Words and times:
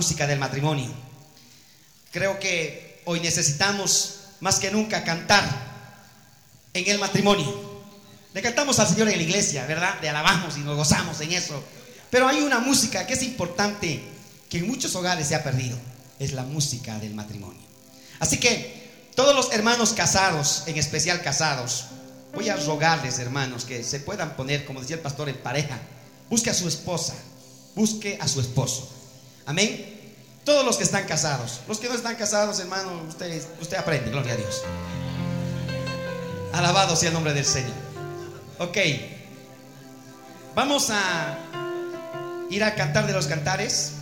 Música 0.00 0.26
del 0.26 0.38
matrimonio. 0.38 0.88
Creo 2.10 2.40
que 2.40 3.02
hoy 3.04 3.20
necesitamos 3.20 4.20
más 4.40 4.58
que 4.58 4.70
nunca 4.70 5.04
cantar 5.04 5.44
en 6.72 6.88
el 6.88 6.98
matrimonio. 6.98 7.82
Le 8.32 8.40
cantamos 8.40 8.78
al 8.78 8.88
Señor 8.88 9.10
en 9.10 9.18
la 9.18 9.22
iglesia, 9.22 9.66
¿verdad? 9.66 9.96
Le 10.00 10.08
alabamos 10.08 10.56
y 10.56 10.60
nos 10.60 10.74
gozamos 10.74 11.20
en 11.20 11.32
eso. 11.32 11.62
Pero 12.08 12.26
hay 12.26 12.40
una 12.40 12.60
música 12.60 13.06
que 13.06 13.12
es 13.12 13.22
importante, 13.22 14.02
que 14.48 14.56
en 14.56 14.68
muchos 14.68 14.94
hogares 14.94 15.28
se 15.28 15.34
ha 15.34 15.44
perdido. 15.44 15.76
Es 16.18 16.32
la 16.32 16.44
música 16.44 16.98
del 16.98 17.12
matrimonio. 17.12 17.60
Así 18.20 18.38
que 18.40 19.10
todos 19.14 19.36
los 19.36 19.52
hermanos 19.52 19.92
casados, 19.92 20.62
en 20.64 20.78
especial 20.78 21.20
casados, 21.20 21.88
voy 22.32 22.48
a 22.48 22.56
rogarles, 22.56 23.18
hermanos, 23.18 23.66
que 23.66 23.84
se 23.84 24.00
puedan 24.00 24.34
poner, 24.34 24.64
como 24.64 24.80
decía 24.80 24.96
el 24.96 25.02
pastor, 25.02 25.28
en 25.28 25.36
pareja. 25.36 25.78
Busque 26.30 26.48
a 26.48 26.54
su 26.54 26.68
esposa, 26.68 27.12
busque 27.74 28.16
a 28.18 28.26
su 28.28 28.40
esposo. 28.40 28.96
Amén. 29.46 29.98
Todos 30.44 30.64
los 30.64 30.76
que 30.76 30.84
están 30.84 31.04
casados, 31.06 31.60
los 31.68 31.78
que 31.78 31.88
no 31.88 31.94
están 31.94 32.16
casados, 32.16 32.58
hermano, 32.60 33.02
usted, 33.08 33.42
usted 33.60 33.76
aprende, 33.76 34.10
gloria 34.10 34.32
a 34.32 34.36
Dios. 34.36 34.62
Alabado 36.52 36.96
sea 36.96 37.08
el 37.08 37.14
nombre 37.14 37.32
del 37.32 37.44
Señor. 37.44 37.72
Ok, 38.58 38.76
vamos 40.54 40.90
a 40.90 41.38
ir 42.50 42.64
a 42.64 42.74
cantar 42.74 43.06
de 43.06 43.12
los 43.12 43.26
cantares. 43.26 43.92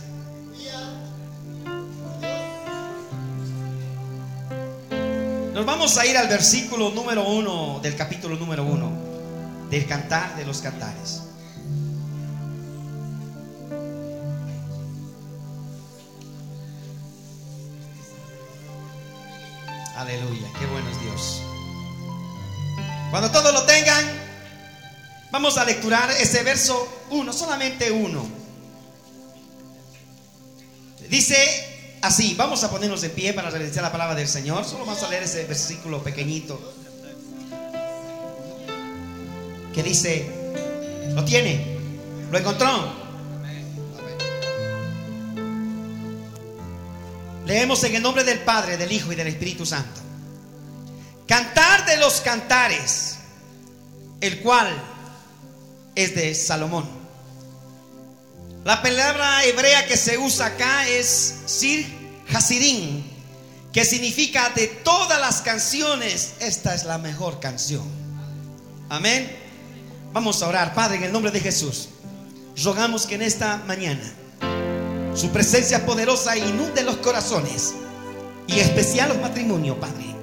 Nos 5.53 5.65
vamos 5.65 5.97
a 5.97 6.05
ir 6.05 6.17
al 6.17 6.29
versículo 6.29 6.89
número 6.91 7.27
uno 7.27 7.79
del 7.81 7.95
capítulo 7.95 8.37
número 8.37 8.63
uno 8.63 8.91
del 9.69 9.85
cantar 9.85 10.35
de 10.37 10.45
los 10.45 10.59
cantares. 10.59 11.21
Aleluya, 19.99 20.47
qué 20.57 20.65
bueno 20.67 20.89
es 20.89 21.01
Dios. 21.01 21.41
Cuando 23.11 23.29
todos 23.31 23.53
lo 23.53 23.63
tengan, 23.63 24.05
vamos 25.29 25.57
a 25.57 25.65
lecturar 25.65 26.09
ese 26.11 26.41
verso 26.41 26.87
uno, 27.09 27.33
solamente 27.33 27.91
uno. 27.91 28.25
Dice 31.09 31.97
así, 32.01 32.33
vamos 32.35 32.63
a 32.63 32.69
ponernos 32.69 33.01
de 33.01 33.09
pie 33.09 33.33
para 33.33 33.49
realizar 33.49 33.83
la 33.83 33.91
palabra 33.91 34.15
del 34.15 34.29
Señor. 34.29 34.63
Solo 34.63 34.85
vamos 34.85 35.03
a 35.03 35.09
leer 35.09 35.23
ese 35.23 35.43
versículo 35.43 36.01
pequeñito. 36.01 36.57
Que 39.73 39.83
dice, 39.83 40.31
¿lo 41.13 41.25
tiene? 41.25 41.77
¿Lo 42.31 42.37
encontró? 42.37 42.98
Leemos 47.49 47.83
en 47.83 47.95
el 47.95 48.03
nombre 48.03 48.23
del 48.23 48.41
Padre, 48.41 48.77
del 48.77 48.91
Hijo 48.91 49.11
y 49.11 49.15
del 49.15 49.25
Espíritu 49.25 49.65
Santo. 49.65 49.99
Cantar 51.27 51.83
de 51.87 51.97
los 51.97 52.21
cantares, 52.21 53.15
el 54.21 54.41
cual 54.41 54.67
es 55.95 56.13
de 56.13 56.35
Salomón. 56.35 56.87
La 58.65 58.83
palabra 58.83 59.43
hebrea 59.45 59.87
que 59.87 59.97
se 59.97 60.19
usa 60.19 60.45
acá 60.45 60.87
es 60.87 61.37
Sir 61.47 61.87
Hasidim, 62.31 63.01
que 63.73 63.83
significa 63.83 64.51
de 64.51 64.67
todas 64.67 65.19
las 65.19 65.41
canciones, 65.41 66.33
esta 66.39 66.75
es 66.75 66.83
la 66.83 66.99
mejor 66.99 67.39
canción. 67.39 67.87
Amén. 68.89 69.27
Vamos 70.13 70.43
a 70.43 70.47
orar, 70.49 70.75
Padre, 70.75 70.97
en 70.97 71.05
el 71.05 71.11
nombre 71.11 71.31
de 71.31 71.39
Jesús. 71.39 71.89
Rogamos 72.63 73.07
que 73.07 73.15
en 73.15 73.23
esta 73.23 73.57
mañana 73.65 74.18
su 75.15 75.29
presencia 75.29 75.85
poderosa 75.85 76.37
inunde 76.37 76.83
los 76.83 76.97
corazones 76.97 77.73
y 78.47 78.59
especial 78.59 79.09
los 79.09 79.19
matrimonios, 79.19 79.77
Padre. 79.77 80.15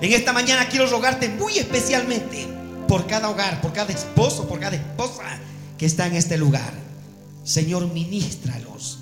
En 0.00 0.12
esta 0.12 0.32
mañana 0.32 0.68
quiero 0.68 0.86
rogarte 0.86 1.28
muy 1.28 1.58
especialmente 1.58 2.46
por 2.88 3.06
cada 3.06 3.30
hogar, 3.30 3.60
por 3.60 3.72
cada 3.72 3.92
esposo, 3.92 4.48
por 4.48 4.58
cada 4.58 4.76
esposa 4.76 5.38
que 5.78 5.86
está 5.86 6.06
en 6.06 6.16
este 6.16 6.36
lugar. 6.36 6.72
Señor, 7.44 7.86
ministralos. 7.92 8.98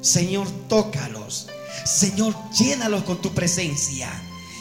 Señor, 0.00 0.48
tócalos. 0.68 1.48
Señor, 1.84 2.34
llénalos 2.52 3.02
con 3.04 3.20
tu 3.20 3.34
presencia. 3.34 4.08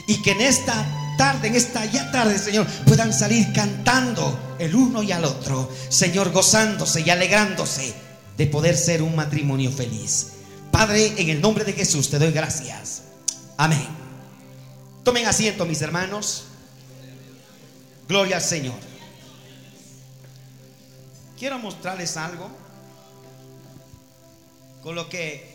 Y 0.08 0.22
que 0.22 0.32
en 0.32 0.42
esta 0.42 0.74
tarde, 1.18 1.50
en 1.50 1.56
esta 1.56 1.86
ya 1.86 2.12
tarde, 2.12 2.38
Señor, 2.38 2.66
puedan 2.86 3.14
salir 3.14 3.54
cantando 3.54 4.56
el 4.60 4.76
uno 4.76 5.04
y 5.04 5.12
al 5.12 5.26
otro. 5.26 5.70
Señor, 5.90 6.32
gozándose 6.32 7.02
y 7.02 7.10
alegrándose 7.10 7.94
de 8.38 8.48
poder 8.48 8.76
ser 8.76 9.02
un 9.02 9.16
matrimonio 9.16 9.72
feliz. 9.72 10.34
Padre, 10.72 11.14
en 11.18 11.30
el 11.30 11.42
nombre 11.42 11.64
de 11.64 11.74
Jesús 11.74 12.10
te 12.10 12.18
doy 12.18 12.32
gracias. 12.32 13.04
Amén. 13.58 13.88
Tomen 15.04 15.26
asiento, 15.26 15.66
mis 15.66 15.82
hermanos. 15.82 16.46
Gloria 18.08 18.38
al 18.38 18.42
Señor. 18.42 18.76
Quiero 21.38 21.60
mostrarles 21.60 22.18
algo 22.18 22.50
con 24.82 24.96
lo 24.96 25.10
que 25.10 25.54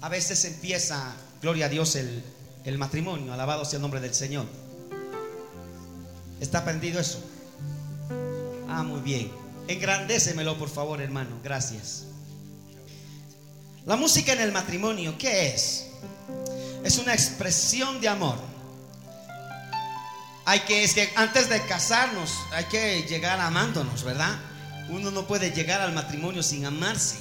a 0.00 0.08
veces 0.08 0.44
empieza, 0.44 1.14
gloria 1.40 1.66
a 1.66 1.68
Dios, 1.68 1.94
el, 1.96 2.22
el 2.64 2.78
matrimonio. 2.78 3.32
Alabado 3.32 3.64
sea 3.64 3.76
el 3.76 3.82
nombre 3.82 4.00
del 4.00 4.14
Señor. 4.14 4.46
¿Está 6.40 6.58
aprendido 6.58 7.00
eso? 7.00 7.22
Ah, 8.68 8.82
muy 8.82 9.00
bien. 9.00 9.41
Engrandécemelo, 9.68 10.58
por 10.58 10.68
favor, 10.68 11.00
hermano. 11.00 11.38
Gracias. 11.42 12.04
La 13.86 13.96
música 13.96 14.32
en 14.32 14.40
el 14.40 14.52
matrimonio, 14.52 15.16
¿qué 15.18 15.48
es? 15.48 15.86
Es 16.84 16.98
una 16.98 17.14
expresión 17.14 18.00
de 18.00 18.08
amor. 18.08 18.36
Hay 20.44 20.60
que, 20.60 20.82
es 20.84 20.94
que 20.94 21.10
antes 21.16 21.48
de 21.48 21.60
casarnos, 21.66 22.32
hay 22.52 22.64
que 22.64 23.02
llegar 23.08 23.40
amándonos, 23.40 24.02
¿verdad? 24.04 24.38
Uno 24.88 25.10
no 25.10 25.26
puede 25.26 25.50
llegar 25.52 25.80
al 25.80 25.92
matrimonio 25.92 26.42
sin 26.42 26.64
amarse. 26.64 27.16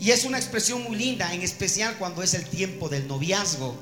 Y 0.00 0.10
es 0.10 0.24
una 0.24 0.38
expresión 0.38 0.82
muy 0.82 0.96
linda, 0.96 1.32
en 1.34 1.42
especial 1.42 1.96
cuando 1.98 2.22
es 2.22 2.34
el 2.34 2.46
tiempo 2.46 2.88
del 2.88 3.06
noviazgo. 3.06 3.74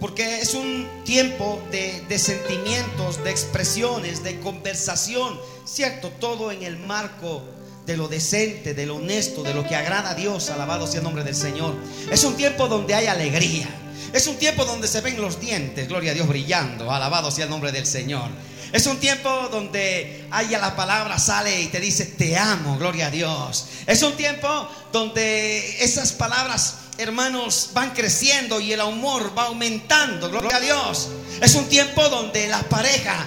Porque 0.00 0.40
es 0.40 0.54
un 0.54 0.86
tiempo 1.04 1.62
de, 1.70 2.02
de 2.08 2.18
sentimientos, 2.18 3.22
de 3.22 3.30
expresiones, 3.30 4.22
de 4.22 4.40
conversación, 4.40 5.38
¿cierto? 5.70 6.10
Todo 6.18 6.50
en 6.50 6.62
el 6.62 6.78
marco 6.78 7.42
de 7.86 7.96
lo 7.96 8.08
decente, 8.08 8.74
de 8.74 8.86
lo 8.86 8.96
honesto, 8.96 9.42
de 9.42 9.54
lo 9.54 9.66
que 9.66 9.74
agrada 9.74 10.10
a 10.10 10.14
Dios, 10.14 10.50
alabado 10.50 10.86
sea 10.86 10.98
el 10.98 11.04
nombre 11.04 11.24
del 11.24 11.34
Señor. 11.34 11.74
Es 12.10 12.24
un 12.24 12.36
tiempo 12.36 12.68
donde 12.68 12.94
hay 12.94 13.06
alegría. 13.06 13.68
Es 14.12 14.26
un 14.26 14.36
tiempo 14.36 14.64
donde 14.64 14.88
se 14.88 15.00
ven 15.00 15.20
los 15.20 15.40
dientes, 15.40 15.88
gloria 15.88 16.12
a 16.12 16.14
Dios, 16.14 16.26
brillando, 16.26 16.90
alabado 16.90 17.30
sea 17.30 17.44
el 17.44 17.50
nombre 17.50 17.72
del 17.72 17.86
Señor. 17.86 18.30
Es 18.72 18.86
un 18.86 18.98
tiempo 18.98 19.30
donde 19.50 20.26
haya 20.30 20.58
la 20.58 20.76
palabra 20.76 21.18
sale 21.18 21.60
y 21.60 21.66
te 21.68 21.80
dice, 21.80 22.04
te 22.04 22.36
amo, 22.36 22.78
gloria 22.78 23.06
a 23.06 23.10
Dios. 23.10 23.66
Es 23.86 24.02
un 24.02 24.14
tiempo 24.14 24.68
donde 24.92 25.82
esas 25.82 26.12
palabras, 26.12 26.74
hermanos, 26.98 27.70
van 27.72 27.92
creciendo 27.92 28.60
y 28.60 28.72
el 28.72 28.80
amor 28.80 29.32
va 29.36 29.44
aumentando, 29.44 30.30
gloria 30.30 30.56
a 30.56 30.60
Dios. 30.60 31.08
Es 31.40 31.54
un 31.54 31.66
tiempo 31.68 32.06
donde 32.10 32.48
la 32.48 32.60
pareja 32.60 33.26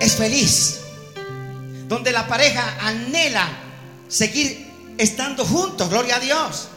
es 0.00 0.16
feliz, 0.16 0.81
donde 1.92 2.10
la 2.10 2.26
pareja 2.26 2.78
anhela 2.80 3.46
seguir 4.08 4.66
estando 4.96 5.44
juntos, 5.44 5.90
gloria 5.90 6.16
a 6.16 6.20
Dios. 6.20 6.68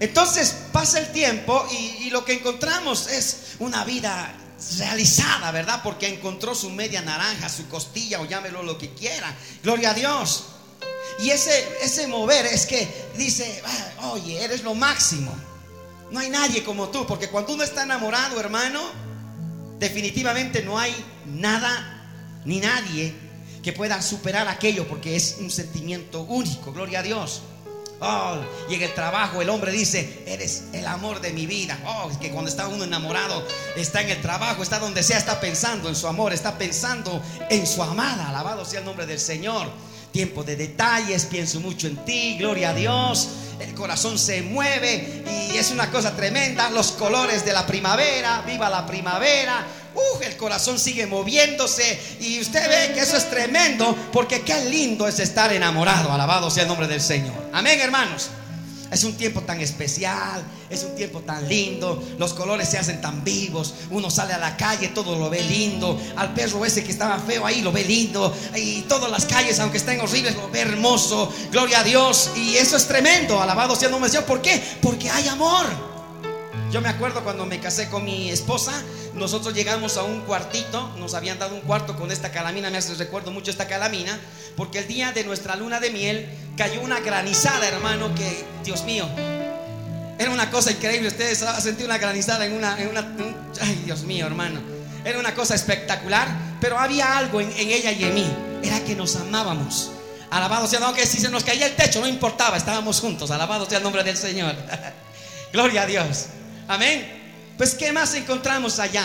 Entonces 0.00 0.54
pasa 0.72 0.98
el 0.98 1.12
tiempo 1.12 1.66
y, 1.70 2.08
lo 2.08 2.24
que 2.24 2.32
encontramos 2.32 3.06
es 3.08 3.56
una 3.58 3.84
vida 3.84 4.32
realizada, 4.78 5.50
¿verdad? 5.50 5.82
Porque 5.84 6.08
encontró 6.08 6.54
su 6.54 6.70
media 6.70 7.02
naranja, 7.02 7.50
su 7.50 7.68
costilla 7.68 8.20
o 8.20 8.24
llámelo 8.24 8.62
lo 8.62 8.78
que 8.78 8.94
quiera. 8.94 9.36
Gloria 9.62 9.90
a 9.90 9.94
Dios. 9.94 10.44
Y 11.18 11.28
ese, 11.28 11.68
ese 11.82 12.06
mover 12.06 12.46
es 12.46 12.64
que 12.64 12.88
dice, 13.18 13.62
ah, 13.66 14.08
oye, 14.12 14.42
eres 14.42 14.62
lo 14.62 14.74
máximo. 14.74 15.36
No 16.10 16.20
hay 16.20 16.30
nadie 16.30 16.64
como 16.64 16.88
tú, 16.88 17.06
porque 17.06 17.28
cuando 17.28 17.52
uno 17.52 17.62
está 17.62 17.82
enamorado, 17.82 18.40
hermano, 18.40 18.80
definitivamente 19.78 20.62
no 20.62 20.78
hay 20.78 20.94
nada 21.26 22.40
ni 22.46 22.60
nadie 22.60 23.27
que 23.62 23.72
pueda 23.72 24.00
superar 24.02 24.48
aquello, 24.48 24.86
porque 24.88 25.16
es 25.16 25.36
un 25.40 25.50
sentimiento 25.50 26.22
único, 26.22 26.72
gloria 26.72 27.00
a 27.00 27.02
Dios. 27.02 27.42
Oh, 28.00 28.36
y 28.68 28.74
en 28.74 28.82
el 28.82 28.94
trabajo 28.94 29.42
el 29.42 29.50
hombre 29.50 29.72
dice, 29.72 30.22
eres 30.24 30.64
el 30.72 30.86
amor 30.86 31.20
de 31.20 31.32
mi 31.32 31.46
vida. 31.46 31.76
Oh, 31.84 32.10
que 32.20 32.30
cuando 32.30 32.48
está 32.48 32.68
uno 32.68 32.84
enamorado, 32.84 33.44
está 33.76 34.02
en 34.02 34.10
el 34.10 34.20
trabajo, 34.20 34.62
está 34.62 34.78
donde 34.78 35.02
sea, 35.02 35.18
está 35.18 35.40
pensando 35.40 35.88
en 35.88 35.96
su 35.96 36.06
amor, 36.06 36.32
está 36.32 36.56
pensando 36.58 37.20
en 37.50 37.66
su 37.66 37.82
amada. 37.82 38.28
Alabado 38.28 38.64
sea 38.64 38.80
el 38.80 38.84
nombre 38.84 39.06
del 39.06 39.18
Señor. 39.18 39.68
Tiempo 40.12 40.44
de 40.44 40.56
detalles, 40.56 41.26
pienso 41.26 41.60
mucho 41.60 41.86
en 41.86 41.96
ti, 42.04 42.36
gloria 42.38 42.70
a 42.70 42.74
Dios. 42.74 43.28
El 43.58 43.74
corazón 43.74 44.18
se 44.18 44.42
mueve 44.42 45.24
y 45.52 45.56
es 45.56 45.72
una 45.72 45.90
cosa 45.90 46.14
tremenda. 46.14 46.70
Los 46.70 46.92
colores 46.92 47.44
de 47.44 47.52
la 47.52 47.66
primavera, 47.66 48.42
viva 48.46 48.70
la 48.70 48.86
primavera. 48.86 49.66
El 50.22 50.36
corazón 50.36 50.78
sigue 50.78 51.06
moviéndose 51.06 51.98
y 52.20 52.40
usted 52.40 52.68
ve 52.68 52.94
que 52.94 53.00
eso 53.00 53.16
es 53.16 53.28
tremendo 53.30 53.96
porque 54.12 54.42
qué 54.42 54.64
lindo 54.66 55.08
es 55.08 55.18
estar 55.20 55.52
enamorado. 55.52 56.12
Alabado 56.12 56.50
sea 56.50 56.64
el 56.64 56.68
nombre 56.68 56.86
del 56.86 57.00
Señor. 57.00 57.34
Amén, 57.52 57.80
hermanos. 57.80 58.30
Es 58.90 59.04
un 59.04 59.14
tiempo 59.18 59.42
tan 59.42 59.60
especial, 59.60 60.42
es 60.70 60.82
un 60.82 60.94
tiempo 60.94 61.20
tan 61.20 61.46
lindo, 61.46 62.02
los 62.16 62.32
colores 62.32 62.70
se 62.70 62.78
hacen 62.78 63.02
tan 63.02 63.22
vivos, 63.22 63.74
uno 63.90 64.10
sale 64.10 64.32
a 64.32 64.38
la 64.38 64.56
calle, 64.56 64.88
todo 64.88 65.18
lo 65.18 65.28
ve 65.28 65.42
lindo, 65.42 66.00
al 66.16 66.32
perro 66.32 66.64
ese 66.64 66.82
que 66.82 66.92
estaba 66.92 67.18
feo 67.18 67.44
ahí 67.44 67.60
lo 67.60 67.70
ve 67.70 67.84
lindo, 67.84 68.34
y 68.56 68.80
todas 68.82 69.10
las 69.10 69.26
calles, 69.26 69.60
aunque 69.60 69.76
estén 69.76 70.00
horribles, 70.00 70.34
lo 70.36 70.48
ve 70.48 70.60
hermoso, 70.60 71.30
gloria 71.52 71.80
a 71.80 71.84
Dios, 71.84 72.30
y 72.34 72.56
eso 72.56 72.78
es 72.78 72.88
tremendo, 72.88 73.42
alabado 73.42 73.76
sea 73.76 73.88
el 73.88 73.92
nombre 73.92 74.08
del 74.08 74.20
Señor, 74.20 74.26
¿por 74.26 74.40
qué? 74.40 74.62
Porque 74.80 75.10
hay 75.10 75.28
amor. 75.28 75.87
Yo 76.70 76.82
me 76.82 76.90
acuerdo 76.90 77.24
cuando 77.24 77.46
me 77.46 77.60
casé 77.60 77.88
con 77.88 78.04
mi 78.04 78.28
esposa, 78.28 78.72
nosotros 79.14 79.54
llegamos 79.54 79.96
a 79.96 80.02
un 80.02 80.20
cuartito, 80.20 80.92
nos 80.98 81.14
habían 81.14 81.38
dado 81.38 81.54
un 81.54 81.62
cuarto 81.62 81.96
con 81.96 82.12
esta 82.12 82.30
calamina, 82.30 82.68
me 82.68 82.76
hace 82.76 82.94
recuerdo 82.94 83.30
mucho 83.30 83.50
esta 83.50 83.66
calamina, 83.66 84.20
porque 84.54 84.80
el 84.80 84.86
día 84.86 85.12
de 85.12 85.24
nuestra 85.24 85.56
luna 85.56 85.80
de 85.80 85.90
miel 85.90 86.28
cayó 86.58 86.82
una 86.82 87.00
granizada, 87.00 87.66
hermano, 87.66 88.14
que, 88.14 88.44
Dios 88.64 88.84
mío, 88.84 89.08
era 90.18 90.30
una 90.30 90.50
cosa 90.50 90.70
increíble. 90.70 91.08
Ustedes 91.08 91.42
han 91.42 91.62
sentido 91.62 91.86
una 91.86 91.96
granizada 91.96 92.44
en 92.44 92.52
una, 92.52 92.76
ay, 93.62 93.82
Dios 93.86 94.02
mío, 94.02 94.26
hermano, 94.26 94.60
era 95.06 95.18
una 95.18 95.34
cosa 95.34 95.54
espectacular, 95.54 96.28
pero 96.60 96.78
había 96.78 97.16
algo 97.16 97.40
en, 97.40 97.50
en 97.52 97.70
ella 97.70 97.92
y 97.92 98.04
en 98.04 98.14
mí, 98.14 98.26
era 98.62 98.84
que 98.84 98.94
nos 98.94 99.16
amábamos. 99.16 99.92
Alabado 100.30 100.66
sea, 100.66 100.80
aunque 100.80 101.06
si 101.06 101.18
se 101.18 101.30
nos 101.30 101.44
caía 101.44 101.64
el 101.64 101.76
techo, 101.76 102.02
no 102.02 102.06
importaba, 102.06 102.58
estábamos 102.58 103.00
juntos. 103.00 103.30
Alabado 103.30 103.64
sea 103.64 103.78
el 103.78 103.84
nombre 103.84 104.04
del 104.04 104.18
Señor. 104.18 104.54
Gloria 105.52 105.82
a 105.82 105.86
Dios. 105.86 106.26
Amén. 106.68 107.02
Pues, 107.56 107.74
¿qué 107.74 107.92
más 107.92 108.14
encontramos 108.14 108.78
allá? 108.78 109.04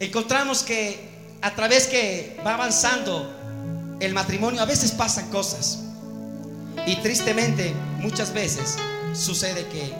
Encontramos 0.00 0.62
que 0.62 1.36
a 1.42 1.54
través 1.54 1.86
que 1.86 2.40
va 2.44 2.54
avanzando 2.54 3.96
el 4.00 4.14
matrimonio, 4.14 4.62
a 4.62 4.64
veces 4.64 4.92
pasan 4.92 5.28
cosas. 5.28 5.80
Y 6.86 6.96
tristemente, 6.96 7.74
muchas 7.98 8.32
veces 8.32 8.76
sucede 9.12 9.66
que 9.66 9.92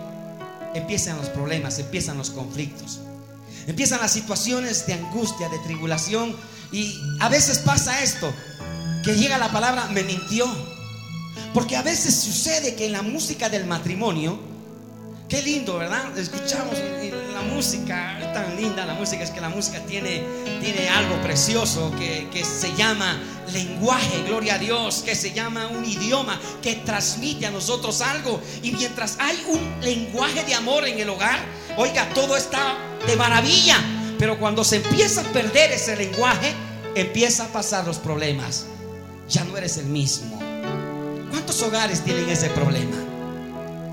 empiezan 0.74 1.18
los 1.18 1.28
problemas, 1.28 1.78
empiezan 1.78 2.16
los 2.16 2.30
conflictos, 2.30 3.00
empiezan 3.66 4.00
las 4.00 4.12
situaciones 4.12 4.86
de 4.86 4.94
angustia, 4.94 5.50
de 5.50 5.58
tribulación. 5.58 6.34
Y 6.72 6.98
a 7.20 7.28
veces 7.28 7.58
pasa 7.58 8.02
esto, 8.02 8.32
que 9.04 9.14
llega 9.14 9.36
la 9.36 9.52
palabra 9.52 9.88
me 9.88 10.04
mintió. 10.04 10.46
Porque 11.52 11.76
a 11.76 11.82
veces 11.82 12.14
sucede 12.14 12.74
que 12.74 12.86
en 12.86 12.92
la 12.92 13.02
música 13.02 13.50
del 13.50 13.66
matrimonio, 13.66 14.38
Qué 15.28 15.42
lindo, 15.42 15.76
¿verdad? 15.76 16.16
Escuchamos 16.16 16.74
la 17.34 17.42
música, 17.42 18.18
tan 18.32 18.56
linda 18.56 18.86
la 18.86 18.94
música, 18.94 19.22
es 19.22 19.30
que 19.30 19.42
la 19.42 19.50
música 19.50 19.78
tiene, 19.80 20.22
tiene 20.62 20.88
algo 20.88 21.20
precioso 21.20 21.92
que, 21.98 22.28
que 22.32 22.42
se 22.42 22.74
llama 22.74 23.20
lenguaje, 23.52 24.22
gloria 24.26 24.54
a 24.54 24.58
Dios, 24.58 25.02
que 25.04 25.14
se 25.14 25.32
llama 25.32 25.68
un 25.68 25.84
idioma 25.84 26.40
que 26.62 26.76
transmite 26.76 27.44
a 27.44 27.50
nosotros 27.50 28.00
algo. 28.00 28.40
Y 28.62 28.72
mientras 28.72 29.18
hay 29.20 29.38
un 29.48 29.82
lenguaje 29.82 30.44
de 30.44 30.54
amor 30.54 30.88
en 30.88 30.98
el 30.98 31.10
hogar, 31.10 31.38
oiga, 31.76 32.08
todo 32.14 32.34
está 32.34 32.78
de 33.06 33.14
maravilla. 33.14 33.76
Pero 34.18 34.38
cuando 34.38 34.64
se 34.64 34.76
empieza 34.76 35.20
a 35.20 35.24
perder 35.24 35.72
ese 35.72 35.94
lenguaje, 35.94 36.54
empieza 36.94 37.44
a 37.44 37.48
pasar 37.48 37.86
los 37.86 37.98
problemas. 37.98 38.64
Ya 39.28 39.44
no 39.44 39.58
eres 39.58 39.76
el 39.76 39.86
mismo. 39.86 40.38
¿Cuántos 41.30 41.60
hogares 41.60 42.02
tienen 42.02 42.30
ese 42.30 42.48
problema? 42.48 43.07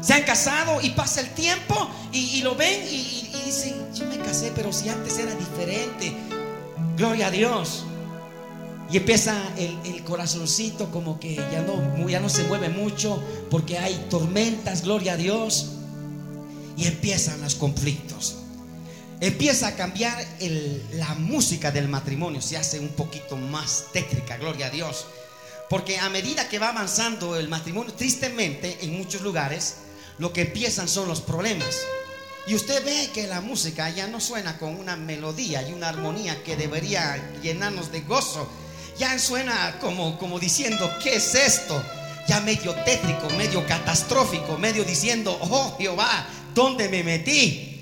Se 0.06 0.14
han 0.14 0.22
casado 0.22 0.82
y 0.82 0.92
pasa 0.92 1.20
el 1.22 1.32
tiempo 1.32 1.90
y, 2.12 2.44
lo 2.44 2.56
ven 2.56 2.80
y, 2.88 3.32
dicen, 3.44 3.74
yo 3.92 4.06
me 4.06 4.20
casé, 4.20 4.52
pero 4.56 4.72
si 4.72 4.88
antes 4.88 5.18
era 5.18 5.34
diferente. 5.34 6.14
Gloria 6.96 7.28
a 7.28 7.32
Dios. 7.32 7.86
Y 8.92 8.98
empieza 8.98 9.36
el, 9.58 10.04
corazoncito 10.04 10.92
como 10.92 11.20
que 11.20 11.36
ya 11.36 11.64
no, 11.64 12.08
ya 12.08 12.20
no 12.20 12.30
se 12.30 12.44
mueve 12.44 12.70
mucho 12.70 13.20
porque 13.50 13.80
hay 13.80 13.96
tormentas, 14.08 14.84
gloria 14.84 15.14
a 15.14 15.18
Dios. 15.18 15.72
Y 16.78 16.86
empiezan 16.86 17.42
los 17.42 17.56
conflictos. 17.56 18.36
Empieza 19.22 19.70
a 19.70 19.76
cambiar 19.76 20.24
la 20.94 21.16
música 21.16 21.72
del 21.72 21.88
matrimonio, 21.88 22.42
se 22.42 22.58
hace 22.58 22.80
un 22.80 22.90
poquito 22.90 23.38
más 23.38 23.86
tétrica, 23.92 24.38
gloria 24.38 24.68
a 24.68 24.70
Dios. 24.70 25.08
Porque 25.68 25.98
a 25.98 26.10
medida 26.10 26.48
que 26.48 26.60
va 26.60 26.70
avanzando 26.70 27.38
el 27.38 27.48
matrimonio, 27.48 27.92
tristemente 27.94 28.78
en 28.82 28.96
muchos 28.96 29.24
lugares, 29.24 29.78
lo 30.18 30.32
que 30.34 30.42
empiezan 30.42 30.88
son 30.88 31.08
los 31.08 31.22
problemas. 31.22 31.76
Y 32.48 32.54
usted 32.54 32.86
ve 32.86 33.10
que 33.14 33.28
la 33.28 33.42
música 33.42 33.90
ya 33.90 34.08
no 34.08 34.20
suena 34.20 34.58
con 34.58 34.76
una 34.76 34.96
melodía 34.96 35.68
y 35.68 35.74
una 35.74 35.90
armonía 35.90 36.44
que 36.44 36.56
debería 36.56 37.18
llenarnos 37.42 37.92
de 37.92 38.02
gozo. 38.02 38.48
Ya 39.00 39.18
suena 39.18 39.78
como, 39.82 40.18
como 40.20 40.40
diciendo, 40.40 40.90
¿qué 41.02 41.16
es 41.16 41.34
esto? 41.34 41.82
Ya 42.28 42.40
medio 42.42 42.74
tétrico, 42.86 43.30
medio 43.38 43.66
catastrófico, 43.66 44.58
medio 44.58 44.84
diciendo, 44.84 45.38
oh 45.42 45.76
Jehová, 45.78 46.28
¿dónde 46.54 46.88
me 46.88 47.04
metí? 47.04 47.76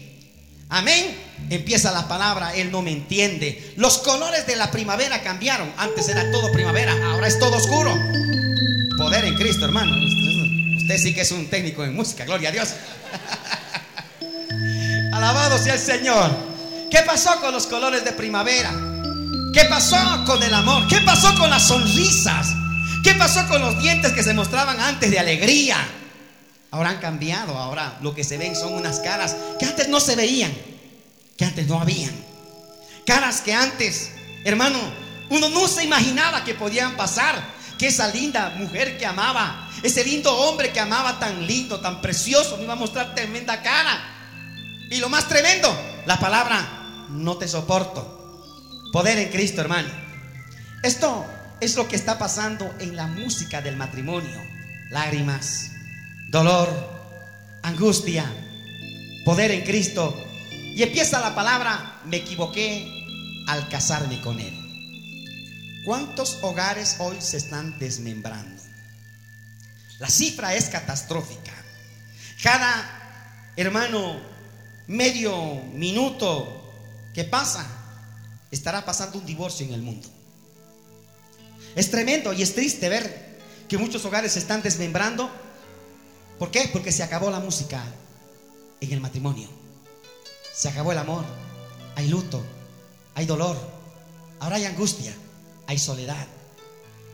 Amén. 0.69 1.23
Empieza 1.49 1.91
la 1.91 2.07
palabra, 2.07 2.55
Él 2.55 2.71
no 2.71 2.81
me 2.81 2.91
entiende. 2.91 3.73
Los 3.75 3.97
colores 3.97 4.47
de 4.47 4.55
la 4.55 4.71
primavera 4.71 5.21
cambiaron. 5.21 5.71
Antes 5.77 6.07
era 6.07 6.31
todo 6.31 6.51
primavera, 6.53 6.93
ahora 7.11 7.27
es 7.27 7.37
todo 7.37 7.57
oscuro. 7.57 7.93
Poder 8.97 9.25
en 9.25 9.35
Cristo, 9.35 9.65
hermano. 9.65 9.93
Usted 10.93 11.09
sí 11.09 11.15
que 11.15 11.21
es 11.21 11.31
un 11.31 11.47
técnico 11.47 11.83
en 11.83 11.95
música, 11.95 12.23
gloria 12.23 12.49
a 12.49 12.51
Dios. 12.51 12.69
Alabado 15.11 15.57
sea 15.57 15.73
el 15.73 15.79
Señor. 15.79 16.29
¿Qué 16.91 16.99
pasó 16.99 17.41
con 17.41 17.51
los 17.51 17.65
colores 17.65 18.05
de 18.05 18.11
primavera? 18.11 18.69
¿Qué 19.55 19.65
pasó 19.67 19.97
con 20.23 20.43
el 20.43 20.53
amor? 20.53 20.87
¿Qué 20.87 21.01
pasó 21.01 21.33
con 21.33 21.49
las 21.49 21.63
sonrisas? 21.63 22.49
¿Qué 23.03 23.15
pasó 23.15 23.47
con 23.47 23.59
los 23.59 23.81
dientes 23.81 24.11
que 24.11 24.21
se 24.21 24.35
mostraban 24.35 24.79
antes 24.79 25.09
de 25.09 25.17
alegría? 25.17 25.77
Ahora 26.69 26.91
han 26.91 26.99
cambiado, 26.99 27.57
ahora 27.57 27.97
lo 28.01 28.13
que 28.13 28.23
se 28.23 28.37
ven 28.37 28.55
son 28.55 28.75
unas 28.75 28.99
caras 28.99 29.35
que 29.57 29.65
antes 29.65 29.87
no 29.87 29.99
se 29.99 30.15
veían, 30.15 30.53
que 31.35 31.45
antes 31.45 31.65
no 31.65 31.81
habían. 31.81 32.13
Caras 33.07 33.41
que 33.41 33.55
antes, 33.55 34.11
hermano, 34.45 34.77
uno 35.31 35.49
no 35.49 35.67
se 35.67 35.85
imaginaba 35.85 36.43
que 36.43 36.53
podían 36.53 36.95
pasar. 36.95 37.62
Esa 37.85 38.07
linda 38.07 38.51
mujer 38.57 38.97
que 38.97 39.05
amaba 39.05 39.63
ese 39.83 40.05
lindo 40.05 40.33
hombre 40.33 40.71
que 40.71 40.79
amaba 40.79 41.19
tan 41.19 41.45
lindo, 41.45 41.81
tan 41.81 42.01
precioso, 42.01 42.55
me 42.55 42.63
iba 42.63 42.73
a 42.73 42.77
mostrar 42.77 43.13
tremenda 43.13 43.61
cara. 43.61 44.01
Y 44.89 44.97
lo 44.99 45.09
más 45.09 45.27
tremendo, 45.27 45.75
la 46.05 46.17
palabra, 46.19 47.07
no 47.09 47.35
te 47.35 47.49
soporto. 47.49 48.41
Poder 48.93 49.19
en 49.19 49.29
Cristo, 49.29 49.59
hermano. 49.59 49.89
Esto 50.81 51.25
es 51.59 51.75
lo 51.75 51.89
que 51.89 51.97
está 51.97 52.17
pasando 52.17 52.73
en 52.79 52.95
la 52.95 53.07
música 53.07 53.61
del 53.61 53.75
matrimonio. 53.75 54.41
Lágrimas, 54.89 55.71
dolor, 56.29 56.69
angustia, 57.61 58.25
poder 59.25 59.51
en 59.51 59.63
Cristo. 59.63 60.17
Y 60.49 60.81
empieza 60.81 61.19
la 61.19 61.35
palabra, 61.35 61.99
me 62.05 62.17
equivoqué 62.17 62.87
al 63.47 63.67
casarme 63.67 64.21
con 64.21 64.39
Él. 64.39 64.62
¿Cuántos 65.83 66.39
hogares 66.41 66.95
hoy 66.99 67.17
se 67.19 67.35
están 67.35 67.77
desmembrando? 67.77 68.61
La 69.99 70.09
cifra 70.09 70.55
es 70.55 70.65
catastrófica. 70.69 71.51
Cada 72.41 73.51
hermano, 73.57 74.21
medio 74.87 75.55
minuto 75.73 76.71
que 77.13 77.25
pasa, 77.25 77.65
estará 78.49 78.85
pasando 78.85 79.19
un 79.19 79.25
divorcio 79.25 79.65
en 79.65 79.73
el 79.73 79.81
mundo. 79.81 80.07
Es 81.75 81.91
tremendo 81.91 82.31
y 82.31 82.43
es 82.43 82.55
triste 82.55 82.87
ver 82.87 83.39
que 83.67 83.77
muchos 83.77 84.05
hogares 84.05 84.33
se 84.33 84.39
están 84.39 84.61
desmembrando. 84.61 85.29
¿Por 86.39 86.49
qué? 86.49 86.69
Porque 86.71 86.93
se 86.93 87.03
acabó 87.03 87.29
la 87.29 87.39
música 87.39 87.83
en 88.79 88.91
el 88.91 89.01
matrimonio. 89.01 89.49
Se 90.53 90.69
acabó 90.69 90.93
el 90.93 90.97
amor. 90.97 91.25
Hay 91.95 92.07
luto, 92.07 92.41
hay 93.15 93.25
dolor. 93.25 93.57
Ahora 94.39 94.57
hay 94.57 94.65
angustia, 94.65 95.13
hay 95.67 95.77
soledad. 95.77 96.27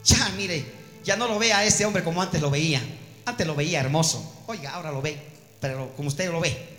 Ya, 0.03 0.29
mire, 0.38 0.65
ya 1.03 1.15
no 1.15 1.27
lo 1.27 1.39
ve 1.39 1.53
a 1.53 1.65
ese 1.65 1.86
hombre 1.86 2.03
como 2.03 2.22
antes 2.22 2.41
lo 2.41 2.50
veía. 2.50 2.82
Antes 3.25 3.46
lo 3.46 3.56
veía 3.56 3.79
hermoso. 3.79 4.44
Oiga, 4.48 4.72
ahora 4.72 4.91
lo 4.91 5.01
ve, 5.01 5.18
pero 5.60 5.94
como 5.96 6.08
usted 6.08 6.32
lo 6.32 6.39
ve. 6.39 6.77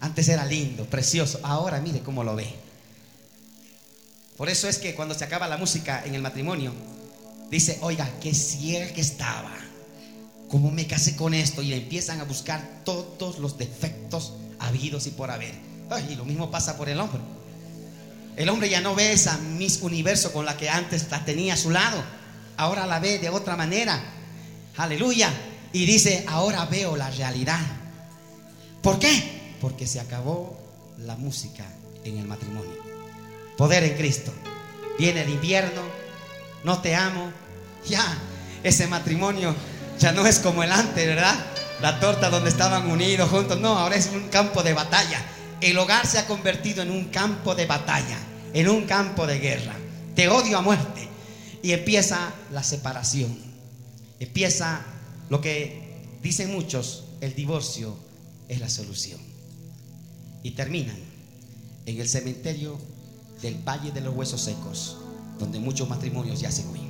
Antes 0.00 0.28
era 0.28 0.44
lindo, 0.44 0.84
precioso. 0.86 1.40
Ahora 1.42 1.80
mire 1.80 2.00
cómo 2.00 2.24
lo 2.24 2.34
ve. 2.34 2.52
Por 4.36 4.48
eso 4.48 4.68
es 4.68 4.78
que 4.78 4.94
cuando 4.94 5.14
se 5.14 5.24
acaba 5.24 5.46
la 5.46 5.56
música 5.56 6.02
en 6.04 6.14
el 6.14 6.22
matrimonio, 6.22 6.72
dice, 7.50 7.78
oiga, 7.82 8.10
qué 8.20 8.34
ciega 8.34 8.92
que 8.92 9.00
estaba. 9.00 9.52
¿Cómo 10.48 10.70
me 10.70 10.86
casé 10.86 11.16
con 11.16 11.34
esto? 11.34 11.62
Y 11.62 11.72
empiezan 11.72 12.20
a 12.20 12.24
buscar 12.24 12.82
todos 12.84 13.38
los 13.38 13.58
defectos 13.58 14.32
habidos 14.58 15.06
y 15.06 15.10
por 15.10 15.30
haber. 15.30 15.54
y 16.10 16.14
lo 16.14 16.24
mismo 16.24 16.50
pasa 16.50 16.76
por 16.76 16.88
el 16.88 16.98
hombre. 16.98 17.20
El 18.36 18.48
hombre 18.48 18.68
ya 18.68 18.80
no 18.80 18.94
ve 18.94 19.12
esa 19.12 19.36
Miss 19.38 19.80
Universo 19.82 20.32
con 20.32 20.46
la 20.46 20.56
que 20.56 20.70
antes 20.70 21.10
la 21.10 21.24
tenía 21.24 21.54
a 21.54 21.56
su 21.56 21.70
lado. 21.70 22.02
Ahora 22.56 22.86
la 22.86 22.98
ve 22.98 23.18
de 23.18 23.28
otra 23.28 23.56
manera. 23.56 24.00
Aleluya. 24.76 25.30
Y 25.72 25.86
dice, 25.86 26.24
ahora 26.28 26.64
veo 26.66 26.96
la 26.96 27.10
realidad. 27.10 27.60
¿Por 28.82 28.98
qué? 28.98 29.56
Porque 29.60 29.86
se 29.86 30.00
acabó 30.00 30.58
la 30.98 31.16
música 31.16 31.64
en 32.04 32.18
el 32.18 32.26
matrimonio. 32.26 32.76
Poder 33.56 33.84
en 33.84 33.96
Cristo. 33.96 34.32
Viene 34.98 35.22
el 35.22 35.30
invierno, 35.30 35.82
no 36.64 36.80
te 36.80 36.94
amo. 36.94 37.32
Ya, 37.86 38.04
ese 38.62 38.86
matrimonio 38.86 39.54
ya 39.98 40.12
no 40.12 40.26
es 40.26 40.38
como 40.38 40.62
el 40.62 40.72
antes, 40.72 41.06
¿verdad? 41.06 41.34
La 41.80 42.00
torta 42.00 42.30
donde 42.30 42.50
estaban 42.50 42.90
unidos 42.90 43.30
juntos. 43.30 43.58
No, 43.60 43.78
ahora 43.78 43.96
es 43.96 44.08
un 44.12 44.28
campo 44.28 44.62
de 44.62 44.72
batalla. 44.72 45.20
El 45.62 45.78
hogar 45.78 46.08
se 46.08 46.18
ha 46.18 46.26
convertido 46.26 46.82
en 46.82 46.90
un 46.90 47.04
campo 47.04 47.54
de 47.54 47.66
batalla, 47.66 48.18
en 48.52 48.68
un 48.68 48.84
campo 48.84 49.28
de 49.28 49.38
guerra. 49.38 49.76
Te 50.16 50.28
odio 50.28 50.58
a 50.58 50.60
muerte. 50.60 51.08
Y 51.62 51.70
empieza 51.70 52.34
la 52.50 52.64
separación. 52.64 53.38
Empieza 54.18 54.84
lo 55.30 55.40
que 55.40 56.18
dicen 56.20 56.52
muchos, 56.52 57.04
el 57.20 57.36
divorcio 57.36 57.96
es 58.48 58.58
la 58.58 58.68
solución. 58.68 59.20
Y 60.42 60.50
terminan 60.50 60.98
en 61.86 62.00
el 62.00 62.08
cementerio 62.08 62.76
del 63.40 63.54
Valle 63.54 63.92
de 63.92 64.00
los 64.00 64.16
Huesos 64.16 64.40
Secos, 64.40 64.98
donde 65.38 65.60
muchos 65.60 65.88
matrimonios 65.88 66.40
yacen 66.40 66.66
hoy. 66.72 66.80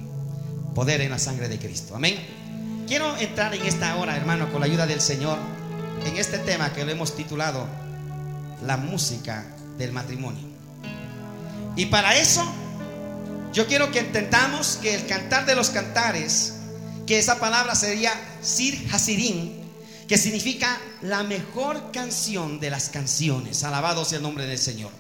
Poder 0.75 1.03
en 1.03 1.11
la 1.11 1.19
sangre 1.19 1.51
de 1.51 1.59
Cristo. 1.59 1.95
Amén. 1.95 2.17
Quiero 2.89 3.19
entrar 3.19 3.55
en 3.55 3.67
esta 3.67 3.97
hora, 3.97 4.17
hermano, 4.17 4.51
con 4.51 4.61
la 4.61 4.67
ayuda 4.67 4.87
del 4.87 5.03
Señor, 5.03 5.37
en 6.07 6.17
este 6.17 6.39
tema 6.39 6.73
que 6.73 6.87
lo 6.87 6.91
hemos 6.91 7.15
titulado 7.15 7.82
La 8.65 8.77
música 8.77 9.45
del 9.79 9.93
matrimonio. 9.93 10.47
Y 11.77 11.87
para 11.87 12.17
eso, 12.17 12.45
yo 13.53 13.67
quiero 13.67 13.91
que 13.91 14.01
entendamos 14.01 14.79
que 14.81 14.95
el 14.95 15.07
cantar 15.07 15.47
de 15.47 15.55
los 15.55 15.71
cantares, 15.71 16.55
que 17.07 17.19
esa 17.19 17.39
palabra 17.41 17.75
sería 17.75 18.13
Sir 18.43 18.89
Hasirin, 18.93 19.63
que 20.07 20.19
significa 20.19 20.79
la 21.01 21.23
mejor 21.23 21.93
canción 21.93 22.61
de 22.61 22.71
las 22.71 22.89
canciones. 22.89 23.65
Alabado 23.65 24.05
sea 24.05 24.19
el 24.19 24.23
nombre 24.23 24.47
del 24.47 24.59
Señor. 24.59 24.91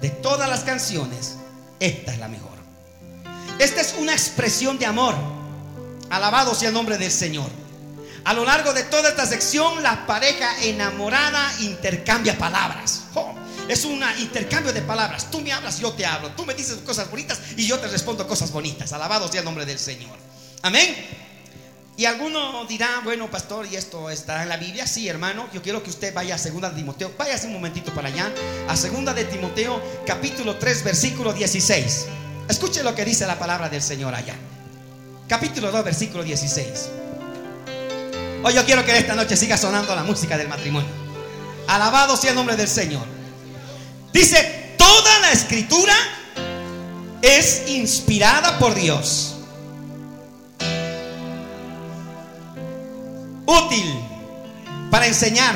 De 0.00 0.10
todas 0.10 0.48
las 0.48 0.60
canciones, 0.60 1.36
esta 1.80 2.12
es 2.12 2.18
la 2.18 2.28
mejor. 2.28 2.58
Esta 3.58 3.80
es 3.80 3.94
una 3.98 4.12
expresión 4.12 4.78
de 4.78 4.86
amor 4.86 5.14
Alabado 6.12 6.54
sea 6.54 6.68
el 6.68 6.74
nombre 6.74 6.98
del 6.98 7.10
Señor. 7.10 7.48
A 8.24 8.34
lo 8.34 8.44
largo 8.44 8.72
de 8.72 8.84
toda 8.84 9.08
esta 9.08 9.26
sección, 9.26 9.82
la 9.82 10.06
pareja 10.06 10.62
enamorada 10.62 11.52
intercambia 11.60 12.38
palabras. 12.38 13.02
es 13.68 13.84
un 13.84 14.02
intercambio 14.18 14.72
de 14.72 14.82
palabras. 14.82 15.30
Tú 15.30 15.40
me 15.40 15.52
hablas, 15.52 15.80
yo 15.80 15.92
te 15.92 16.06
hablo. 16.06 16.30
Tú 16.32 16.46
me 16.46 16.54
dices 16.54 16.76
cosas 16.84 17.10
bonitas 17.10 17.40
y 17.56 17.66
yo 17.66 17.78
te 17.78 17.88
respondo 17.88 18.26
cosas 18.28 18.52
bonitas. 18.52 18.92
Alabado 18.92 19.28
sea 19.28 19.40
el 19.40 19.44
nombre 19.44 19.66
del 19.66 19.78
Señor. 19.78 20.16
Amén. 20.62 20.94
Y 21.96 22.04
alguno 22.04 22.64
dirá, 22.66 23.00
bueno, 23.04 23.30
pastor, 23.30 23.66
¿y 23.66 23.76
esto 23.76 24.08
está 24.08 24.42
en 24.42 24.48
la 24.48 24.56
Biblia? 24.56 24.86
Sí, 24.86 25.08
hermano. 25.08 25.48
Yo 25.52 25.60
quiero 25.60 25.82
que 25.82 25.90
usted 25.90 26.14
vaya 26.14 26.36
a 26.36 26.38
segunda 26.38 26.70
de 26.70 26.76
Timoteo. 26.76 27.12
Váyase 27.18 27.48
un 27.48 27.54
momentito 27.54 27.92
para 27.92 28.08
allá. 28.08 28.32
A 28.68 28.76
segunda 28.76 29.12
de 29.12 29.24
Timoteo, 29.24 29.82
capítulo 30.06 30.56
3, 30.56 30.84
versículo 30.84 31.32
16. 31.32 32.06
Escuche 32.48 32.82
lo 32.82 32.94
que 32.94 33.04
dice 33.04 33.26
la 33.26 33.38
palabra 33.38 33.68
del 33.68 33.82
Señor 33.82 34.14
allá 34.14 34.36
capítulo 35.32 35.72
2, 35.72 35.84
versículo 35.84 36.22
16. 36.22 36.90
Hoy 38.44 38.54
yo 38.54 38.64
quiero 38.64 38.84
que 38.84 38.98
esta 38.98 39.14
noche 39.14 39.36
siga 39.36 39.56
sonando 39.56 39.94
la 39.94 40.02
música 40.02 40.36
del 40.36 40.48
matrimonio. 40.48 40.88
Alabado 41.68 42.16
sea 42.16 42.30
el 42.30 42.36
nombre 42.36 42.56
del 42.56 42.66
Señor. 42.66 43.06
Dice, 44.12 44.74
toda 44.76 45.20
la 45.20 45.30
escritura 45.30 45.94
es 47.22 47.68
inspirada 47.68 48.58
por 48.58 48.74
Dios. 48.74 49.36
Útil 53.46 53.94
para 54.90 55.06
enseñar, 55.06 55.54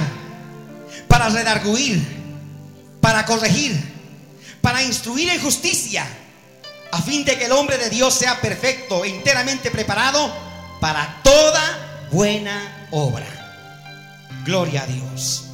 para 1.09 1.29
redarguir, 1.29 2.01
para 3.01 3.27
corregir, 3.27 3.77
para 4.61 4.85
instruir 4.85 5.29
en 5.31 5.41
justicia 5.41 6.07
a 6.93 7.03
fin 7.03 7.25
de 7.25 7.37
que 7.37 7.47
el 7.47 7.53
hombre 7.53 7.79
de 7.79 7.91
Dios 7.91 8.15
sea 8.15 8.41
perfecto 8.41 9.05
e 9.05 9.09
enteramente 9.09 9.73
preparado 9.73 10.33
para 10.81 11.21
toda 11.25 12.09
buena 12.13 12.76
obra. 12.91 13.27
Gloria 14.45 14.83
a 14.83 14.87
Dios. 14.87 15.45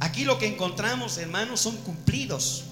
Aquí 0.00 0.24
lo 0.24 0.38
que 0.38 0.46
encontramos, 0.46 1.18
hermanos, 1.18 1.60
son 1.60 1.76
cumplidos. 1.78 2.64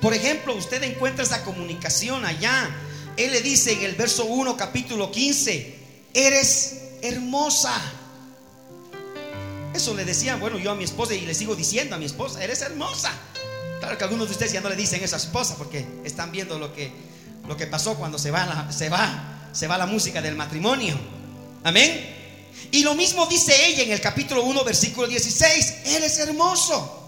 Por 0.00 0.14
ejemplo, 0.14 0.54
usted 0.54 0.82
encuentra 0.82 1.24
esa 1.24 1.44
comunicación 1.44 2.24
allá. 2.24 2.70
Él 3.16 3.32
le 3.32 3.42
dice 3.42 3.72
en 3.72 3.82
el 3.82 3.94
verso 3.94 4.24
1, 4.24 4.56
capítulo 4.56 5.10
15, 5.10 5.78
eres 6.14 6.82
hermosa. 7.02 7.74
Eso 9.74 9.94
le 9.94 10.04
decía, 10.04 10.36
bueno, 10.36 10.58
yo 10.58 10.70
a 10.70 10.74
mi 10.74 10.84
esposa 10.84 11.14
y 11.14 11.22
le 11.22 11.34
sigo 11.34 11.54
diciendo 11.54 11.96
a 11.96 11.98
mi 11.98 12.04
esposa, 12.04 12.42
eres 12.42 12.62
hermosa. 12.62 13.12
Claro 13.80 13.98
que 13.98 14.04
algunos 14.04 14.28
de 14.28 14.32
ustedes 14.32 14.52
ya 14.52 14.60
no 14.60 14.68
le 14.68 14.76
dicen 14.76 15.02
eso 15.02 15.16
a 15.16 15.18
su 15.18 15.26
esposa 15.26 15.56
porque 15.56 15.84
están 16.04 16.30
viendo 16.30 16.58
lo 16.58 16.72
que, 16.72 16.92
lo 17.48 17.56
que 17.56 17.66
pasó 17.66 17.94
cuando 17.94 18.18
se 18.18 18.30
va, 18.30 18.70
se, 18.70 18.88
va, 18.88 19.48
se 19.52 19.66
va 19.66 19.78
la 19.78 19.86
música 19.86 20.22
del 20.22 20.36
matrimonio. 20.36 20.96
Amén. 21.64 22.21
Y 22.70 22.82
lo 22.82 22.94
mismo 22.94 23.26
dice 23.26 23.54
ella 23.66 23.82
en 23.82 23.92
el 23.92 24.00
capítulo 24.00 24.44
1, 24.44 24.64
versículo 24.64 25.06
16. 25.06 25.74
Eres 25.86 26.18
hermoso. 26.18 27.00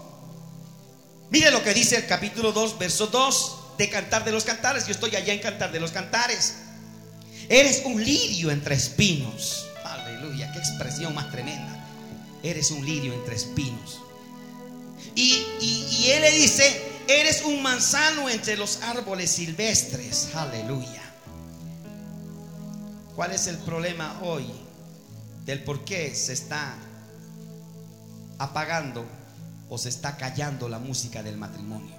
Mire 1.31 1.51
lo 1.51 1.63
que 1.63 1.73
dice 1.73 1.97
el 1.97 2.05
capítulo 2.05 2.51
2, 2.51 2.77
verso 2.77 3.07
2 3.07 3.57
de 3.77 3.89
Cantar 3.89 4.23
de 4.23 4.31
los 4.31 4.43
Cantares. 4.43 4.85
Yo 4.85 4.91
estoy 4.91 5.15
allá 5.15 5.33
en 5.33 5.39
Cantar 5.39 5.71
de 5.71 5.79
los 5.79 5.91
Cantares. 5.91 6.55
Eres 7.49 7.81
un 7.85 8.03
lirio 8.03 8.51
entre 8.51 8.75
espinos. 8.75 9.65
Aleluya, 9.83 10.51
qué 10.51 10.59
expresión 10.59 11.13
más 11.13 11.31
tremenda. 11.31 11.83
Eres 12.43 12.71
un 12.71 12.85
lirio 12.85 13.13
entre 13.13 13.35
espinos. 13.35 14.01
Y, 15.15 15.45
él 16.07 16.21
le 16.21 16.31
dice, 16.31 16.81
eres 17.07 17.43
un 17.43 17.61
manzano 17.61 18.29
entre 18.29 18.57
los 18.57 18.81
árboles 18.83 19.31
silvestres. 19.31 20.29
Aleluya. 20.35 21.01
¿Cuál 23.15 23.31
es 23.31 23.47
el 23.47 23.57
problema 23.59 24.19
hoy 24.21 24.64
del 25.45 25.63
por 25.63 25.85
qué 25.85 26.13
se 26.13 26.33
está 26.33 26.75
apagando 28.37 29.05
o 29.69 29.77
se 29.77 29.89
está 29.89 30.17
callando 30.17 30.67
la 30.67 30.79
música 30.79 31.23
del 31.23 31.37
matrimonio? 31.37 31.95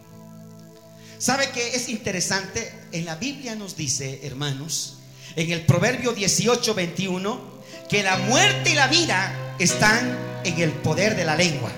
¿Sabe 1.19 1.50
que 1.50 1.75
es 1.75 1.88
interesante? 1.88 2.73
En 2.93 3.07
la 3.07 3.17
Biblia 3.17 3.55
nos 3.55 3.76
dice, 3.76 4.21
hermanos, 4.25 4.99
en 5.35 5.50
el 5.50 5.65
Proverbio 5.65 6.12
18, 6.12 6.75
21, 6.75 7.57
que 7.88 8.03
la 8.03 8.19
muerte 8.19 8.71
y 8.71 8.75
la 8.75 8.88
vida 8.88 9.55
están 9.59 10.17
en 10.45 10.61
el 10.61 10.73
poder 10.73 11.17
de 11.17 11.25
la 11.25 11.37
lengua. 11.37 11.71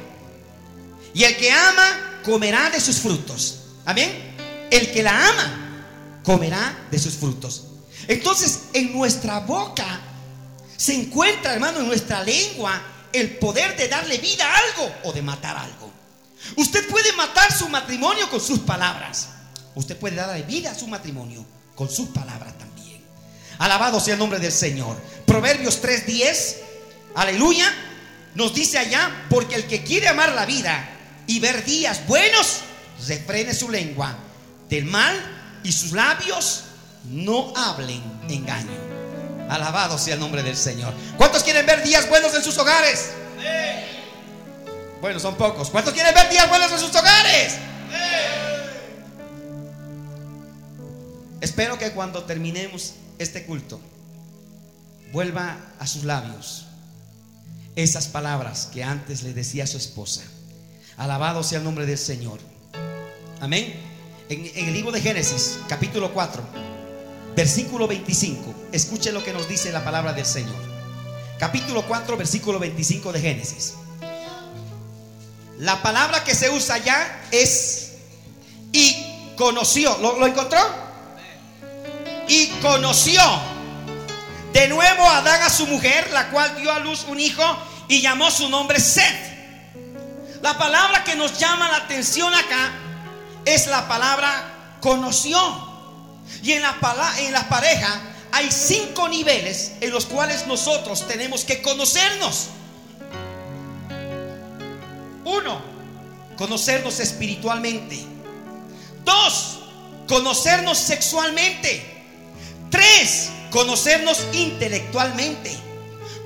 Y 1.14 1.24
el 1.24 1.36
que 1.36 1.52
ama 1.52 2.20
comerá 2.24 2.70
de 2.70 2.80
sus 2.80 2.96
frutos. 2.96 3.60
Amén. 3.84 4.10
El 4.70 4.90
que 4.90 5.02
la 5.02 5.28
ama 5.28 6.20
comerá 6.24 6.86
de 6.90 6.98
sus 6.98 7.14
frutos. 7.14 7.64
Entonces, 8.08 8.64
en 8.72 8.92
nuestra 8.92 9.40
boca 9.40 10.00
se 10.78 10.94
encuentra, 10.94 11.54
hermano, 11.54 11.80
en 11.80 11.88
nuestra 11.88 12.22
lengua, 12.22 12.80
el 13.12 13.36
poder 13.38 13.76
de 13.76 13.88
darle 13.88 14.16
vida 14.18 14.46
a 14.46 14.58
algo 14.58 14.94
o 15.02 15.12
de 15.12 15.22
matar 15.22 15.56
algo. 15.56 15.90
Usted 16.54 16.88
puede 16.88 17.12
matar 17.14 17.52
su 17.52 17.68
matrimonio 17.68 18.30
con 18.30 18.40
sus 18.40 18.60
palabras. 18.60 19.30
Usted 19.74 19.96
puede 19.96 20.14
darle 20.14 20.44
vida 20.44 20.70
a 20.70 20.76
su 20.76 20.86
matrimonio 20.86 21.44
con 21.74 21.90
sus 21.90 22.10
palabras 22.10 22.56
también. 22.56 23.02
Alabado 23.58 23.98
sea 23.98 24.14
el 24.14 24.20
nombre 24.20 24.38
del 24.38 24.52
Señor. 24.52 24.96
Proverbios 25.26 25.82
3:10, 25.82 26.58
aleluya, 27.16 27.66
nos 28.36 28.54
dice 28.54 28.78
allá, 28.78 29.26
porque 29.28 29.56
el 29.56 29.66
que 29.66 29.82
quiere 29.82 30.06
amar 30.06 30.32
la 30.32 30.46
vida 30.46 30.90
y 31.26 31.40
ver 31.40 31.64
días 31.64 32.06
buenos, 32.06 32.58
refrene 33.08 33.52
su 33.52 33.68
lengua 33.68 34.16
del 34.68 34.84
mal 34.84 35.60
y 35.64 35.72
sus 35.72 35.90
labios 35.90 36.66
no 37.04 37.52
hablen 37.56 38.00
engaño. 38.28 38.87
Alabado 39.48 39.98
sea 39.98 40.14
el 40.14 40.20
nombre 40.20 40.42
del 40.42 40.56
Señor. 40.56 40.92
¿Cuántos 41.16 41.42
quieren 41.42 41.64
ver 41.66 41.82
días 41.82 42.08
buenos 42.08 42.34
en 42.34 42.42
sus 42.42 42.56
hogares? 42.58 43.10
Bueno, 45.00 45.20
son 45.20 45.36
pocos. 45.36 45.70
¿Cuántos 45.70 45.94
quieren 45.94 46.14
ver 46.14 46.28
días 46.28 46.48
buenos 46.48 46.72
en 46.72 46.78
sus 46.78 46.94
hogares? 46.94 47.56
Espero 51.40 51.78
que 51.78 51.92
cuando 51.92 52.24
terminemos 52.24 52.94
este 53.18 53.44
culto, 53.44 53.80
vuelva 55.12 55.56
a 55.78 55.86
sus 55.86 56.04
labios 56.04 56.66
esas 57.76 58.08
palabras 58.08 58.68
que 58.72 58.82
antes 58.82 59.22
le 59.22 59.32
decía 59.32 59.64
a 59.64 59.66
su 59.68 59.76
esposa 59.76 60.22
Alabado 60.98 61.44
sea 61.44 61.58
el 61.58 61.64
nombre 61.64 61.86
del 61.86 61.96
Señor. 61.96 62.40
Amén. 63.40 63.72
En, 64.28 64.44
en 64.44 64.66
el 64.66 64.74
libro 64.74 64.90
de 64.90 65.00
Génesis, 65.00 65.60
capítulo 65.68 66.12
4, 66.12 66.42
versículo 67.38 67.86
25. 67.86 68.52
Escuche 68.72 69.12
lo 69.12 69.22
que 69.22 69.32
nos 69.32 69.48
dice 69.48 69.70
la 69.70 69.84
palabra 69.84 70.12
del 70.12 70.26
Señor. 70.26 70.56
Capítulo 71.38 71.82
4, 71.86 72.16
versículo 72.16 72.58
25 72.58 73.12
de 73.12 73.20
Génesis. 73.20 73.74
La 75.58 75.80
palabra 75.80 76.24
que 76.24 76.34
se 76.34 76.50
usa 76.50 76.78
ya 76.78 77.22
es 77.30 77.92
y 78.72 79.36
conoció. 79.36 79.96
¿Lo, 79.98 80.18
lo 80.18 80.26
encontró? 80.26 80.58
Y 82.26 82.48
conoció 82.60 83.22
de 84.52 84.66
nuevo 84.66 85.04
Adán 85.08 85.40
a 85.42 85.48
su 85.48 85.68
mujer, 85.68 86.10
la 86.10 86.30
cual 86.30 86.56
dio 86.56 86.72
a 86.72 86.80
luz 86.80 87.04
un 87.06 87.20
hijo 87.20 87.44
y 87.86 88.00
llamó 88.00 88.32
su 88.32 88.48
nombre 88.48 88.80
Seth. 88.80 90.42
La 90.42 90.58
palabra 90.58 91.04
que 91.04 91.14
nos 91.14 91.38
llama 91.38 91.68
la 91.68 91.76
atención 91.76 92.34
acá 92.34 92.72
es 93.44 93.68
la 93.68 93.86
palabra 93.86 94.78
conoció. 94.80 95.67
Y 96.42 96.52
en 96.52 96.62
la, 96.62 96.76
en 97.18 97.48
pareja 97.48 98.00
hay 98.32 98.50
cinco 98.50 99.08
niveles 99.08 99.72
en 99.80 99.90
los 99.90 100.06
cuales 100.06 100.46
nosotros 100.46 101.06
tenemos 101.06 101.44
que 101.44 101.62
conocernos. 101.62 102.48
Uno, 105.24 105.60
conocernos 106.36 107.00
espiritualmente. 107.00 107.98
Dos, 109.04 109.60
conocernos 110.06 110.78
sexualmente. 110.78 112.04
Tres, 112.70 113.30
conocernos 113.50 114.24
intelectualmente. 114.32 115.56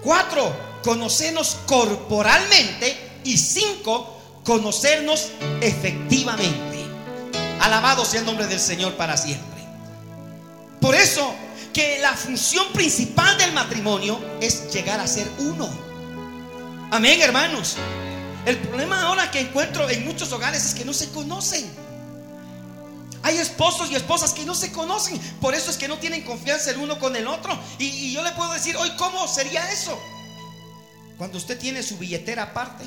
Cuatro, 0.02 0.54
conocernos 0.82 1.56
corporalmente. 1.66 3.10
Y 3.24 3.38
cinco, 3.38 4.20
conocernos 4.44 5.30
efectivamente. 5.60 6.84
Alabado 7.60 8.04
sea 8.04 8.20
el 8.20 8.26
nombre 8.26 8.46
del 8.48 8.58
Señor 8.58 8.94
para 8.94 9.16
siempre. 9.16 9.51
Por 10.82 10.96
eso 10.96 11.32
que 11.72 12.00
la 12.00 12.12
función 12.12 12.66
principal 12.72 13.38
del 13.38 13.52
matrimonio 13.52 14.20
es 14.40 14.74
llegar 14.74 14.98
a 14.98 15.06
ser 15.06 15.30
uno. 15.38 15.70
Amén, 16.90 17.22
hermanos. 17.22 17.76
El 18.44 18.58
problema 18.58 19.00
ahora 19.02 19.30
que 19.30 19.38
encuentro 19.38 19.88
en 19.88 20.04
muchos 20.04 20.32
hogares 20.32 20.64
es 20.64 20.74
que 20.74 20.84
no 20.84 20.92
se 20.92 21.08
conocen. 21.10 21.64
Hay 23.22 23.38
esposos 23.38 23.92
y 23.92 23.94
esposas 23.94 24.32
que 24.32 24.44
no 24.44 24.56
se 24.56 24.72
conocen. 24.72 25.20
Por 25.40 25.54
eso 25.54 25.70
es 25.70 25.76
que 25.76 25.86
no 25.86 25.98
tienen 25.98 26.22
confianza 26.22 26.72
el 26.72 26.78
uno 26.78 26.98
con 26.98 27.14
el 27.14 27.28
otro. 27.28 27.56
Y, 27.78 28.12
yo 28.12 28.20
le 28.24 28.32
puedo 28.32 28.52
decir, 28.52 28.76
hoy, 28.76 28.90
¿cómo 28.98 29.28
sería 29.28 29.70
eso? 29.70 29.96
Cuando 31.16 31.38
usted 31.38 31.56
tiene 31.60 31.84
su 31.84 31.96
billetera 31.96 32.42
aparte 32.42 32.84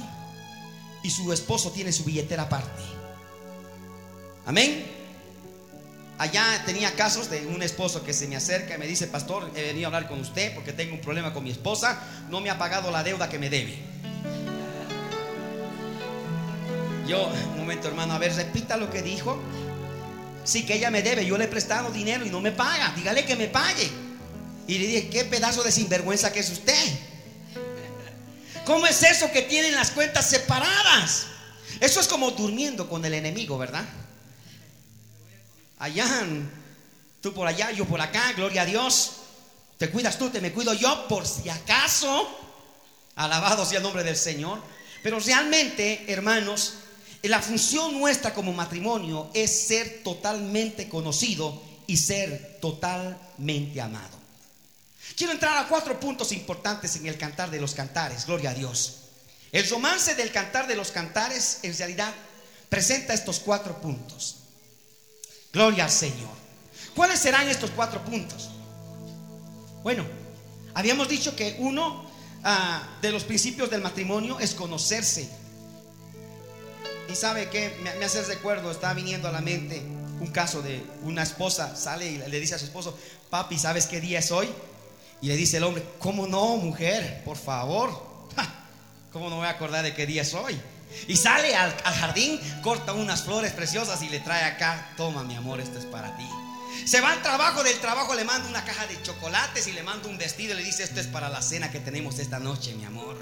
y 1.02 1.10
su 1.10 1.32
esposo 1.32 1.72
tiene 1.72 1.94
su 1.94 2.04
billetera 2.04 2.44
aparte. 2.44 2.84
Amén. 4.46 5.05
Allá 6.18 6.64
tenía 6.66 6.96
casos 6.96 7.30
de 7.30 7.46
un 7.46 7.62
esposo 7.62 8.04
que 8.04 8.14
se 8.14 8.28
me 8.28 8.38
acerca 8.38 8.76
y 8.76 8.78
me 8.78 8.88
dice, 8.88 9.08
pastor, 9.08 9.52
he 9.54 9.62
venido 9.64 9.88
a 9.88 9.88
hablar 9.88 10.08
con 10.08 10.20
usted 10.22 10.54
porque 10.56 10.72
tengo 10.72 10.94
un 10.94 11.02
problema 11.02 11.34
con 11.34 11.44
mi 11.44 11.52
esposa, 11.52 12.00
no 12.30 12.40
me 12.40 12.50
ha 12.50 12.58
pagado 12.58 12.90
la 12.90 13.04
deuda 13.04 13.28
que 13.28 13.38
me 13.38 13.50
debe. 13.50 13.78
Yo, 17.06 17.28
un 17.52 17.58
momento 17.58 17.90
hermano, 17.90 18.14
a 18.14 18.18
ver, 18.18 18.34
repita 18.34 18.78
lo 18.78 18.90
que 18.90 19.02
dijo. 19.02 19.38
Sí, 20.46 20.66
que 20.66 20.76
ella 20.76 20.90
me 20.90 21.02
debe, 21.02 21.26
yo 21.26 21.38
le 21.38 21.46
he 21.46 21.48
prestado 21.50 21.92
dinero 21.92 22.26
y 22.26 22.30
no 22.30 22.40
me 22.40 22.52
paga, 22.52 22.94
dígale 22.96 23.26
que 23.26 23.36
me 23.36 23.48
pague. 23.48 23.90
Y 24.68 24.78
le 24.78 24.88
dije, 24.88 25.10
qué 25.10 25.26
pedazo 25.26 25.64
de 25.64 25.72
sinvergüenza 25.72 26.32
que 26.32 26.40
es 26.40 26.50
usted. 26.50 27.00
¿Cómo 28.64 28.88
es 28.88 29.04
eso 29.04 29.30
que 29.32 29.42
tienen 29.42 29.75
las 29.75 29.92
cuentas 29.92 30.30
separadas? 30.30 31.28
Eso 31.82 32.00
es 32.00 32.08
como 32.08 32.32
durmiendo 32.32 32.90
con 32.90 33.04
el 33.04 33.14
enemigo, 33.14 33.58
¿verdad? 33.58 33.84
Allá, 35.79 36.07
tú 37.22 37.33
por 37.33 37.48
allá, 37.48 37.72
yo 37.72 37.85
por 37.85 38.01
acá, 38.01 38.33
gloria 38.33 38.61
a 38.64 38.66
Dios. 38.66 39.11
Te 39.77 39.90
cuidas 39.90 40.18
tú, 40.18 40.29
te 40.29 40.42
me 40.42 40.53
cuido 40.53 40.74
yo, 40.74 41.07
por 41.07 41.27
si 41.27 41.50
acaso. 41.50 42.27
Alabado 43.16 43.66
sea 43.66 43.77
el 43.77 43.83
nombre 43.83 44.03
del 44.03 44.16
Señor. 44.16 44.61
Pero 45.03 45.20
realmente, 45.20 46.05
hermanos, 46.07 46.75
la 47.24 47.42
función 47.42 48.00
nuestra 48.00 48.33
como 48.33 48.53
matrimonio 48.53 49.29
es 49.33 49.68
ser 49.68 50.01
totalmente 50.03 50.88
conocido 50.88 51.61
y 51.88 51.98
ser 51.98 52.59
totalmente 52.61 53.81
amado. 53.81 54.18
Quiero 55.16 55.33
entrar 55.33 55.57
a 55.57 55.68
cuatro 55.68 56.00
puntos 56.00 56.31
importantes 56.31 56.96
en 56.96 57.07
el 57.07 57.18
cantar 57.18 57.50
de 57.50 57.59
los 57.59 57.74
cantares, 57.74 58.25
gloria 58.25 58.51
a 58.51 58.53
Dios. 58.53 59.01
El 59.51 59.70
romance 59.70 60.16
del 60.16 60.31
cantar 60.31 60.68
de 60.68 60.75
los 60.75 60.92
cantares 60.92 61.59
en 61.64 61.77
realidad 61.77 62.14
presenta 62.70 63.14
estos 63.14 63.40
cuatro 63.40 63.79
puntos. 63.79 64.38
Gloria 65.55 65.85
al 65.85 65.89
Señor. 65.89 66.35
¿Cuáles 66.94 67.18
serán 67.18 67.48
estos 67.48 67.72
cuatro 67.72 68.03
puntos? 68.03 68.50
Bueno, 69.83 70.03
habíamos 70.74 71.07
dicho 71.07 71.33
que 71.33 71.55
uno 71.59 72.05
ah, 72.44 72.83
de 73.01 73.09
los 73.13 73.24
principios 73.24 73.70
del 73.70 73.79
matrimonio 73.79 74.37
es 74.37 74.53
conocerse. 74.53 75.29
Y 77.09 77.15
sabe 77.15 77.50
que 77.50 77.74
me, 77.81 77.94
me 77.96 78.03
hace 78.03 78.22
recuerdo, 78.24 78.70
está 78.70 78.94
viniendo 78.94 79.29
a 79.29 79.31
la 79.31 79.39
mente 79.39 79.81
un 80.20 80.27
caso 80.27 80.61
de 80.61 80.83
una 81.03 81.24
esposa, 81.24 81.74
sale 81.77 82.05
y 82.05 82.18
le 82.18 82.39
dice 82.41 82.55
a 82.55 82.59
su 82.59 82.65
esposo, 82.65 82.98
papi, 83.29 83.57
¿sabes 83.57 83.85
qué 83.85 84.01
día 84.01 84.20
es 84.20 84.31
hoy? 84.31 84.50
Y 85.22 85.27
le 85.27 85.37
dice 85.37 85.55
el 85.55 85.63
hombre, 85.63 85.85
¿cómo 86.00 86.27
no, 86.27 86.57
mujer? 86.57 87.24
Por 87.24 87.37
favor. 87.37 88.27
¿Cómo 89.13 89.29
no 89.29 89.37
voy 89.37 89.46
a 89.46 89.51
acordar 89.51 89.85
de 89.85 89.94
qué 89.94 90.05
día 90.05 90.24
es 90.24 90.33
hoy? 90.33 90.59
Y 91.08 91.18
sale 91.18 91.55
al, 91.55 91.74
jardín, 91.81 92.40
corta 92.62 92.94
unas 92.94 93.24
flores 93.24 93.51
preciosas 93.51 94.01
y 94.01 94.10
le 94.10 94.20
trae 94.20 94.44
acá, 94.44 94.94
toma 94.98 95.24
mi 95.24 95.36
amor, 95.36 95.60
esto 95.60 95.79
es 95.79 95.86
para 95.86 96.16
ti. 96.18 96.27
Se 96.86 97.01
va 97.01 97.14
al 97.14 97.22
trabajo, 97.22 97.64
del 97.64 97.79
trabajo 97.79 98.14
le 98.16 98.25
manda 98.25 98.50
una 98.50 98.64
caja 98.66 98.86
de 98.88 99.01
chocolates 99.01 99.68
y 99.68 99.72
le 99.72 99.84
manda 99.84 100.08
un 100.10 100.18
vestido 100.18 100.53
y 100.53 100.58
le 100.58 100.64
dice, 100.64 100.84
esto 100.84 101.00
es 101.00 101.08
para 101.08 101.29
la 101.29 101.42
cena 101.42 101.72
que 101.72 101.79
tenemos 101.79 102.20
esta 102.20 102.40
noche, 102.40 102.75
mi 102.75 102.86
amor. 102.86 103.18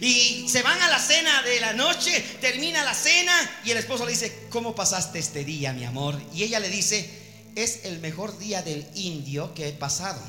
Y 0.00 0.48
se 0.48 0.62
van 0.62 0.80
a 0.82 0.88
la 0.88 0.98
cena 0.98 1.42
de 1.42 1.60
la 1.60 1.72
noche, 1.72 2.20
termina 2.40 2.84
la 2.84 2.94
cena 2.94 3.32
y 3.64 3.70
el 3.70 3.78
esposo 3.78 4.04
le 4.04 4.12
dice, 4.12 4.46
¿cómo 4.50 4.74
pasaste 4.74 5.18
este 5.18 5.44
día, 5.44 5.72
mi 5.72 5.84
amor? 5.84 6.20
Y 6.34 6.42
ella 6.42 6.60
le 6.60 6.68
dice, 6.68 7.08
es 7.54 7.84
el 7.84 8.00
mejor 8.00 8.36
día 8.38 8.62
del 8.62 8.86
indio 8.94 9.54
que 9.54 9.68
he 9.68 9.72
pasado. 9.72 10.20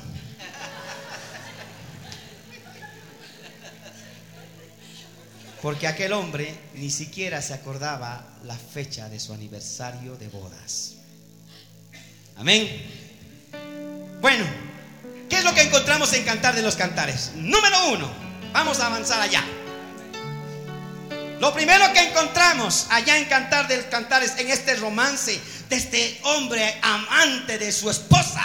Porque 5.62 5.86
aquel 5.86 6.12
hombre 6.12 6.54
ni 6.74 6.90
siquiera 6.90 7.40
se 7.42 7.54
acordaba 7.54 8.24
la 8.44 8.56
fecha 8.56 9.08
de 9.08 9.18
su 9.18 9.32
aniversario 9.32 10.16
de 10.16 10.28
bodas. 10.28 10.94
Amén. 12.36 12.68
Bueno, 14.20 14.44
¿qué 15.28 15.38
es 15.38 15.44
lo 15.44 15.54
que 15.54 15.62
encontramos 15.62 16.12
en 16.12 16.24
Cantar 16.24 16.54
de 16.54 16.62
los 16.62 16.76
Cantares? 16.76 17.32
Número 17.34 17.88
uno, 17.92 18.10
vamos 18.52 18.80
a 18.80 18.86
avanzar 18.86 19.20
allá. 19.20 19.42
Lo 21.40 21.52
primero 21.52 21.92
que 21.92 22.00
encontramos 22.00 22.86
allá 22.90 23.18
en 23.18 23.26
Cantar 23.26 23.68
de 23.68 23.76
los 23.76 23.86
Cantares, 23.86 24.34
en 24.38 24.50
este 24.50 24.74
romance 24.76 25.40
de 25.68 25.76
este 25.76 26.18
hombre 26.24 26.78
amante 26.82 27.58
de 27.58 27.72
su 27.72 27.90
esposa, 27.90 28.42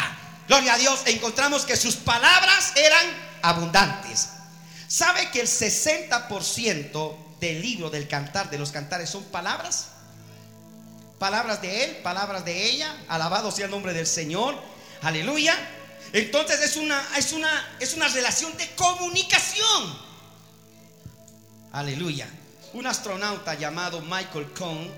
gloria 0.47 0.74
a 0.74 0.78
Dios, 0.78 1.02
encontramos 1.06 1.65
que 1.65 1.78
sus 1.78 1.95
palabras 1.95 2.74
eran 2.76 3.06
abundantes. 3.41 4.30
¿Sabe 4.91 5.32
que 5.32 5.39
el 5.39 5.47
60% 5.47 7.15
del 7.39 7.62
libro 7.62 7.89
del 7.89 8.10
cantar, 8.10 8.49
de 8.49 8.58
los 8.58 8.73
cantares, 8.73 9.10
son 9.10 9.23
palabras? 9.23 9.88
Palabras 11.17 11.62
de 11.62 11.86
él, 11.86 11.95
palabras 12.04 12.43
de 12.43 12.65
ella. 12.65 12.93
Alabado 13.08 13.54
sea 13.54 13.67
el 13.67 13.71
nombre 13.71 13.93
del 13.93 14.06
Señor. 14.06 14.54
Aleluya. 15.01 15.56
Entonces 16.12 16.60
es 16.60 16.75
una, 16.75 17.01
es 17.15 17.32
una, 17.32 17.77
es 17.80 17.93
una 17.93 18.10
relación 18.10 18.51
de 18.58 18.69
comunicación. 18.71 19.97
Aleluya. 21.71 22.27
Un 22.73 22.86
astronauta 22.86 23.54
llamado 23.54 24.01
Michael 24.01 24.51
Cohn 24.51 24.91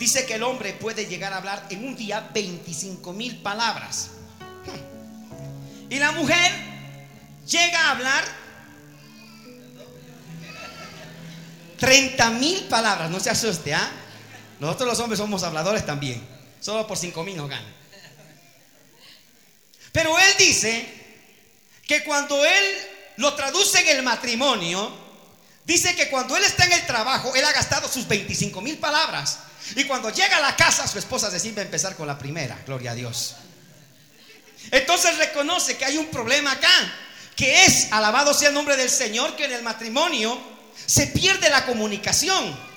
dice 0.00 0.26
que 0.26 0.34
el 0.34 0.42
hombre 0.42 0.72
puede 0.72 1.06
llegar 1.06 1.32
a 1.32 1.36
hablar 1.36 1.64
en 1.70 1.84
un 1.84 1.94
día 1.94 2.28
25 2.34 3.12
mil 3.12 3.40
palabras. 3.40 4.10
Y 5.88 6.00
la 6.00 6.10
mujer 6.10 6.50
llega 7.46 7.86
a 7.86 7.90
hablar 7.92 8.41
30 11.82 12.30
mil 12.30 12.60
palabras, 12.68 13.10
no 13.10 13.18
se 13.18 13.28
asuste, 13.28 13.74
¿ah? 13.74 13.90
Nosotros 14.60 14.90
los 14.90 15.00
hombres 15.00 15.18
somos 15.18 15.42
habladores 15.42 15.84
también. 15.84 16.24
Solo 16.60 16.86
por 16.86 16.96
5 16.96 17.24
mil 17.24 17.36
nos 17.36 17.50
ganan. 17.50 17.74
Pero 19.90 20.16
él 20.16 20.32
dice 20.38 20.86
que 21.84 22.04
cuando 22.04 22.44
él 22.44 22.64
lo 23.16 23.34
traduce 23.34 23.80
en 23.80 23.96
el 23.96 24.04
matrimonio, 24.04 24.96
dice 25.64 25.96
que 25.96 26.08
cuando 26.08 26.36
él 26.36 26.44
está 26.44 26.66
en 26.66 26.72
el 26.74 26.86
trabajo, 26.86 27.34
él 27.34 27.44
ha 27.44 27.50
gastado 27.50 27.88
sus 27.88 28.06
25 28.06 28.60
mil 28.60 28.78
palabras. 28.78 29.40
Y 29.74 29.82
cuando 29.82 30.08
llega 30.10 30.36
a 30.36 30.40
la 30.40 30.54
casa, 30.54 30.86
su 30.86 31.00
esposa 31.00 31.30
decide 31.30 31.62
empezar 31.62 31.96
con 31.96 32.06
la 32.06 32.16
primera, 32.16 32.62
gloria 32.64 32.92
a 32.92 32.94
Dios. 32.94 33.34
Entonces 34.70 35.18
reconoce 35.18 35.76
que 35.76 35.84
hay 35.84 35.98
un 35.98 36.06
problema 36.06 36.52
acá, 36.52 36.94
que 37.34 37.64
es, 37.64 37.88
alabado 37.90 38.32
sea 38.34 38.50
el 38.50 38.54
nombre 38.54 38.76
del 38.76 38.88
Señor, 38.88 39.34
que 39.34 39.46
en 39.46 39.52
el 39.54 39.64
matrimonio 39.64 40.52
se 40.86 41.06
pierde 41.08 41.50
la 41.50 41.66
comunicación. 41.66 42.72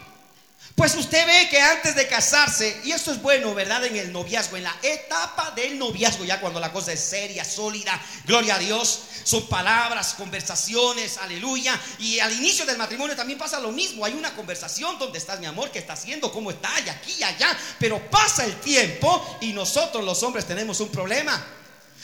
Pues 0.76 0.94
usted 0.96 1.26
ve 1.26 1.48
que 1.50 1.62
antes 1.62 1.96
de 1.96 2.06
casarse, 2.06 2.82
y 2.84 2.92
esto 2.92 3.14
es 3.14 3.22
bueno, 3.22 3.54
¿verdad? 3.54 3.86
En 3.86 3.96
el 3.96 4.12
noviazgo, 4.12 4.58
en 4.58 4.64
la 4.64 4.76
etapa 4.82 5.52
del 5.52 5.80
noviazgo, 5.80 6.26
ya 6.26 6.42
cuando 6.42 6.60
la 6.60 6.74
cosa 6.74 6.92
es 6.92 7.00
seria, 7.00 7.46
sólida, 7.46 7.98
gloria 8.26 8.56
a 8.56 8.60
Dios, 8.60 9.00
son 9.24 9.48
palabras, 9.48 10.16
conversaciones, 10.16 11.18
aleluya. 11.18 11.80
Y 12.00 12.20
al 12.20 12.34
inicio 12.34 12.66
del 12.66 12.78
matrimonio 12.78 13.16
también 13.16 13.40
pasa 13.40 13.62
lo 13.62 13.72
mismo. 13.72 14.04
Hay 14.04 14.14
una 14.16 14.36
conversación, 14.36 15.00
¿dónde 15.00 15.18
estás 15.18 15.40
mi 15.40 15.46
amor? 15.46 15.72
¿Qué 15.72 15.80
está 15.80 15.94
haciendo? 15.94 16.30
¿Cómo 16.30 16.52
está? 16.52 16.70
Y 16.86 16.90
aquí 16.90 17.16
y 17.20 17.24
allá. 17.24 17.58
Pero 17.80 18.12
pasa 18.12 18.44
el 18.44 18.60
tiempo 18.60 19.38
y 19.40 19.54
nosotros 19.54 20.04
los 20.04 20.24
hombres 20.24 20.46
tenemos 20.46 20.82
un 20.82 20.90
problema. 20.90 21.42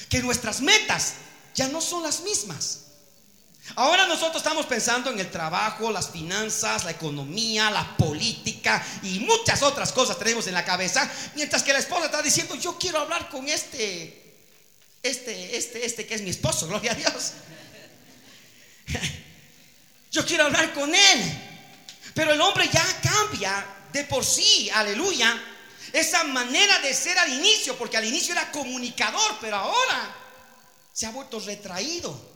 Que 0.08 0.20
nuestras 0.20 0.62
metas 0.62 1.16
ya 1.54 1.68
no 1.68 1.82
son 1.82 2.04
las 2.04 2.22
mismas. 2.22 2.91
Ahora 3.76 4.06
nosotros 4.06 4.38
estamos 4.38 4.66
pensando 4.66 5.10
en 5.10 5.20
el 5.20 5.32
trabajo, 5.32 5.92
las 5.92 6.10
finanzas, 6.10 6.84
la 6.84 6.92
economía, 6.92 7.72
la 7.72 7.96
política 7.98 8.86
y 9.04 9.20
muchas 9.20 9.62
otras 9.64 9.92
cosas 9.92 10.18
tenemos 10.20 10.48
en 10.48 10.54
la 10.54 10.66
cabeza, 10.66 11.10
mientras 11.36 11.64
que 11.64 11.74
la 11.74 11.80
esposa 11.80 12.06
está 12.06 12.22
diciendo, 12.22 12.56
yo 12.56 12.78
quiero 12.78 13.00
hablar 13.00 13.30
con 13.30 13.48
este, 13.48 14.44
este, 15.02 15.58
este, 15.58 15.86
este 15.86 16.06
que 16.06 16.16
es 16.16 16.22
mi 16.22 16.30
esposo, 16.30 16.68
gloria 16.70 16.92
a 16.92 16.96
Dios. 16.96 17.34
Yo 20.12 20.26
quiero 20.26 20.46
hablar 20.46 20.74
con 20.74 20.94
él. 20.94 21.48
Pero 22.14 22.34
el 22.34 22.42
hombre 22.42 22.70
ya 22.72 22.86
cambia 23.02 23.66
de 23.94 24.04
por 24.04 24.26
sí, 24.26 24.70
aleluya, 24.74 25.42
esa 25.94 26.24
manera 26.24 26.80
de 26.80 26.94
ser 26.94 27.18
al 27.18 27.32
inicio, 27.32 27.78
porque 27.78 27.98
al 27.98 28.06
inicio 28.06 28.34
era 28.34 28.52
comunicador, 28.52 29.38
pero 29.40 29.58
ahora 29.58 30.16
se 30.94 31.06
ha 31.06 31.12
vuelto 31.12 31.40
retraído. 31.40 32.31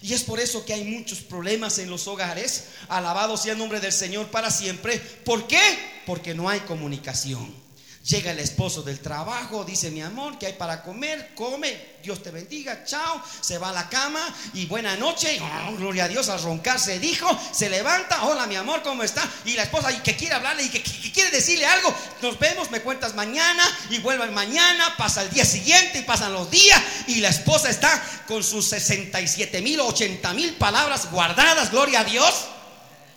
Y 0.00 0.14
es 0.14 0.24
por 0.24 0.40
eso 0.40 0.64
que 0.64 0.72
hay 0.72 0.84
muchos 0.84 1.20
problemas 1.20 1.78
en 1.78 1.90
los 1.90 2.08
hogares. 2.08 2.64
Alabado 2.88 3.36
sea 3.36 3.52
el 3.52 3.58
nombre 3.58 3.80
del 3.80 3.92
Señor 3.92 4.28
para 4.28 4.50
siempre. 4.50 4.98
¿Por 4.98 5.46
qué? 5.46 5.60
Porque 6.06 6.34
no 6.34 6.48
hay 6.48 6.60
comunicación. 6.60 7.61
Llega 8.04 8.32
el 8.32 8.40
esposo 8.40 8.82
del 8.82 8.98
trabajo, 8.98 9.64
dice 9.64 9.88
mi 9.92 10.02
amor, 10.02 10.36
que 10.36 10.46
hay 10.46 10.54
para 10.54 10.82
comer? 10.82 11.36
Come, 11.36 11.92
Dios 12.02 12.20
te 12.20 12.32
bendiga, 12.32 12.84
chao. 12.84 13.22
Se 13.40 13.58
va 13.58 13.68
a 13.68 13.72
la 13.72 13.88
cama 13.88 14.20
y 14.54 14.66
buena 14.66 14.96
noche. 14.96 15.38
Oh, 15.40 15.76
gloria 15.76 16.06
a 16.06 16.08
Dios, 16.08 16.28
al 16.28 16.42
roncar 16.42 16.80
se 16.80 16.98
dijo, 16.98 17.28
se 17.52 17.70
levanta, 17.70 18.24
hola 18.24 18.48
mi 18.48 18.56
amor, 18.56 18.82
¿cómo 18.82 19.04
está? 19.04 19.22
Y 19.44 19.52
la 19.52 19.62
esposa 19.62 19.92
y 19.92 20.00
que 20.00 20.16
quiere 20.16 20.34
hablarle 20.34 20.64
y 20.64 20.68
que, 20.68 20.82
quiere 20.82 21.30
decirle 21.30 21.64
algo. 21.64 21.94
Nos 22.22 22.40
vemos, 22.40 22.72
me 22.72 22.80
cuentas 22.80 23.14
mañana 23.14 23.62
y 23.88 23.98
vuelve 24.00 24.28
mañana, 24.32 24.96
pasa 24.96 25.22
el 25.22 25.30
día 25.30 25.44
siguiente 25.44 26.00
y 26.00 26.02
pasan 26.02 26.32
los 26.32 26.50
días 26.50 26.82
y 27.06 27.20
la 27.20 27.28
esposa 27.28 27.70
está 27.70 28.02
con 28.26 28.42
sus 28.42 28.66
67 28.66 29.62
mil, 29.62 29.78
80 29.78 30.34
mil 30.34 30.54
palabras 30.54 31.08
guardadas, 31.08 31.70
gloria 31.70 32.00
a 32.00 32.04
Dios, 32.04 32.46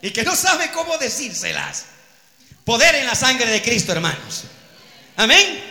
y 0.03 0.11
que 0.11 0.21
no 0.21 0.35
sabe 0.35 0.69
cómo 0.69 0.95
decírselas. 0.99 1.85
Poder 2.63 2.93
en 2.93 3.07
la 3.07 3.15
sangre 3.15 3.47
de 3.47 3.63
Cristo, 3.63 3.91
hermanos. 3.91 4.45
Amén. 5.17 5.63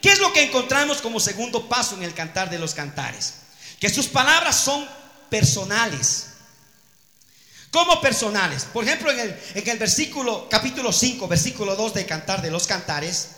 ¿Qué 0.00 0.12
es 0.12 0.18
lo 0.18 0.32
que 0.32 0.42
encontramos 0.42 1.00
como 1.00 1.18
segundo 1.18 1.68
paso 1.68 1.96
en 1.96 2.02
el 2.02 2.14
cantar 2.14 2.50
de 2.50 2.58
los 2.58 2.74
cantares? 2.74 3.34
Que 3.80 3.88
sus 3.88 4.06
palabras 4.06 4.56
son 4.56 4.86
personales. 5.30 6.26
¿Cómo 7.70 8.00
personales? 8.00 8.66
Por 8.66 8.84
ejemplo, 8.84 9.10
en 9.10 9.18
el, 9.18 9.40
en 9.54 9.68
el 9.68 9.78
versículo, 9.78 10.48
capítulo 10.48 10.92
5, 10.92 11.26
versículo 11.26 11.74
2 11.74 11.94
de 11.94 12.06
Cantar 12.06 12.40
de 12.40 12.50
los 12.50 12.66
Cantares, 12.66 13.30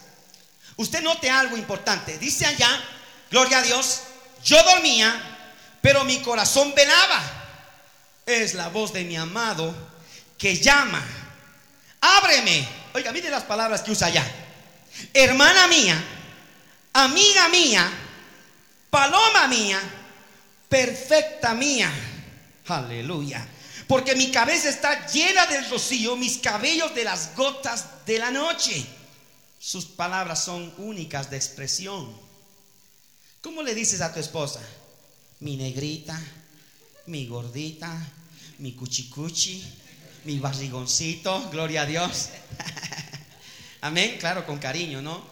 usted 0.76 1.02
note 1.02 1.30
algo 1.30 1.56
importante. 1.56 2.18
Dice 2.18 2.44
allá, 2.44 2.68
gloria 3.30 3.58
a 3.58 3.62
Dios, 3.62 4.00
yo 4.44 4.62
dormía, 4.64 5.38
pero 5.80 6.04
mi 6.04 6.20
corazón 6.20 6.74
velaba. 6.74 7.22
Es 8.26 8.54
la 8.54 8.68
voz 8.68 8.92
de 8.92 9.04
mi 9.04 9.16
amado 9.16 9.74
que 10.36 10.56
llama. 10.56 11.02
Ábreme. 12.00 12.68
Oiga, 12.92 13.12
mire 13.12 13.30
las 13.30 13.44
palabras 13.44 13.82
que 13.82 13.92
usa 13.92 14.08
allá 14.08 14.45
hermana 15.12 15.66
mía, 15.68 16.02
amiga 16.92 17.48
mía, 17.48 17.90
paloma 18.90 19.48
mía, 19.48 19.80
perfecta 20.68 21.54
mía. 21.54 21.92
Aleluya. 22.66 23.46
Porque 23.86 24.16
mi 24.16 24.30
cabeza 24.30 24.68
está 24.68 25.06
llena 25.06 25.46
del 25.46 25.68
rocío, 25.70 26.16
mis 26.16 26.38
cabellos 26.38 26.94
de 26.94 27.04
las 27.04 27.36
gotas 27.36 28.04
de 28.04 28.18
la 28.18 28.30
noche. 28.30 28.84
Sus 29.58 29.84
palabras 29.86 30.44
son 30.44 30.74
únicas 30.78 31.30
de 31.30 31.36
expresión. 31.36 32.12
¿Cómo 33.40 33.62
le 33.62 33.74
dices 33.74 34.00
a 34.00 34.12
tu 34.12 34.18
esposa? 34.18 34.60
Mi 35.40 35.56
negrita, 35.56 36.20
mi 37.06 37.26
gordita, 37.26 37.96
mi 38.58 38.72
cuchicuchi, 38.72 39.62
mi 40.24 40.40
barrigoncito, 40.40 41.48
gloria 41.50 41.82
a 41.82 41.86
Dios. 41.86 42.30
Amén, 43.80 44.16
claro, 44.18 44.46
con 44.46 44.58
cariño, 44.58 45.02
¿no? 45.02 45.22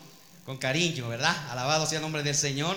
Con 0.45 0.59
cariño, 0.59 1.09
¿verdad? 1.09 1.51
Alabado 1.51 1.87
sea 1.87 1.99
el 1.99 2.03
nombre 2.03 2.23
del 2.23 2.35
Señor. 2.35 2.77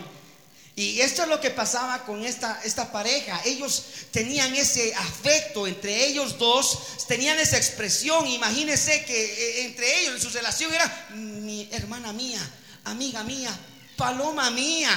Y 0.78 1.02
esto 1.02 1.24
es 1.24 1.28
lo 1.28 1.42
que 1.42 1.50
pasaba 1.50 2.06
con 2.06 2.24
esta, 2.24 2.62
esta 2.64 2.92
pareja. 2.92 3.42
Ellos 3.46 3.84
tenían 4.12 4.56
ese 4.56 4.94
afecto 4.94 5.66
entre 5.66 6.06
ellos 6.06 6.38
dos, 6.38 6.78
tenían 7.08 7.40
esa 7.40 7.58
expresión. 7.58 8.28
Imagínense 8.28 9.04
que 9.04 9.26
eh, 9.26 9.66
entre 9.66 10.02
ellos, 10.02 10.14
en 10.14 10.22
su 10.22 10.30
relación, 10.30 10.72
era 10.72 11.08
mi 11.16 11.68
hermana 11.72 12.14
mía, 12.14 12.40
amiga 12.84 13.24
mía, 13.24 13.50
paloma 13.96 14.52
mía, 14.52 14.92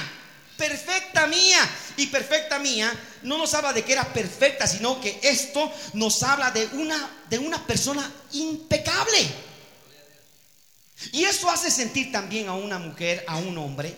perfecta 0.55 1.25
mía. 1.25 1.67
Y 1.97 2.07
perfecta 2.07 2.59
mía 2.59 2.93
no 3.23 3.39
nos 3.39 3.51
habla 3.55 3.73
de 3.73 3.83
que 3.83 3.93
era 3.93 4.13
perfecta, 4.13 4.67
sino 4.67 5.01
que 5.01 5.19
esto 5.23 5.73
nos 5.93 6.21
habla 6.21 6.51
de 6.51 6.67
una, 6.73 7.09
de 7.27 7.39
una 7.39 7.65
persona 7.65 8.07
impecable. 8.33 9.50
Y 11.11 11.25
eso 11.25 11.49
hace 11.49 11.71
sentir 11.71 12.11
también 12.11 12.47
a 12.47 12.53
una 12.53 12.79
mujer, 12.79 13.23
a 13.27 13.37
un 13.37 13.57
hombre. 13.57 13.95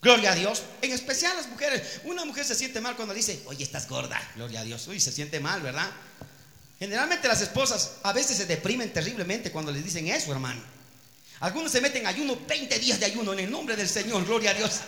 Gloria 0.00 0.32
a 0.32 0.34
Dios. 0.34 0.62
En 0.80 0.92
especial 0.92 1.36
las 1.36 1.48
mujeres. 1.48 2.00
Una 2.04 2.24
mujer 2.24 2.44
se 2.44 2.54
siente 2.54 2.80
mal 2.80 2.96
cuando 2.96 3.14
dice, 3.14 3.42
oye, 3.46 3.62
estás 3.62 3.88
gorda. 3.88 4.20
Gloria 4.34 4.60
a 4.60 4.64
Dios. 4.64 4.86
Uy, 4.88 4.98
se 5.00 5.12
siente 5.12 5.40
mal, 5.40 5.62
¿verdad? 5.62 5.90
Generalmente 6.78 7.28
las 7.28 7.40
esposas 7.40 7.92
a 8.02 8.12
veces 8.12 8.36
se 8.36 8.46
deprimen 8.46 8.92
terriblemente 8.92 9.52
cuando 9.52 9.70
les 9.70 9.84
dicen 9.84 10.08
eso, 10.08 10.32
hermano. 10.32 10.60
Algunos 11.40 11.70
se 11.70 11.80
meten 11.80 12.06
ayuno, 12.06 12.38
20 12.46 12.78
días 12.78 12.98
de 12.98 13.06
ayuno 13.06 13.32
en 13.32 13.40
el 13.40 13.50
nombre 13.50 13.76
del 13.76 13.88
Señor. 13.88 14.24
Gloria 14.24 14.50
a 14.50 14.54
Dios. 14.54 14.80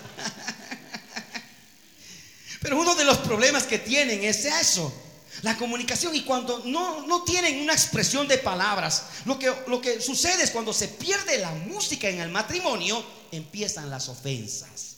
Pero 2.61 2.81
uno 2.81 2.95
de 2.95 3.05
los 3.05 3.19
problemas 3.19 3.65
que 3.65 3.79
tienen 3.79 4.25
es 4.25 4.45
eso 4.45 5.04
la 5.45 5.59
comunicación 5.59 6.17
y 6.17 6.23
cuando 6.23 6.63
no, 6.65 7.07
no, 7.07 7.23
tienen 7.23 7.61
una 7.61 7.75
expresión 7.75 8.27
de 8.27 8.39
palabras, 8.39 9.05
lo 9.27 9.39
que, 9.39 9.53
lo 9.67 9.79
que 9.79 10.01
sucede 10.01 10.43
es 10.43 10.51
cuando 10.51 10.73
se 10.73 10.89
pierde 10.89 11.37
la 11.37 11.51
música 11.51 12.09
en 12.09 12.19
el 12.21 12.31
matrimonio, 12.31 13.05
empiezan 13.31 13.91
las 13.91 14.09
ofensas. 14.09 14.97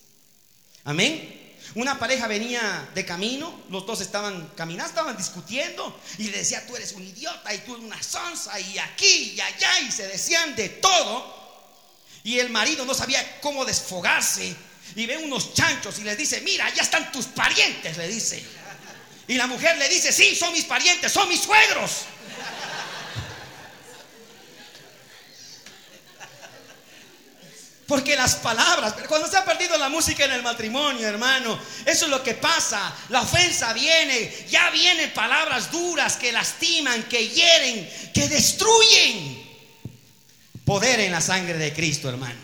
Amén. 0.84 1.58
Una 1.74 1.98
pareja 1.98 2.28
venía 2.28 2.88
de 2.94 3.04
camino, 3.04 3.62
los 3.70 3.84
dos 3.86 4.00
estaban 4.00 4.52
caminando, 4.54 4.88
estaban 4.88 5.16
discutiendo 5.16 6.00
y 6.16 6.28
le 6.28 6.38
decía, 6.38 6.64
tú 6.64 6.76
eres 6.76 6.92
un 6.92 7.02
idiota 7.02 7.52
y 7.52 7.58
tú 7.58 7.74
eres 7.74 7.84
una 7.84 8.00
sonza 8.00 8.58
y 8.60 8.78
aquí 8.78 9.32
y 9.34 9.40
allá 9.40 9.80
y 9.80 9.90
se 9.90 10.06
decían 10.06 10.54
de 10.54 10.68
todo. 10.68 11.34
Y 12.22 12.38
el 12.38 12.50
marido 12.50 12.84
no 12.84 12.94
sabía 12.94 13.40
cómo 13.40 13.64
desfogarse 13.64 14.54
y 14.94 15.06
ve 15.06 15.18
unos 15.18 15.54
chanchos 15.54 15.98
y 15.98 16.04
le 16.04 16.14
dice, 16.14 16.40
mira, 16.42 16.72
ya 16.72 16.82
están 16.82 17.10
tus 17.10 17.26
parientes, 17.26 17.96
le 17.96 18.06
dice. 18.06 18.44
Y 19.28 19.34
la 19.34 19.46
mujer 19.46 19.76
le 19.78 19.88
dice, 19.88 20.12
sí, 20.12 20.34
son 20.36 20.52
mis 20.52 20.64
parientes, 20.64 21.12
son 21.12 21.28
mis 21.28 21.40
suegros. 21.40 22.06
Porque 27.86 28.16
las 28.16 28.36
palabras, 28.36 28.94
cuando 29.08 29.28
se 29.28 29.36
ha 29.36 29.44
perdido 29.44 29.78
la 29.78 29.88
música 29.88 30.24
en 30.24 30.32
el 30.32 30.42
matrimonio, 30.42 31.06
hermano, 31.06 31.58
eso 31.84 32.06
es 32.06 32.10
lo 32.10 32.22
que 32.22 32.34
pasa. 32.34 32.92
La 33.10 33.22
ofensa 33.22 33.72
viene, 33.74 34.46
ya 34.48 34.70
vienen 34.70 35.12
palabras 35.12 35.70
duras 35.70 36.16
que 36.16 36.32
lastiman, 36.32 37.04
que 37.04 37.28
hieren, 37.28 37.88
que 38.12 38.28
destruyen. 38.28 39.46
Poder 40.64 40.98
en 40.98 41.12
la 41.12 41.20
sangre 41.20 41.58
de 41.58 41.72
Cristo, 41.72 42.08
hermano. 42.08 42.40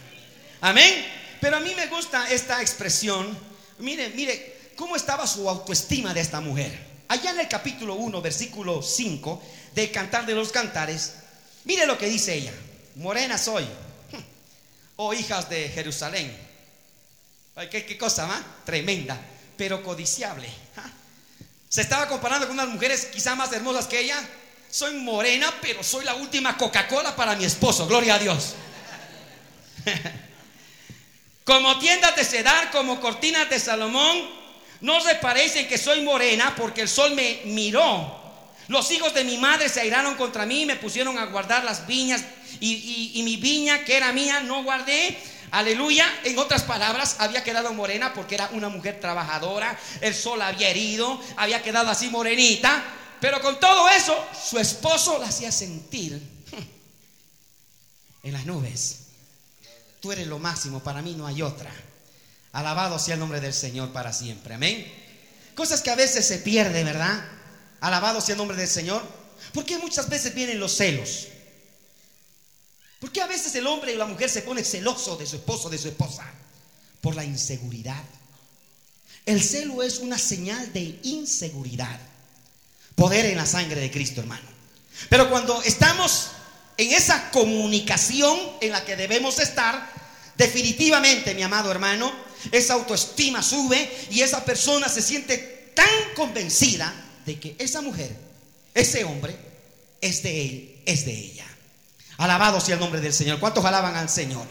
Amén. 0.61 1.09
Pero 1.41 1.57
a 1.57 1.61
mí 1.61 1.75
me 1.75 1.89
gusta 1.89 2.31
esta 2.31 2.63
expresión. 2.63 3.37
Mire, 3.79 4.11
mire, 4.11 4.62
cómo 4.83 4.97
estaba 4.97 5.29
su 5.29 5.49
autoestima 5.49 6.13
de 6.13 6.21
esta 6.21 6.41
mujer. 6.41 6.77
Allá 7.07 7.31
en 7.31 7.39
el 7.39 7.47
capítulo 7.47 7.95
1, 7.95 8.21
versículo 8.21 8.83
5 8.83 9.41
del 9.77 9.93
Cantar 9.93 10.27
de 10.27 10.35
los 10.35 10.51
Cantares, 10.51 11.13
mire 11.63 11.87
lo 11.87 11.97
que 11.97 12.07
dice 12.07 12.35
ella. 12.35 12.53
Morena 12.97 13.39
soy, 13.39 13.65
oh 14.97 15.15
hijas 15.15 15.49
de 15.49 15.69
Jerusalén. 15.69 16.37
¿Qué, 17.71 17.97
cosa 17.97 18.27
más? 18.27 18.43
Tremenda, 18.65 19.21
pero 19.57 19.85
codiciable. 19.85 20.49
Se 21.69 21.83
estaba 21.83 22.09
comparando 22.09 22.49
con 22.49 22.59
unas 22.59 22.69
mujeres 22.69 23.05
quizá 23.05 23.37
más 23.37 23.53
hermosas 23.53 23.87
que 23.87 24.01
ella. 24.01 24.21
Soy 24.69 24.97
morena, 24.97 25.55
pero 25.63 25.85
soy 25.85 26.05
la 26.05 26.17
última 26.17 26.57
Coca-Cola 26.57 27.15
para 27.15 27.37
mi 27.37 27.45
esposo. 27.45 27.87
Gloria 27.87 28.17
a 28.17 28.19
Dios. 28.19 28.55
como 31.45 31.79
tiendas 31.79 32.17
de 32.17 32.25
sedar, 32.25 32.73
como 32.73 33.01
cortinas 33.01 33.49
de 33.49 33.61
Salomón, 33.61 34.42
no 34.83 35.01
se 35.01 35.15
parecen 35.15 35.69
que 35.69 35.79
soy 35.79 36.03
morena 36.03 36.55
porque 36.57 36.83
el 36.83 36.89
sol 36.89 37.15
me 37.15 37.41
miró. 37.47 38.21
Los 38.69 38.91
hijos 38.91 39.15
de 39.15 39.25
mi 39.25 39.39
madre 39.39 39.69
se 39.69 39.81
airaron 39.81 40.17
contra 40.17 40.45
mí, 40.45 40.67
me 40.67 40.77
pusieron 40.77 41.19
a 41.19 41.27
guardar 41.27 41.65
las 41.65 41.87
viñas 41.87 42.23
y, 42.61 43.13
y 43.15 43.23
mi 43.23 43.37
viña 43.37 43.85
que 43.85 43.97
era 43.97 44.13
mía 44.13 44.41
no 44.41 44.63
guardé. 44.65 45.17
Aleluya. 45.53 46.07
En 46.25 46.39
otras 46.39 46.63
palabras, 46.63 47.17
había 47.19 47.45
quedado 47.45 47.73
morena 47.75 48.13
porque 48.13 48.35
era 48.35 48.49
una 48.53 48.69
mujer 48.69 48.99
trabajadora. 49.01 49.79
El 50.01 50.15
sol 50.15 50.41
había 50.43 50.69
herido, 50.69 51.21
había 51.37 51.63
quedado 51.63 51.91
así 51.91 52.09
morenita. 52.09 52.83
Pero 53.21 53.41
con 53.41 53.61
todo 53.61 53.89
eso, 53.91 54.17
su 54.51 54.59
esposo 54.59 55.19
la 55.19 55.29
hacía 55.29 55.53
sentir 55.53 56.21
en 58.25 58.33
las 58.33 58.47
nubes. 58.47 58.99
Tú 60.01 60.11
eres 60.11 60.27
lo 60.27 60.41
máximo, 60.41 60.83
para 60.83 61.03
mí 61.03 61.15
no 61.15 61.27
hay 61.27 61.43
otra. 61.43 61.71
Alabado 62.53 62.99
sea 62.99 63.15
el 63.15 63.21
nombre 63.21 63.41
del 63.41 63.55
Señor 63.55 63.93
para 63.93 64.13
siempre. 64.13 64.55
Amén. 64.55 64.87
Cosas 65.55 65.81
que 65.81 65.91
a 65.91 65.97
veces 65.97 66.27
se 66.27 66.39
pierden, 66.39 66.85
¿verdad? 66.85 67.25
Alabado 67.81 68.21
sea 68.21 68.35
el 68.35 68.39
nombre 68.39 68.57
del 68.57 68.69
Señor. 68.69 69.03
Porque 69.53 69.79
muchas 69.79 70.09
veces 70.09 70.35
vienen 70.35 70.61
los 70.61 70.77
celos. 70.77 71.29
¿Por 73.01 73.11
qué 73.11 73.21
a 73.21 73.27
veces 73.27 73.55
el 73.57 73.67
hombre 73.67 73.93
y 73.93 73.97
la 73.97 74.07
mujer 74.07 74.31
se 74.31 74.43
pone 74.43 74.63
celoso 74.63 75.17
de 75.17 75.27
su 75.27 75.37
esposo, 75.37 75.69
de 75.69 75.79
su 75.79 75.89
esposa? 75.89 76.25
Por 77.01 77.17
la 77.17 77.25
inseguridad. 77.25 78.05
El 79.27 79.43
celo 79.43 79.83
es 79.83 79.99
una 79.99 80.19
señal 80.19 80.73
de 80.73 81.01
inseguridad. 81.03 81.99
Poder 82.95 83.27
en 83.27 83.37
la 83.37 83.47
sangre 83.47 83.81
de 83.81 83.91
Cristo, 83.91 84.21
hermano. 84.21 84.47
Pero 85.09 85.29
cuando 85.31 85.63
estamos 85.63 86.29
en 86.77 86.93
esa 86.93 87.31
comunicación 87.31 88.39
en 88.61 88.73
la 88.73 88.85
que 88.85 88.97
debemos 88.97 89.39
estar, 89.39 89.91
definitivamente, 90.37 91.35
mi 91.35 91.43
amado 91.43 91.71
hermano, 91.71 92.13
esa 92.51 92.75
autoestima 92.75 93.43
sube 93.43 93.91
y 94.11 94.21
esa 94.23 94.45
persona 94.45 94.89
se 94.89 95.03
siente 95.03 95.73
tan 95.75 96.15
convencida 96.17 96.93
de 97.25 97.39
que 97.39 97.57
esa 97.59 97.81
mujer, 97.81 98.17
ese 98.75 99.05
hombre, 99.05 99.37
es 100.01 100.23
de 100.23 100.43
él, 100.43 100.83
es 100.85 101.05
de 101.05 101.13
ella. 101.13 101.47
Alabado 102.19 102.61
sea 102.61 102.75
el 102.75 102.81
nombre 102.81 103.01
del 103.01 103.13
Señor. 103.13 103.41
¿Cuántos 103.41 103.65
alaban 103.65 103.97
al 103.97 104.09
Señor? 104.09 104.47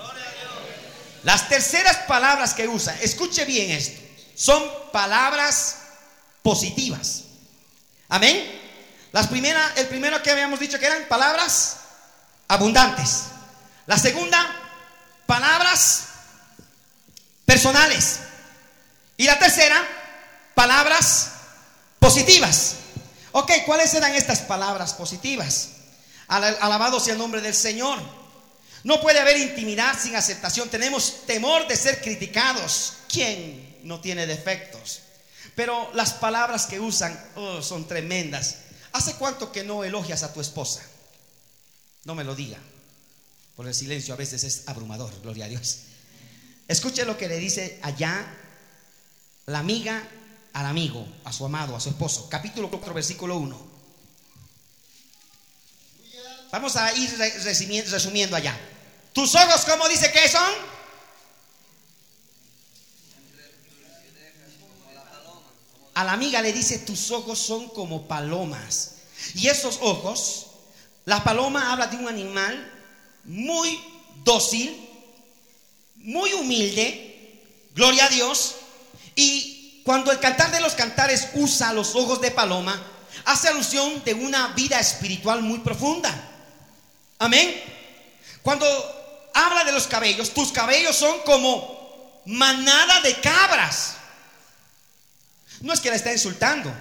Las 1.23 1.49
terceras 1.49 1.97
palabras 2.07 2.53
que 2.53 2.67
usa, 2.67 2.97
escuche 3.01 3.45
bien 3.45 3.71
esto, 3.71 4.01
son 4.35 4.63
palabras 4.91 5.77
positivas. 6.41 7.23
Amén. 8.09 8.59
Las 9.11 9.27
primeras, 9.27 9.77
el 9.77 9.87
primero 9.87 10.21
que 10.23 10.31
habíamos 10.31 10.59
dicho 10.59 10.79
que 10.79 10.85
eran 10.85 11.07
palabras 11.07 11.77
abundantes. 12.47 13.25
La 13.85 13.97
segunda, 13.97 14.55
palabras 15.25 16.05
personales. 17.51 18.19
Y 19.17 19.25
la 19.25 19.37
tercera, 19.37 19.85
palabras 20.55 21.31
positivas. 21.99 22.75
Ok, 23.33 23.51
¿cuáles 23.65 23.93
eran 23.93 24.15
estas 24.15 24.39
palabras 24.39 24.93
positivas? 24.93 25.71
Alabado 26.29 27.01
sea 27.01 27.11
el 27.11 27.19
nombre 27.19 27.41
del 27.41 27.53
Señor. 27.53 27.99
No 28.85 29.01
puede 29.01 29.19
haber 29.19 29.35
intimidad 29.35 29.99
sin 29.99 30.15
aceptación. 30.15 30.69
Tenemos 30.69 31.25
temor 31.27 31.67
de 31.67 31.75
ser 31.75 32.01
criticados. 32.01 32.93
¿Quién 33.09 33.79
no 33.83 33.99
tiene 33.99 34.27
defectos? 34.27 35.01
Pero 35.53 35.91
las 35.93 36.13
palabras 36.13 36.67
que 36.67 36.79
usan 36.79 37.21
oh, 37.35 37.61
son 37.61 37.85
tremendas. 37.85 38.59
¿Hace 38.93 39.15
cuánto 39.15 39.51
que 39.51 39.65
no 39.65 39.83
elogias 39.83 40.23
a 40.23 40.31
tu 40.31 40.39
esposa? 40.39 40.81
No 42.05 42.15
me 42.15 42.23
lo 42.23 42.33
diga. 42.33 42.59
Por 43.57 43.67
el 43.67 43.75
silencio 43.75 44.13
a 44.13 44.17
veces 44.17 44.45
es 44.45 44.63
abrumador, 44.67 45.11
gloria 45.21 45.45
a 45.45 45.49
Dios. 45.49 45.90
Escuche 46.71 47.03
lo 47.03 47.17
que 47.17 47.27
le 47.27 47.35
dice 47.35 47.79
allá 47.83 48.25
la 49.47 49.59
amiga 49.59 50.07
al 50.53 50.65
amigo, 50.65 51.05
a 51.25 51.33
su 51.33 51.43
amado, 51.43 51.75
a 51.75 51.81
su 51.81 51.89
esposo. 51.89 52.29
Capítulo 52.29 52.69
4, 52.69 52.93
versículo 52.93 53.35
1. 53.35 53.71
Vamos 56.49 56.77
a 56.77 56.93
ir 56.93 57.13
resumiendo 57.91 58.37
allá. 58.37 58.57
¿Tus 59.11 59.35
ojos 59.35 59.65
cómo 59.65 59.89
dice 59.89 60.13
que 60.13 60.29
son? 60.29 60.49
A 65.93 66.05
la 66.05 66.13
amiga 66.13 66.41
le 66.41 66.53
dice, 66.53 66.79
tus 66.79 67.11
ojos 67.11 67.37
son 67.37 67.67
como 67.67 68.07
palomas. 68.07 68.93
Y 69.35 69.49
esos 69.49 69.77
ojos, 69.81 70.47
la 71.03 71.21
paloma 71.21 71.73
habla 71.73 71.87
de 71.87 71.97
un 71.97 72.07
animal 72.07 72.71
muy 73.25 73.77
dócil, 74.23 74.87
muy 76.03 76.33
humilde, 76.33 77.41
gloria 77.73 78.05
a 78.05 78.09
Dios. 78.09 78.55
Y 79.15 79.81
cuando 79.83 80.11
el 80.11 80.19
cantar 80.19 80.51
de 80.51 80.61
los 80.61 80.73
cantares 80.73 81.29
usa 81.33 81.73
los 81.73 81.95
ojos 81.95 82.21
de 82.21 82.31
paloma, 82.31 82.81
hace 83.25 83.49
alusión 83.49 84.03
de 84.03 84.13
una 84.13 84.49
vida 84.49 84.79
espiritual 84.79 85.41
muy 85.41 85.59
profunda. 85.59 86.13
Amén. 87.19 87.61
Cuando 88.41 88.65
habla 89.33 89.63
de 89.63 89.71
los 89.71 89.87
cabellos, 89.87 90.33
tus 90.33 90.51
cabellos 90.51 90.95
son 90.95 91.19
como 91.21 92.21
manada 92.25 93.01
de 93.01 93.19
cabras. 93.19 93.95
No 95.61 95.73
es 95.73 95.79
que 95.79 95.89
la 95.89 95.95
está 95.95 96.11
insultando, 96.11 96.73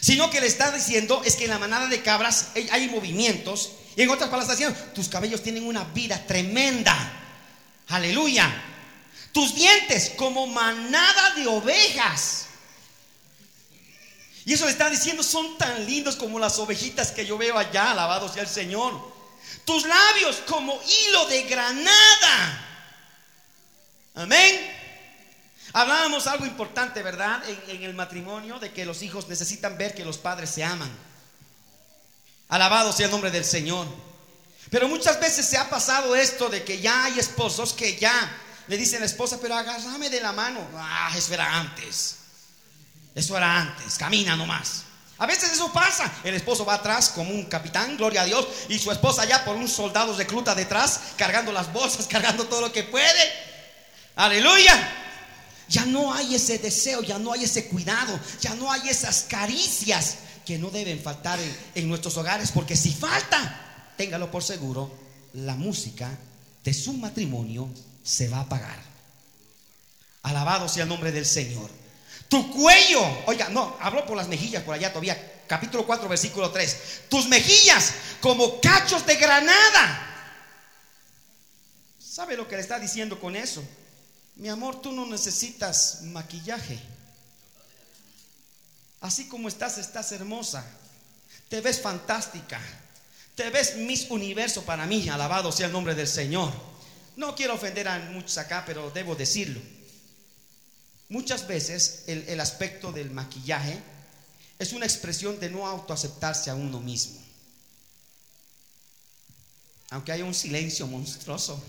sino 0.00 0.30
que 0.30 0.40
le 0.40 0.46
está 0.46 0.70
diciendo 0.70 1.22
es 1.24 1.34
que 1.34 1.44
en 1.44 1.50
la 1.50 1.58
manada 1.58 1.86
de 1.86 2.02
cabras 2.02 2.48
hay 2.70 2.88
movimientos. 2.88 3.72
Y 3.96 4.02
en 4.02 4.10
otras 4.10 4.30
palabras 4.30 4.48
está 4.48 4.66
diciendo, 4.68 4.92
tus 4.94 5.08
cabellos 5.08 5.42
tienen 5.42 5.66
una 5.66 5.82
vida 5.82 6.24
tremenda. 6.24 7.17
Aleluya. 7.88 8.50
Tus 9.32 9.54
dientes 9.54 10.12
como 10.16 10.46
manada 10.46 11.34
de 11.34 11.46
ovejas. 11.46 12.46
Y 14.44 14.54
eso 14.54 14.64
le 14.64 14.70
está 14.70 14.88
diciendo, 14.88 15.22
son 15.22 15.58
tan 15.58 15.84
lindos 15.84 16.16
como 16.16 16.38
las 16.38 16.58
ovejitas 16.58 17.12
que 17.12 17.26
yo 17.26 17.36
veo 17.36 17.58
allá, 17.58 17.90
alabado 17.90 18.32
sea 18.32 18.42
el 18.42 18.48
Señor. 18.48 18.98
Tus 19.64 19.86
labios 19.86 20.36
como 20.46 20.80
hilo 20.82 21.26
de 21.26 21.42
granada. 21.42 22.66
Amén. 24.14 24.74
Hablábamos 25.74 26.26
algo 26.26 26.46
importante, 26.46 27.02
¿verdad? 27.02 27.42
En, 27.48 27.76
en, 27.76 27.82
el 27.82 27.94
matrimonio, 27.94 28.58
de 28.58 28.72
que 28.72 28.86
los 28.86 29.02
hijos 29.02 29.28
necesitan 29.28 29.76
ver 29.76 29.94
que 29.94 30.04
los 30.04 30.16
padres 30.16 30.48
se 30.50 30.64
aman. 30.64 30.90
Alabado 32.48 32.92
sea 32.92 33.06
el 33.06 33.12
nombre 33.12 33.30
del 33.30 33.44
Señor. 33.44 33.86
Pero 34.70 34.88
muchas 34.88 35.18
veces 35.20 35.46
se 35.46 35.56
ha 35.56 35.70
pasado 35.70 36.14
esto 36.14 36.48
de 36.48 36.62
que 36.62 36.80
ya 36.80 37.04
hay 37.04 37.18
esposos 37.18 37.72
que 37.72 37.96
ya 37.96 38.36
le 38.66 38.76
dicen 38.76 38.98
a 38.98 39.00
la 39.00 39.06
esposa, 39.06 39.38
pero 39.40 39.54
agárrame 39.54 40.10
de 40.10 40.20
la 40.20 40.32
mano. 40.32 40.60
Ah, 40.74 41.10
eso 41.16 41.32
era 41.32 41.58
antes. 41.58 42.16
Eso 43.14 43.36
era 43.36 43.60
antes, 43.60 43.96
camina 43.96 44.36
nomás. 44.36 44.82
A 45.16 45.26
veces 45.26 45.52
eso 45.52 45.72
pasa. 45.72 46.12
El 46.22 46.34
esposo 46.34 46.64
va 46.64 46.74
atrás 46.74 47.08
como 47.08 47.30
un 47.30 47.46
capitán, 47.46 47.96
gloria 47.96 48.22
a 48.22 48.24
Dios, 48.24 48.46
y 48.68 48.78
su 48.78 48.92
esposa 48.92 49.24
ya 49.24 49.44
por 49.44 49.56
un 49.56 49.68
soldado 49.68 50.16
recluta 50.16 50.54
detrás, 50.54 51.00
cargando 51.16 51.50
las 51.50 51.72
bolsas, 51.72 52.06
cargando 52.10 52.44
todo 52.46 52.60
lo 52.60 52.72
que 52.72 52.84
puede. 52.84 53.32
Aleluya. 54.16 54.94
Ya 55.68 55.84
no 55.84 56.12
hay 56.14 56.34
ese 56.34 56.58
deseo, 56.58 57.02
ya 57.02 57.18
no 57.18 57.32
hay 57.32 57.44
ese 57.44 57.68
cuidado, 57.68 58.18
ya 58.40 58.54
no 58.54 58.70
hay 58.70 58.88
esas 58.88 59.24
caricias 59.28 60.18
que 60.46 60.58
no 60.58 60.70
deben 60.70 61.02
faltar 61.02 61.38
en, 61.38 61.58
en 61.74 61.88
nuestros 61.88 62.16
hogares, 62.16 62.52
porque 62.52 62.74
si 62.74 62.90
falta, 62.90 63.67
téngalo 63.98 64.30
por 64.30 64.42
seguro, 64.42 64.90
la 65.34 65.56
música 65.56 66.08
de 66.64 66.72
su 66.72 66.94
matrimonio 66.94 67.68
se 68.02 68.28
va 68.28 68.38
a 68.38 68.42
apagar. 68.42 68.80
Alabado 70.22 70.68
sea 70.68 70.84
el 70.84 70.88
nombre 70.88 71.12
del 71.12 71.26
Señor. 71.26 71.68
Tu 72.28 72.50
cuello, 72.52 73.02
oiga, 73.26 73.48
no, 73.48 73.76
hablo 73.80 74.06
por 74.06 74.16
las 74.16 74.28
mejillas 74.28 74.62
por 74.62 74.74
allá 74.74 74.90
todavía, 74.90 75.42
capítulo 75.46 75.84
4, 75.84 76.08
versículo 76.08 76.50
3. 76.50 77.02
Tus 77.10 77.28
mejillas 77.28 77.92
como 78.20 78.60
cachos 78.60 79.04
de 79.04 79.16
granada. 79.16 80.04
¿Sabe 81.98 82.36
lo 82.36 82.46
que 82.46 82.56
le 82.56 82.62
está 82.62 82.78
diciendo 82.78 83.18
con 83.20 83.34
eso? 83.34 83.64
Mi 84.36 84.48
amor, 84.48 84.80
tú 84.80 84.92
no 84.92 85.06
necesitas 85.06 86.02
maquillaje. 86.02 86.78
Así 89.00 89.26
como 89.26 89.48
estás, 89.48 89.78
estás 89.78 90.12
hermosa. 90.12 90.64
Te 91.48 91.60
ves 91.60 91.80
fantástica. 91.80 92.60
Te 93.38 93.50
ves 93.50 93.76
Miss 93.76 94.10
Universo 94.10 94.64
para 94.64 94.84
mí. 94.84 95.08
Alabado 95.08 95.52
sea 95.52 95.66
el 95.66 95.72
nombre 95.72 95.94
del 95.94 96.08
Señor. 96.08 96.52
No 97.14 97.36
quiero 97.36 97.54
ofender 97.54 97.86
a 97.86 97.96
muchos 98.10 98.36
acá, 98.36 98.64
pero 98.66 98.90
debo 98.90 99.14
decirlo. 99.14 99.60
Muchas 101.08 101.46
veces 101.46 102.02
el, 102.08 102.40
aspecto 102.40 102.90
del 102.90 103.12
maquillaje 103.12 103.80
es 104.58 104.72
una 104.72 104.86
expresión 104.86 105.38
de 105.38 105.50
no 105.50 105.68
autoaceptarse 105.68 106.50
a 106.50 106.56
uno 106.56 106.80
mismo. 106.80 107.16
Aunque 109.90 110.10
haya 110.10 110.24
un 110.24 110.34
silencio 110.34 110.88
monstruoso. 110.88 111.62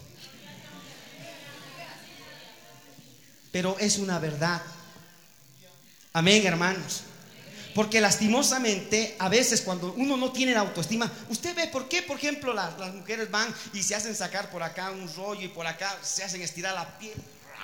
Pero 3.52 3.78
es 3.78 4.00
una 4.00 4.18
verdad. 4.18 4.60
Amén, 6.14 6.48
hermanos. 6.48 7.04
Porque 7.76 8.02
lastimosamente, 8.02 9.16
a 9.20 9.30
veces 9.30 9.62
cuando 9.62 9.94
uno 9.94 10.18
no 10.18 10.32
tiene 10.32 10.56
autoestima, 10.56 11.12
usted 11.30 11.56
ve 11.56 11.68
por 11.68 11.88
qué, 11.88 12.02
por 12.02 12.18
ejemplo, 12.18 12.54
las, 12.54 12.78
las 12.80 12.94
mujeres 12.94 13.30
van 13.30 13.54
y 13.74 13.84
se 13.84 13.96
hacen 13.96 14.16
sacar 14.16 14.50
por 14.50 14.64
acá 14.64 14.90
un 14.92 15.14
rollo 15.16 15.42
y 15.42 15.50
por 15.50 15.68
acá 15.68 15.98
se 16.02 16.24
hacen 16.24 16.42
estirar 16.42 16.74
la 16.74 16.98
piel 16.98 17.14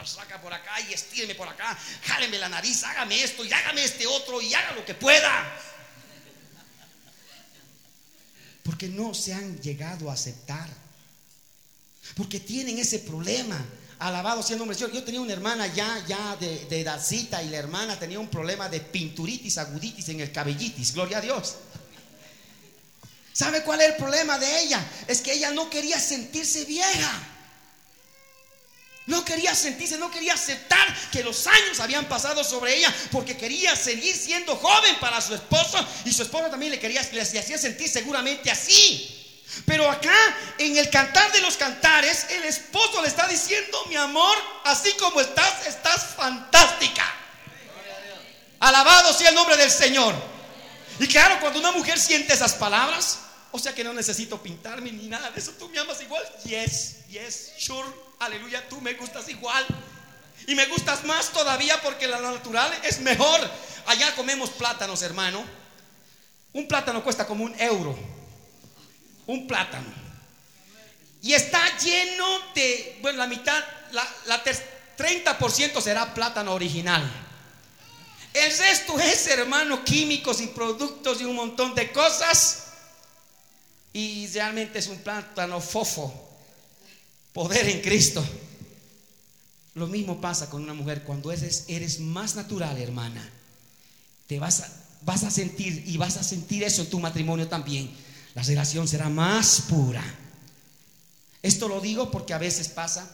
saca 0.04 0.42
por 0.42 0.54
acá 0.54 0.80
y 0.82 0.94
estíreme 0.94 1.36
por 1.36 1.48
acá, 1.48 1.78
jáleme 2.04 2.38
la 2.38 2.50
nariz, 2.50 2.84
hágame 2.84 3.24
esto 3.24 3.46
y 3.46 3.54
hágame 3.54 3.84
este 3.84 4.06
otro 4.08 4.42
y 4.42 4.54
haga 4.54 4.74
lo 4.74 4.86
que 4.86 4.94
pueda. 4.94 5.60
Porque 8.64 8.88
no 8.88 9.14
se 9.14 9.34
han 9.34 9.60
llegado 9.62 10.10
a 10.10 10.14
aceptar. 10.14 10.68
Porque 12.16 12.40
tienen 12.40 12.80
ese 12.80 13.00
problema. 13.00 13.64
Alabado 14.00 14.44
sea 14.44 14.56
el 14.56 14.60
nombre 14.60 14.78
Señor. 14.78 14.92
Yo 14.92 15.04
tenía 15.04 15.22
una 15.22 15.34
hermana 15.34 15.68
ya, 15.68 16.04
ya 16.08 16.36
de, 16.36 16.66
de 16.66 16.82
edadcita 16.82 17.42
y 17.42 17.50
la 17.50 17.58
hermana 17.58 17.98
tenía 17.98 18.20
un 18.20 18.28
problema 18.28 18.68
de 18.68 18.82
pinturitis, 18.82 19.58
aguditis 19.58 20.10
en 20.10 20.20
el 20.20 20.32
cabellitis. 20.32 20.94
Gloria 20.94 21.20
a 21.20 21.22
Dios. 21.22 21.56
¿Sabe 23.32 23.64
cuál 23.64 23.82
es 23.82 23.90
el 23.90 23.96
problema 23.96 24.38
de 24.40 24.62
ella? 24.62 24.86
Es 25.08 25.22
que 25.22 25.34
ella 25.34 25.52
no 25.52 25.70
quería 25.70 26.00
sentirse 26.00 26.64
vieja. 26.66 27.32
No 29.08 29.24
quería 29.24 29.54
sentirse, 29.54 29.98
no 29.98 30.10
quería 30.10 30.34
aceptar 30.34 31.12
que 31.12 31.24
los 31.24 31.46
años 31.46 31.80
habían 31.80 32.06
pasado 32.06 32.44
sobre 32.44 32.76
ella 32.76 32.94
porque 33.12 33.38
quería 33.38 33.76
seguir 33.76 34.16
siendo 34.16 34.56
joven 34.56 34.96
para 35.00 35.22
su 35.22 35.36
esposo 35.36 35.86
y 36.06 36.12
su 36.12 36.24
esposo 36.24 36.50
también 36.50 36.72
le 36.72 36.80
quería, 36.80 37.02
le 37.12 37.22
hacía 37.22 37.58
sentir 37.58 37.88
seguramente 37.88 38.50
así. 38.50 39.25
Pero 39.66 39.90
acá 39.90 40.16
en 40.58 40.78
el 40.78 40.90
cantar 40.90 41.32
de 41.32 41.42
los 41.42 41.56
cantares, 41.56 42.26
el 42.30 42.44
esposo 42.44 43.02
le 43.02 43.08
está 43.08 43.28
diciendo, 43.28 43.86
mi 43.88 43.96
amor, 43.96 44.38
así 44.66 44.92
como 44.94 45.22
estás, 45.22 45.68
estás 45.68 46.16
fantástica. 46.16 47.06
Alabado 48.60 49.14
sea 49.14 49.30
el 49.30 49.36
nombre 49.36 49.56
del 49.58 49.72
Señor. 49.72 50.16
Y 51.00 51.08
claro, 51.08 51.40
cuando 51.40 51.60
una 51.60 51.72
mujer 51.72 52.00
siente 52.00 52.34
esas 52.34 52.54
palabras, 52.54 53.20
o 53.52 53.60
sea 53.60 53.74
que 53.74 53.84
no 53.84 53.94
necesito 53.94 54.42
pintarme 54.42 54.92
ni 54.92 55.08
nada 55.08 55.30
de 55.32 55.40
eso, 55.40 55.52
tú 55.52 55.70
me 55.70 55.80
amas 55.80 56.02
igual. 56.02 56.24
Yes, 56.44 57.08
yes, 57.08 57.54
sure, 57.58 57.88
aleluya, 58.20 58.68
tú 58.68 58.82
me 58.82 58.94
gustas 58.94 59.30
igual. 59.30 59.66
Y 60.48 60.56
me 60.56 60.66
gustas 60.68 61.04
más 61.06 61.30
todavía 61.30 61.82
porque 61.82 62.08
la 62.08 62.20
natural 62.20 62.72
es 62.84 63.00
mejor. 63.00 63.40
Allá 63.88 64.14
comemos 64.16 64.50
plátanos, 64.52 65.02
hermano. 65.02 65.44
Un 66.54 66.68
plátano 66.68 67.04
cuesta 67.04 67.26
como 67.26 67.44
un 67.44 67.60
euro 67.60 68.15
un 69.28 69.48
plátano. 69.48 70.06
Y 71.22 71.34
está 71.34 71.60
lleno 71.80 72.26
de, 72.54 73.00
bueno, 73.02 73.18
la 73.18 73.28
mitad, 73.28 73.64
la, 73.92 74.08
la 74.28 74.44
30% 74.44 75.82
será 75.82 76.14
plátano 76.14 76.54
original. 76.54 77.04
El 78.34 78.58
resto 78.58 79.00
es, 79.00 79.28
hermano, 79.28 79.84
químicos 79.84 80.42
y 80.42 80.48
productos 80.48 81.22
y 81.22 81.26
un 81.26 81.36
montón 81.36 81.74
de 81.74 81.92
cosas. 81.92 82.66
Y 83.94 84.28
realmente 84.28 84.80
es 84.80 84.88
un 84.88 85.00
plátano 85.00 85.60
fofo. 85.62 86.14
Poder 87.34 87.70
en 87.70 87.82
Cristo. 87.82 88.24
Lo 89.74 89.88
mismo 89.88 90.22
pasa 90.22 90.50
con 90.50 90.62
una 90.62 90.74
mujer. 90.74 91.04
Cuando 91.04 91.32
eres, 91.32 91.66
eres 91.68 92.00
más 92.00 92.36
natural, 92.36 92.78
hermana, 92.78 93.28
te 94.28 94.40
vas 94.40 94.64
vas 95.02 95.24
a 95.24 95.30
sentir 95.30 95.84
y 95.86 95.98
vas 95.98 96.18
a 96.18 96.24
sentir 96.24 96.64
eso 96.64 96.82
en 96.82 96.90
tu 96.90 97.00
matrimonio 97.00 97.48
también 97.48 98.05
la 98.36 98.44
relación 98.44 98.88
será 98.88 99.10
más 99.10 99.62
pura. 99.62 100.04
Esto 101.42 101.68
lo 101.68 101.80
digo 101.80 102.12
porque 102.12 102.34
a 102.34 102.38
veces 102.38 102.68
pasa 102.68 103.10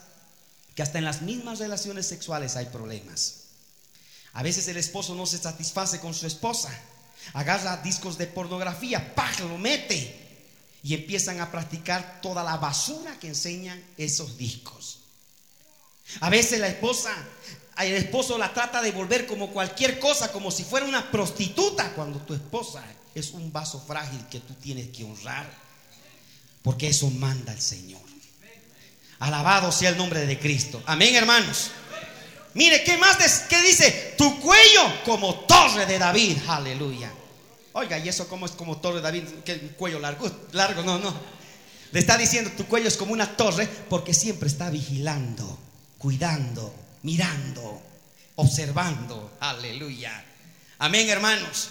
que 0.75 0.81
hasta 0.81 0.97
en 0.97 1.05
las 1.05 1.21
mismas 1.21 1.59
relaciones 1.59 2.07
sexuales 2.07 2.55
hay 2.55 2.65
problemas. 2.65 3.41
A 4.33 4.41
veces 4.41 4.67
el 4.67 4.77
esposo 4.77 5.13
no 5.13 5.25
se 5.25 5.37
satisface 5.37 5.99
con 5.99 6.13
su 6.13 6.25
esposa, 6.25 6.71
agarra 7.33 7.77
discos 7.77 8.17
de 8.17 8.27
pornografía, 8.27 9.13
¡pah! 9.13 9.31
lo 9.41 9.57
mete 9.57 10.17
y 10.83 10.95
empiezan 10.95 11.39
a 11.39 11.51
practicar 11.51 12.19
toda 12.21 12.43
la 12.43 12.57
basura 12.57 13.19
que 13.19 13.27
enseñan 13.27 13.83
esos 13.97 14.37
discos. 14.37 14.99
A 16.21 16.29
veces 16.29 16.59
la 16.59 16.67
esposa, 16.67 17.13
el 17.77 17.93
esposo 17.93 18.37
la 18.37 18.53
trata 18.53 18.81
de 18.81 18.91
volver 18.91 19.27
como 19.27 19.51
cualquier 19.51 19.99
cosa, 19.99 20.31
como 20.31 20.49
si 20.49 20.63
fuera 20.63 20.87
una 20.87 21.11
prostituta, 21.11 21.93
cuando 21.93 22.19
tu 22.21 22.33
esposa 22.33 22.83
es 23.15 23.31
un 23.31 23.51
vaso 23.51 23.83
frágil 23.85 24.25
que 24.29 24.39
tú 24.39 24.53
tienes 24.55 24.89
que 24.89 25.03
honrar, 25.03 25.51
porque 26.61 26.87
eso 26.87 27.09
manda 27.09 27.51
el 27.51 27.61
Señor. 27.61 28.01
Alabado 29.19 29.71
sea 29.71 29.89
el 29.89 29.97
nombre 29.97 30.25
de 30.25 30.39
Cristo. 30.39 30.81
Amén, 30.85 31.15
hermanos. 31.15 31.71
Mire, 32.53 32.83
¿qué 32.83 32.97
más 32.97 33.17
¿qué 33.47 33.61
dice? 33.61 34.15
Tu 34.17 34.39
cuello 34.39 35.03
como 35.05 35.35
torre 35.41 35.85
de 35.85 35.99
David. 35.99 36.37
Aleluya. 36.47 37.11
Oiga, 37.73 37.99
¿y 37.99 38.09
eso 38.09 38.27
cómo 38.27 38.45
es 38.45 38.51
como 38.53 38.77
torre 38.77 38.97
de 38.97 39.01
David? 39.01 39.23
¿Qué 39.45 39.59
cuello 39.77 39.99
largo? 39.99 40.29
Largo, 40.51 40.83
no, 40.83 40.99
no. 40.99 41.13
Le 41.91 41.99
está 41.99 42.17
diciendo, 42.17 42.51
tu 42.57 42.65
cuello 42.65 42.87
es 42.87 42.97
como 42.97 43.13
una 43.13 43.37
torre 43.37 43.67
porque 43.89 44.13
siempre 44.13 44.47
está 44.47 44.69
vigilando, 44.69 45.57
cuidando, 45.97 46.73
mirando, 47.03 47.81
observando. 48.35 49.37
Aleluya. 49.39 50.25
Amén, 50.79 51.09
hermanos. 51.09 51.69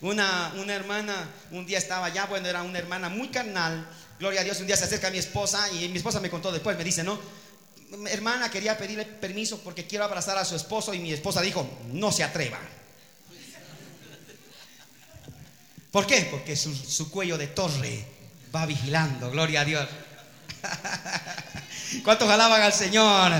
Una, 0.00 0.52
una 0.56 0.74
hermana 0.74 1.28
un 1.50 1.66
día 1.66 1.78
estaba 1.78 2.06
allá, 2.06 2.26
bueno, 2.26 2.46
era 2.48 2.62
una 2.62 2.78
hermana 2.78 3.08
muy 3.08 3.28
carnal. 3.28 3.88
Gloria 4.18 4.40
a 4.40 4.44
Dios, 4.44 4.60
un 4.60 4.66
día 4.66 4.76
se 4.76 4.84
acerca 4.84 5.08
a 5.08 5.10
mi 5.10 5.18
esposa 5.18 5.70
y 5.72 5.88
mi 5.88 5.96
esposa 5.96 6.20
me 6.20 6.30
contó 6.30 6.52
después, 6.52 6.76
me 6.76 6.84
dice, 6.84 7.02
¿no? 7.02 7.18
Hermana, 8.08 8.50
quería 8.50 8.76
pedirle 8.76 9.06
permiso 9.06 9.60
porque 9.60 9.86
quiero 9.86 10.04
abrazar 10.04 10.36
a 10.38 10.44
su 10.44 10.54
esposo 10.54 10.94
y 10.94 10.98
mi 10.98 11.12
esposa 11.12 11.40
dijo, 11.40 11.68
no 11.92 12.12
se 12.12 12.22
atreva. 12.22 12.58
¿Por 15.90 16.06
qué? 16.06 16.28
Porque 16.30 16.54
su, 16.54 16.74
su 16.74 17.10
cuello 17.10 17.38
de 17.38 17.46
torre 17.48 18.04
va 18.54 18.66
vigilando, 18.66 19.30
gloria 19.30 19.62
a 19.62 19.64
Dios. 19.64 19.88
¿Cuántos 22.04 22.28
alaban 22.28 22.62
al 22.62 22.72
Señor? 22.72 23.32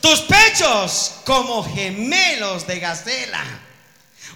Tus 0.00 0.20
pechos 0.20 1.14
como 1.24 1.64
gemelos 1.64 2.66
de 2.66 2.78
gacela. 2.78 3.65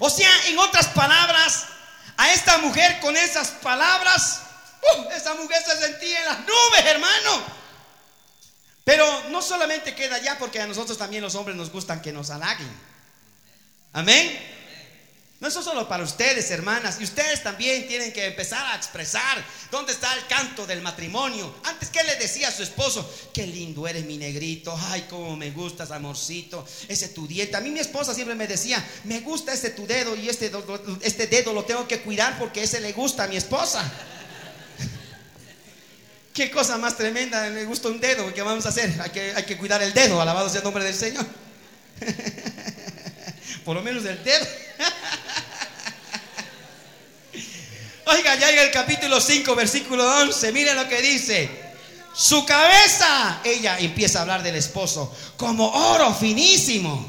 O 0.01 0.11
sea, 0.11 0.31
en 0.47 0.59
otras 0.59 0.89
palabras, 0.89 1.67
a 2.17 2.33
esta 2.33 2.59
mujer 2.59 2.99
con 3.01 3.17
esas 3.17 3.49
palabras, 3.51 4.41
esa 5.15 5.35
mujer 5.35 5.63
se 5.65 5.79
sentía 5.79 6.19
en 6.19 6.25
las 6.25 6.41
nubes, 6.41 6.85
hermano. 6.87 7.45
Pero 8.83 9.29
no 9.29 9.43
solamente 9.43 9.95
queda 9.95 10.17
allá, 10.17 10.39
porque 10.39 10.61
a 10.61 10.67
nosotros 10.67 10.99
también 10.99 11.23
los 11.23 11.35
hombres 11.35 11.57
nos 11.57 11.71
gustan 11.71 12.01
que 12.03 12.13
nos 12.13 12.31
halaguen. 12.31 12.69
Amén. 13.93 14.60
No 15.40 15.48
es 15.48 15.55
solo 15.55 15.88
para 15.88 16.05
ustedes, 16.05 16.50
hermanas. 16.50 16.98
Y 17.00 17.05
ustedes 17.05 17.42
también 17.42 17.88
tienen 17.88 18.12
que 18.12 18.26
empezar 18.26 18.62
a 18.66 18.76
expresar 18.76 19.42
dónde 19.70 19.92
está 19.92 20.14
el 20.14 20.26
canto 20.26 20.66
del 20.66 20.83
matrimonio. 20.83 21.55
Antes, 21.64 21.88
¿qué 21.88 22.05
le 22.05 22.16
decía 22.16 22.48
a 22.48 22.53
su 22.53 22.62
esposo? 22.62 23.11
Qué 23.33 23.46
lindo 23.46 23.88
eres, 23.88 24.05
mi 24.05 24.18
negrito. 24.18 24.79
Ay, 24.90 25.07
cómo 25.09 25.38
me 25.38 25.50
gustas, 25.50 25.92
amorcito. 25.92 26.66
Ese 26.88 27.09
tu 27.09 27.26
dieta. 27.26 27.57
A 27.57 27.62
mí 27.62 27.70
mi 27.70 27.81
esposa 27.81 28.12
siempre 28.12 28.35
me 28.35 28.46
decía, 28.46 28.87
me 29.05 29.20
gusta 29.20 29.55
este 29.55 29.70
tu 29.70 29.87
dedo 29.87 30.14
y 30.14 30.29
este, 30.29 30.53
este 31.00 31.26
dedo 31.26 31.55
lo 31.55 31.64
tengo 31.64 31.88
que 31.88 32.03
cuidar 32.03 32.38
porque 32.38 32.62
ese 32.62 32.79
le 32.79 32.92
gusta 32.92 33.24
a 33.24 33.26
mi 33.26 33.38
esposa. 33.38 33.83
Qué 36.35 36.50
cosa 36.50 36.76
más 36.76 36.98
tremenda, 36.98 37.48
me 37.48 37.64
gusta 37.64 37.88
un 37.88 37.98
dedo. 37.98 38.35
¿Qué 38.35 38.42
vamos 38.42 38.66
a 38.66 38.68
hacer? 38.68 38.94
Hay 39.00 39.09
que, 39.09 39.33
hay 39.35 39.44
que 39.44 39.57
cuidar 39.57 39.83
el 39.83 39.94
dedo. 39.94 40.20
Alabado 40.20 40.50
sea 40.50 40.59
el 40.59 40.64
nombre 40.64 40.85
del 40.85 40.94
Señor. 40.94 41.24
Por 43.64 43.74
lo 43.74 43.83
menos 43.83 44.05
el 44.05 44.22
dedo. 44.22 44.46
Oiga, 48.11 48.35
ya 48.35 48.51
en 48.51 48.59
el 48.59 48.70
capítulo 48.73 49.20
5, 49.20 49.55
versículo 49.55 50.05
11, 50.23 50.51
mire 50.51 50.75
lo 50.75 50.88
que 50.88 51.01
dice. 51.01 51.49
Su 52.12 52.44
cabeza, 52.44 53.40
ella 53.44 53.79
empieza 53.79 54.18
a 54.18 54.23
hablar 54.23 54.42
del 54.42 54.57
esposo, 54.57 55.14
como 55.37 55.68
oro 55.68 56.12
finísimo. 56.12 57.07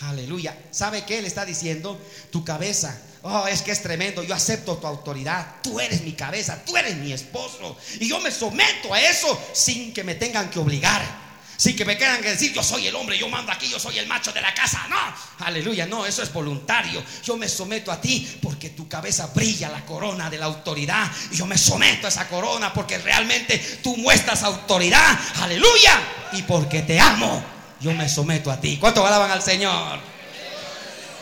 Aleluya. 0.00 0.56
¿Sabe 0.72 1.04
qué 1.04 1.22
le 1.22 1.28
está 1.28 1.44
diciendo? 1.44 2.00
Tu 2.30 2.44
cabeza. 2.44 3.00
Oh, 3.22 3.46
es 3.46 3.62
que 3.62 3.70
es 3.70 3.80
tremendo. 3.80 4.24
Yo 4.24 4.34
acepto 4.34 4.78
tu 4.78 4.86
autoridad. 4.86 5.56
Tú 5.62 5.78
eres 5.78 6.02
mi 6.02 6.12
cabeza. 6.12 6.60
Tú 6.64 6.76
eres 6.76 6.96
mi 6.96 7.12
esposo. 7.12 7.76
Y 8.00 8.08
yo 8.08 8.18
me 8.20 8.32
someto 8.32 8.92
a 8.92 9.00
eso 9.00 9.40
sin 9.52 9.92
que 9.92 10.02
me 10.02 10.16
tengan 10.16 10.50
que 10.50 10.58
obligar. 10.58 11.27
Sin 11.58 11.74
que 11.74 11.84
me 11.84 11.98
quieran 11.98 12.22
decir, 12.22 12.52
yo 12.52 12.62
soy 12.62 12.86
el 12.86 12.94
hombre, 12.94 13.18
yo 13.18 13.28
mando 13.28 13.50
aquí, 13.50 13.68
yo 13.68 13.80
soy 13.80 13.98
el 13.98 14.06
macho 14.06 14.32
de 14.32 14.40
la 14.40 14.54
casa. 14.54 14.86
No, 14.88 15.44
aleluya, 15.44 15.86
no, 15.86 16.06
eso 16.06 16.22
es 16.22 16.32
voluntario. 16.32 17.02
Yo 17.24 17.36
me 17.36 17.48
someto 17.48 17.90
a 17.90 18.00
ti 18.00 18.38
porque 18.40 18.70
tu 18.70 18.88
cabeza 18.88 19.26
brilla 19.34 19.68
la 19.68 19.84
corona 19.84 20.30
de 20.30 20.38
la 20.38 20.46
autoridad. 20.46 21.10
Y 21.32 21.36
yo 21.36 21.46
me 21.46 21.58
someto 21.58 22.06
a 22.06 22.10
esa 22.10 22.28
corona 22.28 22.72
porque 22.72 22.98
realmente 22.98 23.58
tú 23.82 23.96
muestras 23.96 24.44
autoridad. 24.44 25.18
Aleluya. 25.40 26.00
Y 26.34 26.42
porque 26.42 26.82
te 26.82 27.00
amo, 27.00 27.44
yo 27.80 27.92
me 27.92 28.08
someto 28.08 28.52
a 28.52 28.60
ti. 28.60 28.76
¿Cuánto 28.76 29.04
alaban 29.04 29.32
al 29.32 29.42
Señor? 29.42 29.98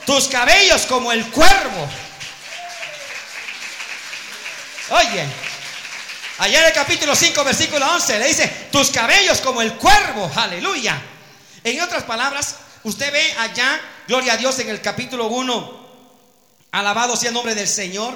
Tus 0.05 0.29
cabellos 0.29 0.83
como 0.83 1.13
el 1.13 1.25
cuervo. 1.29 1.89
Oye, 4.91 5.27
Allá 6.39 6.61
en 6.61 6.67
el 6.67 6.73
capítulo 6.75 7.17
5, 7.17 7.45
versículo 7.45 7.91
11, 7.95 8.19
le 8.19 8.29
dice, 8.29 8.47
tus 8.71 8.91
cabellos 8.91 9.41
como 9.41 9.63
el 9.63 9.75
cuervo, 9.75 10.31
aleluya. 10.35 11.01
En 11.65 11.81
otras 11.81 12.05
palabras, 12.05 12.57
usted 12.83 13.11
ve 13.11 13.35
allá, 13.39 13.81
gloria 14.07 14.35
a 14.35 14.37
Dios, 14.37 14.59
en 14.59 14.69
el 14.69 14.83
capítulo 14.83 15.29
1, 15.29 15.87
alabado 16.73 17.17
sea 17.17 17.29
el 17.29 17.35
nombre 17.35 17.55
del 17.55 17.67
Señor, 17.67 18.15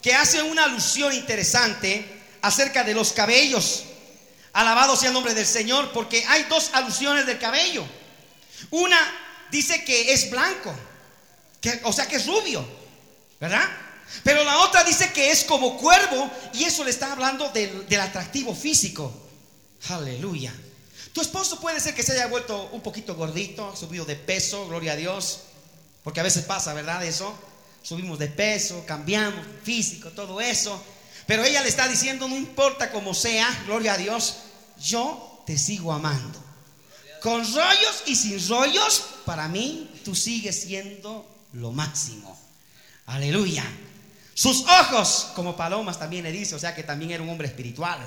que 0.00 0.14
hace 0.14 0.42
una 0.42 0.64
alusión 0.64 1.12
interesante 1.12 2.22
acerca 2.40 2.84
de 2.84 2.94
los 2.94 3.12
cabellos. 3.12 3.84
Alabado 4.54 4.96
sea 4.96 5.08
el 5.08 5.14
nombre 5.14 5.34
del 5.34 5.46
Señor, 5.46 5.92
porque 5.92 6.24
hay 6.26 6.44
dos 6.44 6.70
alusiones 6.72 7.26
del 7.26 7.38
cabello. 7.38 7.84
Una 8.70 8.98
dice 9.50 9.84
que 9.84 10.14
es 10.14 10.30
blanco, 10.30 10.74
que, 11.60 11.80
o 11.84 11.92
sea 11.92 12.06
que 12.06 12.16
es 12.16 12.26
rubio, 12.26 12.66
¿verdad? 13.38 13.68
Pero 14.22 14.44
la 14.44 14.58
otra 14.58 14.84
dice 14.84 15.12
que 15.12 15.30
es 15.30 15.44
como 15.44 15.76
cuervo 15.76 16.30
y 16.54 16.64
eso 16.64 16.84
le 16.84 16.90
está 16.90 17.12
hablando 17.12 17.50
del, 17.50 18.00
atractivo 18.00 18.54
físico. 18.54 19.12
Aleluya. 19.88 20.52
Tu 21.12 21.20
esposo 21.20 21.60
puede 21.60 21.80
ser 21.80 21.94
que 21.94 22.02
se 22.02 22.12
haya 22.12 22.26
vuelto 22.26 22.70
un 22.72 22.80
poquito 22.80 23.14
gordito, 23.14 23.74
subido 23.76 24.04
de 24.04 24.16
peso, 24.16 24.66
gloria 24.68 24.92
a 24.92 24.96
Dios. 24.96 25.40
Porque 26.02 26.20
a 26.20 26.24
veces 26.24 26.44
pasa, 26.44 26.74
¿verdad? 26.74 27.04
Eso. 27.04 27.34
Subimos 27.82 28.18
de 28.18 28.28
peso, 28.28 28.84
cambiamos 28.86 29.46
físico, 29.62 30.10
todo 30.10 30.40
eso. 30.40 30.82
Pero 31.26 31.44
ella 31.44 31.62
le 31.62 31.68
está 31.68 31.86
diciendo, 31.88 32.28
no 32.28 32.36
importa 32.36 32.90
cómo 32.90 33.14
sea, 33.14 33.48
gloria 33.66 33.94
a 33.94 33.98
Dios, 33.98 34.36
yo 34.80 35.42
te 35.46 35.58
sigo 35.58 35.92
amando. 35.92 36.42
Con 37.22 37.40
rollos 37.42 38.02
y 38.06 38.16
sin 38.16 38.48
rollos, 38.48 39.04
para 39.24 39.48
mí 39.48 39.90
tú 40.04 40.14
sigues 40.14 40.62
siendo 40.62 41.26
lo 41.52 41.72
máximo. 41.72 42.38
Aleluya. 43.06 43.64
Sus 44.38 44.64
ojos 44.68 45.32
como 45.34 45.56
palomas 45.56 45.98
también 45.98 46.22
le 46.22 46.30
dice, 46.30 46.54
o 46.54 46.60
sea 46.60 46.72
que 46.72 46.84
también 46.84 47.10
era 47.10 47.24
un 47.24 47.28
hombre 47.28 47.48
espiritual. 47.48 47.98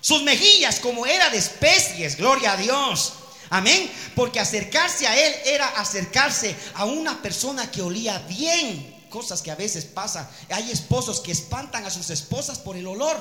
Sus 0.00 0.22
mejillas 0.22 0.80
como 0.80 1.04
era 1.04 1.28
de 1.28 1.36
especies, 1.36 2.16
gloria 2.16 2.52
a 2.52 2.56
Dios. 2.56 3.12
Amén. 3.50 3.92
Porque 4.16 4.40
acercarse 4.40 5.06
a 5.06 5.14
él 5.14 5.34
era 5.44 5.68
acercarse 5.78 6.56
a 6.76 6.86
una 6.86 7.20
persona 7.20 7.70
que 7.70 7.82
olía 7.82 8.18
bien. 8.20 9.04
Cosas 9.10 9.42
que 9.42 9.50
a 9.50 9.56
veces 9.56 9.84
pasan. 9.84 10.26
Hay 10.48 10.70
esposos 10.70 11.20
que 11.20 11.32
espantan 11.32 11.84
a 11.84 11.90
sus 11.90 12.08
esposas 12.08 12.58
por 12.58 12.78
el 12.78 12.86
olor. 12.86 13.18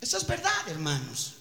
Eso 0.00 0.16
es 0.16 0.26
verdad, 0.28 0.68
hermanos. 0.68 1.38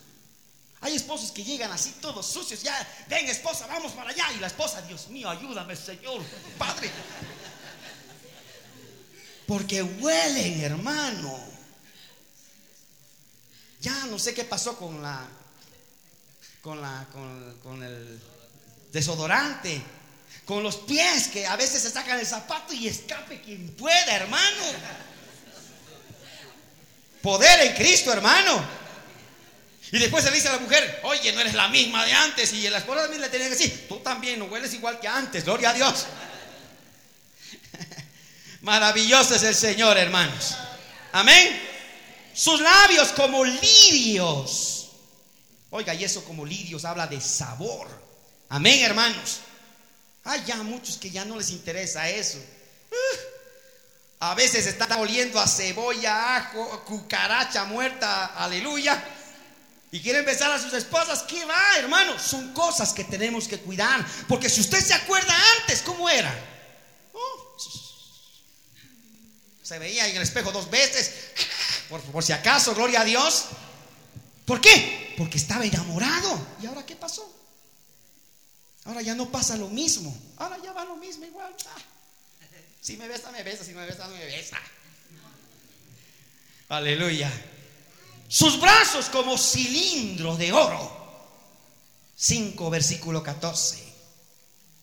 Hay 0.83 0.97
esposos 0.97 1.31
que 1.31 1.45
llegan 1.45 1.71
así 1.71 1.95
todos 2.01 2.25
sucios, 2.27 2.61
ya, 2.61 2.75
ven 3.07 3.25
esposa, 3.29 3.65
vamos 3.67 3.93
para 3.93 4.09
allá. 4.09 4.25
Y 4.35 4.39
la 4.39 4.47
esposa, 4.47 4.81
Dios 4.81 5.07
mío, 5.07 5.29
ayúdame, 5.29 5.77
Señor, 5.77 6.21
Padre. 6.57 6.91
Porque 9.47 9.81
huelen, 9.81 10.61
hermano. 10.61 11.39
Ya 13.79 14.05
no 14.07 14.19
sé 14.19 14.33
qué 14.33 14.43
pasó 14.43 14.77
con 14.77 15.01
la, 15.01 15.25
con 16.61 16.81
la, 16.81 17.07
con, 17.63 17.81
el 17.81 18.21
desodorante, 18.91 19.81
con 20.43 20.63
los 20.63 20.75
pies 20.77 21.29
que 21.29 21.47
a 21.47 21.55
veces 21.55 21.81
se 21.81 21.91
sacan 21.91 22.19
el 22.19 22.25
zapato 22.25 22.73
y 22.73 22.89
escape 22.89 23.41
quien 23.41 23.73
pueda, 23.75 24.17
hermano. 24.17 24.63
Poder 27.21 27.67
en 27.67 27.73
Cristo, 27.73 28.11
hermano. 28.11 28.82
Y 29.93 29.99
después 29.99 30.23
se 30.23 30.31
le 30.31 30.37
dice 30.37 30.49
a 30.49 30.53
la 30.53 30.57
mujer, 30.57 31.01
oye, 31.03 31.31
no 31.33 31.39
eres 31.39 31.53
la 31.53 31.67
misma 31.67 32.03
de 32.03 32.13
antes. 32.13 32.51
Y 32.51 32.67
la 32.67 32.79
esposa 32.79 33.01
también 33.01 33.21
le 33.21 33.29
tenía 33.29 33.45
que 33.47 33.53
decir, 33.53 33.87
tú 33.87 33.99
también 33.99 34.39
no 34.39 34.45
hueles 34.45 34.73
igual 34.73 34.99
que 34.99 35.07
antes, 35.07 35.45
gloria 35.45 35.69
a 35.69 35.73
Dios. 35.73 36.07
Maravilloso 38.61 39.35
es 39.35 39.43
el 39.43 39.53
Señor, 39.53 39.95
hermanos. 39.99 40.55
Amén. 41.11 41.61
Sus 42.33 42.59
labios 42.59 43.09
como 43.09 43.45
lirios. 43.45 44.89
Oiga, 45.69 45.93
y 45.93 46.03
eso 46.03 46.25
como 46.25 46.43
lirios 46.43 46.85
habla 46.85 47.05
de 47.05 47.21
sabor. 47.21 47.87
Amén, 48.49 48.83
hermanos. 48.83 49.41
Hay 50.23 50.43
ya 50.43 50.55
muchos 50.63 50.97
que 50.97 51.11
ya 51.11 51.23
no 51.23 51.37
les 51.37 51.51
interesa 51.51 52.09
eso. 52.09 52.39
A 54.21 54.33
veces 54.33 54.65
están 54.65 54.91
oliendo 54.93 55.39
a 55.39 55.47
cebolla, 55.47 56.37
ajo, 56.37 56.83
cucaracha 56.83 57.65
muerta, 57.65 58.33
aleluya. 58.35 59.12
Y 59.93 60.01
quieren 60.01 60.25
besar 60.25 60.51
a 60.51 60.59
sus 60.59 60.73
esposas. 60.73 61.21
¿Qué 61.21 61.45
va, 61.45 61.77
hermano? 61.77 62.17
Son 62.17 62.51
cosas 62.51 62.93
que 62.93 63.03
tenemos 63.03 63.47
que 63.47 63.59
cuidar. 63.59 64.03
Porque 64.27 64.49
si 64.49 64.59
usted 64.59 64.79
se 64.79 64.95
acuerda 64.95 65.31
antes, 65.59 65.83
¿cómo 65.83 66.09
era? 66.09 66.33
Oh, 67.13 67.55
se 69.61 69.77
veía 69.77 70.07
en 70.07 70.15
el 70.15 70.23
espejo 70.23 70.51
dos 70.51 70.67
veces. 70.71 71.13
Por, 71.89 72.23
si 72.23 72.31
acaso, 72.31 72.73
gloria 72.73 73.01
a 73.01 73.05
Dios. 73.05 73.45
¿Por 74.45 74.59
qué? 74.59 75.13
Porque 75.15 75.37
estaba 75.37 75.63
enamorado. 75.63 76.43
¿Y 76.59 76.65
ahora 76.65 76.83
qué 76.83 76.95
pasó? 76.95 77.31
Ahora 78.85 79.03
ya 79.03 79.13
no 79.13 79.29
pasa 79.29 79.57
lo 79.57 79.67
mismo. 79.67 80.17
Ahora 80.37 80.57
ya 80.57 80.73
va 80.73 80.85
lo 80.85 80.95
mismo 80.95 81.23
igual. 81.25 81.53
Ah, 81.67 81.81
si 82.81 82.97
me 82.97 83.07
besa, 83.07 83.31
me 83.31 83.43
besa. 83.43 83.63
Si 83.63 83.73
me 83.73 83.85
besa, 83.85 84.07
no 84.07 84.15
me 84.15 84.25
besa. 84.25 84.57
Aleluya 86.69 87.31
sus 88.33 88.59
brazos 88.59 89.09
como 89.09 89.37
cilindros 89.37 90.39
de 90.39 90.51
oro. 90.51 90.91
5 92.15 92.67
versículo 92.71 93.21
14. 93.21 93.77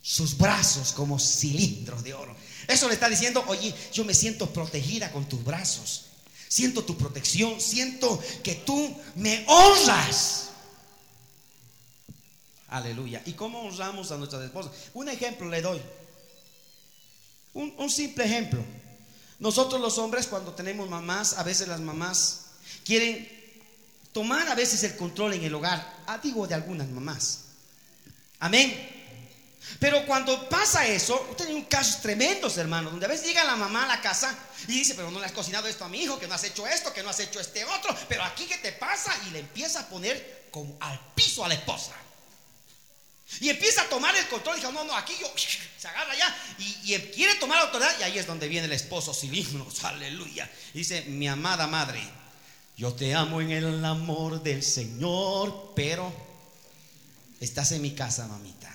Sus 0.01 0.39
brazos 0.39 0.93
como 0.93 1.19
cilindros 1.19 2.05
de 2.05 2.15
oro. 2.15 2.37
Eso 2.69 2.87
le 2.87 2.95
está 2.95 3.09
diciendo, 3.09 3.43
oye, 3.49 3.75
yo 3.93 4.05
me 4.05 4.15
siento 4.15 4.49
protegida 4.51 5.11
con 5.11 5.29
tus 5.29 5.43
brazos. 5.43 6.05
Siento 6.47 6.85
tu 6.85 6.97
protección, 6.97 7.61
siento 7.61 8.23
que 8.45 8.55
tú 8.55 8.97
me 9.17 9.45
honras. 9.49 10.51
Aleluya. 12.69 13.21
¿Y 13.27 13.33
cómo 13.33 13.63
honramos 13.63 14.13
a 14.13 14.17
nuestras 14.17 14.45
esposas? 14.45 14.71
Un 14.95 15.09
ejemplo 15.09 15.49
le 15.49 15.61
doy. 15.61 15.83
Un, 17.55 17.75
un 17.79 17.91
simple 17.91 18.27
ejemplo. 18.27 18.65
Nosotros 19.41 19.81
los 19.81 19.99
hombres 19.99 20.29
cuando 20.29 20.55
tenemos 20.55 20.89
mamás, 20.89 21.37
a 21.37 21.43
veces 21.43 21.67
las 21.67 21.81
mamás 21.81 22.43
quieren 22.85 23.40
tomar 24.13 24.49
a 24.49 24.55
veces 24.55 24.83
el 24.85 24.97
control 24.97 25.35
en 25.35 25.45
el 25.45 25.55
hogar, 25.55 26.03
ah, 26.07 26.19
digo 26.19 26.47
de 26.47 26.55
algunas 26.55 26.89
mamás. 26.89 27.45
Amén. 28.39 28.99
Pero 29.79 30.05
cuando 30.07 30.49
pasa 30.49 30.87
eso, 30.87 31.27
usted 31.31 31.45
tiene 31.45 31.61
un 31.61 31.67
casos 31.67 32.01
tremendos, 32.01 32.57
hermano, 32.57 32.91
donde 32.91 33.07
a 33.07 33.09
veces 33.09 33.27
llega 33.27 33.45
la 33.45 33.57
mamá 33.57 33.85
a 33.85 33.89
la 33.89 34.01
casa 34.01 34.37
y 34.67 34.73
dice, 34.73 34.95
pero 34.95 35.11
no 35.11 35.21
le 35.21 35.27
has 35.27 35.33
cocinado 35.33 35.69
esto 35.69 35.85
a 35.85 35.89
mi 35.89 36.03
hijo, 36.03 36.19
que 36.19 36.27
no 36.27 36.35
has 36.35 36.45
hecho 36.45 36.67
esto, 36.67 36.93
que 36.93 37.03
no 37.03 37.11
has 37.11 37.21
hecho 37.21 37.41
este 37.41 37.65
otro, 37.65 37.95
pero 38.09 38.25
aquí 38.25 38.47
qué 38.47 38.57
te 38.59 38.73
pasa 38.73 39.15
y 39.29 39.31
le 39.31 39.41
empieza 39.41 39.81
a 39.81 39.89
poner 39.89 40.49
como 40.51 40.77
al 40.81 40.99
piso 41.15 41.45
a 41.45 41.49
la 41.49 41.55
esposa. 41.55 41.93
Y 43.39 43.49
empieza 43.49 43.83
a 43.83 43.89
tomar 43.89 44.17
el 44.17 44.27
control 44.27 44.57
y 44.57 44.61
dice, 44.61 44.73
no, 44.73 44.83
no, 44.83 44.97
aquí 44.97 45.15
yo, 45.21 45.33
se 45.79 45.89
agarra 45.89 46.17
ya 46.17 46.37
y, 46.59 46.99
quiere 47.15 47.37
tomar 47.37 47.59
la 47.59 47.65
autoridad 47.65 47.95
y 48.01 48.03
ahí 48.03 48.19
es 48.19 48.27
donde 48.27 48.49
viene 48.49 48.67
el 48.67 48.73
esposo 48.73 49.15
cilindros, 49.15 49.85
aleluya. 49.85 50.51
dice, 50.75 51.03
mi 51.03 51.29
amada 51.29 51.67
madre, 51.67 52.03
yo 52.81 52.95
te 52.95 53.15
amo 53.15 53.43
en 53.43 53.51
el 53.51 53.85
amor 53.85 54.43
del 54.43 54.63
Señor, 54.63 55.75
pero 55.77 56.11
estás 57.39 57.73
en 57.73 57.83
mi 57.83 57.91
casa, 57.91 58.27
mamita. 58.27 58.75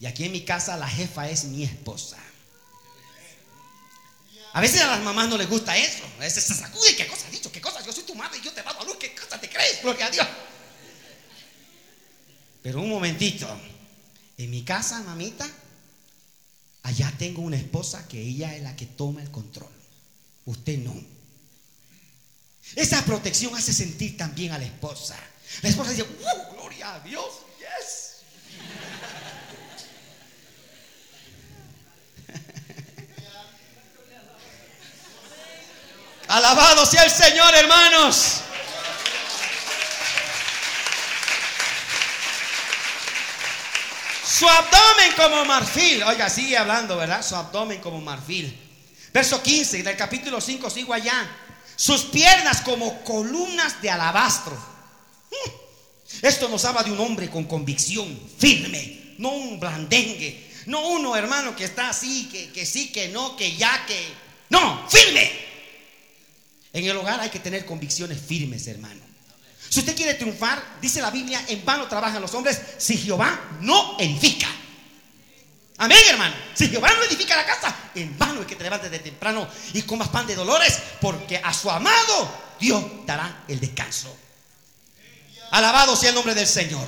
Y 0.00 0.06
aquí 0.06 0.24
en 0.24 0.32
mi 0.32 0.44
casa 0.44 0.76
la 0.76 0.88
jefa 0.88 1.30
es 1.30 1.44
mi 1.44 1.62
esposa. 1.62 2.18
A 4.52 4.60
veces 4.60 4.80
a 4.80 4.88
las 4.88 5.00
mamás 5.04 5.28
no 5.28 5.38
les 5.38 5.48
gusta 5.48 5.76
eso. 5.76 6.02
A 6.16 6.22
veces 6.22 6.42
se 6.42 6.54
sacude. 6.56 6.96
¿Qué 6.96 7.06
cosa 7.06 7.26
has 7.26 7.30
dicho? 7.30 7.52
¿Qué 7.52 7.60
cosa? 7.60 7.86
Yo 7.86 7.92
soy 7.92 8.02
tu 8.02 8.16
madre 8.16 8.38
y 8.38 8.42
yo 8.42 8.52
te 8.52 8.64
mando 8.64 8.80
a 8.80 8.84
luz. 8.84 8.96
¿Qué 8.96 9.14
cosa 9.14 9.40
te 9.40 9.48
crees? 9.48 9.78
A 9.84 10.10
Dios. 10.10 10.26
Pero 12.64 12.80
un 12.80 12.88
momentito. 12.88 13.46
En 14.38 14.50
mi 14.50 14.64
casa, 14.64 15.00
mamita, 15.04 15.48
allá 16.82 17.14
tengo 17.16 17.42
una 17.42 17.58
esposa 17.58 18.08
que 18.08 18.20
ella 18.20 18.56
es 18.56 18.62
la 18.64 18.74
que 18.74 18.86
toma 18.86 19.22
el 19.22 19.30
control. 19.30 19.70
Usted 20.46 20.78
no. 20.78 21.17
Esa 22.74 23.04
protección 23.04 23.54
hace 23.56 23.72
sentir 23.72 24.16
también 24.16 24.52
a 24.52 24.58
la 24.58 24.64
esposa. 24.64 25.16
La 25.62 25.70
esposa 25.70 25.90
dice, 25.90 26.04
¡Uh, 26.04 26.54
gloria 26.54 26.94
a 26.94 27.00
Dios! 27.00 27.26
¡Yes! 27.58 28.18
Alabado 36.28 36.86
sea 36.86 37.04
el 37.04 37.10
Señor, 37.10 37.54
hermanos. 37.54 38.42
Su 44.38 44.48
abdomen 44.48 45.12
como 45.16 45.44
marfil. 45.46 46.04
Oiga, 46.04 46.30
sigue 46.30 46.56
hablando, 46.56 46.96
¿verdad? 46.96 47.26
Su 47.26 47.34
abdomen 47.34 47.80
como 47.80 48.00
marfil. 48.00 48.56
Verso 49.12 49.42
15 49.42 49.82
del 49.82 49.96
capítulo 49.96 50.40
5, 50.40 50.70
sigo 50.70 50.94
allá 50.94 51.28
sus 51.78 52.02
piernas 52.02 52.60
como 52.60 53.04
columnas 53.04 53.80
de 53.80 53.88
alabastro. 53.88 54.58
Esto 56.20 56.48
nos 56.48 56.64
habla 56.64 56.82
de 56.82 56.90
un 56.90 56.98
hombre 56.98 57.30
con 57.30 57.44
convicción, 57.44 58.18
firme, 58.36 59.14
no 59.18 59.30
un 59.30 59.60
blandengue, 59.60 60.50
no 60.66 60.88
uno 60.88 61.14
hermano 61.14 61.54
que 61.54 61.64
está 61.64 61.90
así, 61.90 62.28
que, 62.28 62.50
que 62.50 62.66
sí, 62.66 62.88
que 62.90 63.08
no, 63.08 63.36
que 63.36 63.56
ya, 63.56 63.86
que... 63.86 63.96
No, 64.50 64.88
firme. 64.90 65.30
En 66.72 66.84
el 66.84 66.96
hogar 66.96 67.20
hay 67.20 67.30
que 67.30 67.38
tener 67.38 67.64
convicciones 67.64 68.20
firmes, 68.20 68.66
hermano. 68.66 69.00
Si 69.68 69.78
usted 69.78 69.94
quiere 69.94 70.14
triunfar, 70.14 70.60
dice 70.80 71.00
la 71.00 71.12
Biblia, 71.12 71.44
en 71.46 71.64
vano 71.64 71.86
trabajan 71.86 72.20
los 72.20 72.34
hombres 72.34 72.60
si 72.78 72.96
Jehová 72.96 73.58
no 73.60 73.96
edifica. 74.00 74.48
Amén, 75.78 75.98
hermano. 76.08 76.34
Si 76.54 76.68
Jehová 76.68 76.90
no 76.96 77.04
edifica 77.04 77.36
la 77.36 77.46
casa, 77.46 77.74
en 77.94 78.18
vano 78.18 78.40
es 78.40 78.46
que 78.46 78.56
te 78.56 78.64
levantes 78.64 78.90
de 78.90 78.98
temprano 78.98 79.48
y 79.72 79.82
comas 79.82 80.08
pan 80.08 80.26
de 80.26 80.34
dolores, 80.34 80.76
porque 81.00 81.40
a 81.42 81.54
su 81.54 81.70
amado 81.70 82.28
Dios 82.58 82.82
dará 83.06 83.44
el 83.46 83.60
descanso. 83.60 84.14
Alabado 85.52 85.94
sea 85.94 86.08
el 86.08 86.16
nombre 86.16 86.34
del 86.34 86.48
Señor. 86.48 86.84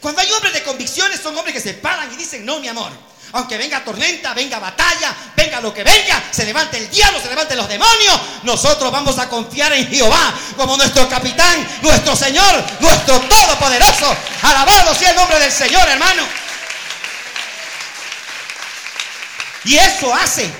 Cuando 0.00 0.20
hay 0.20 0.30
hombres 0.32 0.52
de 0.52 0.64
convicciones, 0.64 1.20
son 1.20 1.36
hombres 1.38 1.54
que 1.54 1.60
se 1.60 1.74
paran 1.74 2.12
y 2.12 2.16
dicen, 2.16 2.44
no, 2.44 2.58
mi 2.58 2.66
amor, 2.66 2.90
Aunque 3.34 3.56
venga 3.56 3.82
tormenta, 3.82 4.34
venga 4.34 4.58
batalla, 4.58 5.14
venga 5.36 5.60
lo 5.60 5.72
que 5.72 5.84
venga, 5.84 6.22
se 6.32 6.44
levante 6.44 6.76
el 6.76 6.90
diablo, 6.90 7.18
se 7.20 7.28
levante 7.28 7.56
los 7.56 7.66
demonios, 7.66 8.20
nosotros 8.42 8.92
vamos 8.92 9.18
a 9.18 9.28
confiar 9.28 9.72
en 9.72 9.88
Jehová 9.88 10.34
como 10.56 10.76
nuestro 10.76 11.08
capitán, 11.08 11.66
nuestro 11.80 12.14
Señor, 12.14 12.62
nuestro 12.80 13.20
Todopoderoso. 13.20 14.14
Alabado 14.42 14.94
sea 14.94 15.10
el 15.10 15.16
nombre 15.16 15.38
del 15.38 15.52
Señor, 15.52 15.88
hermano. 15.88 16.41
Y 19.64 19.76
eso 19.76 20.12
hace, 20.14 20.50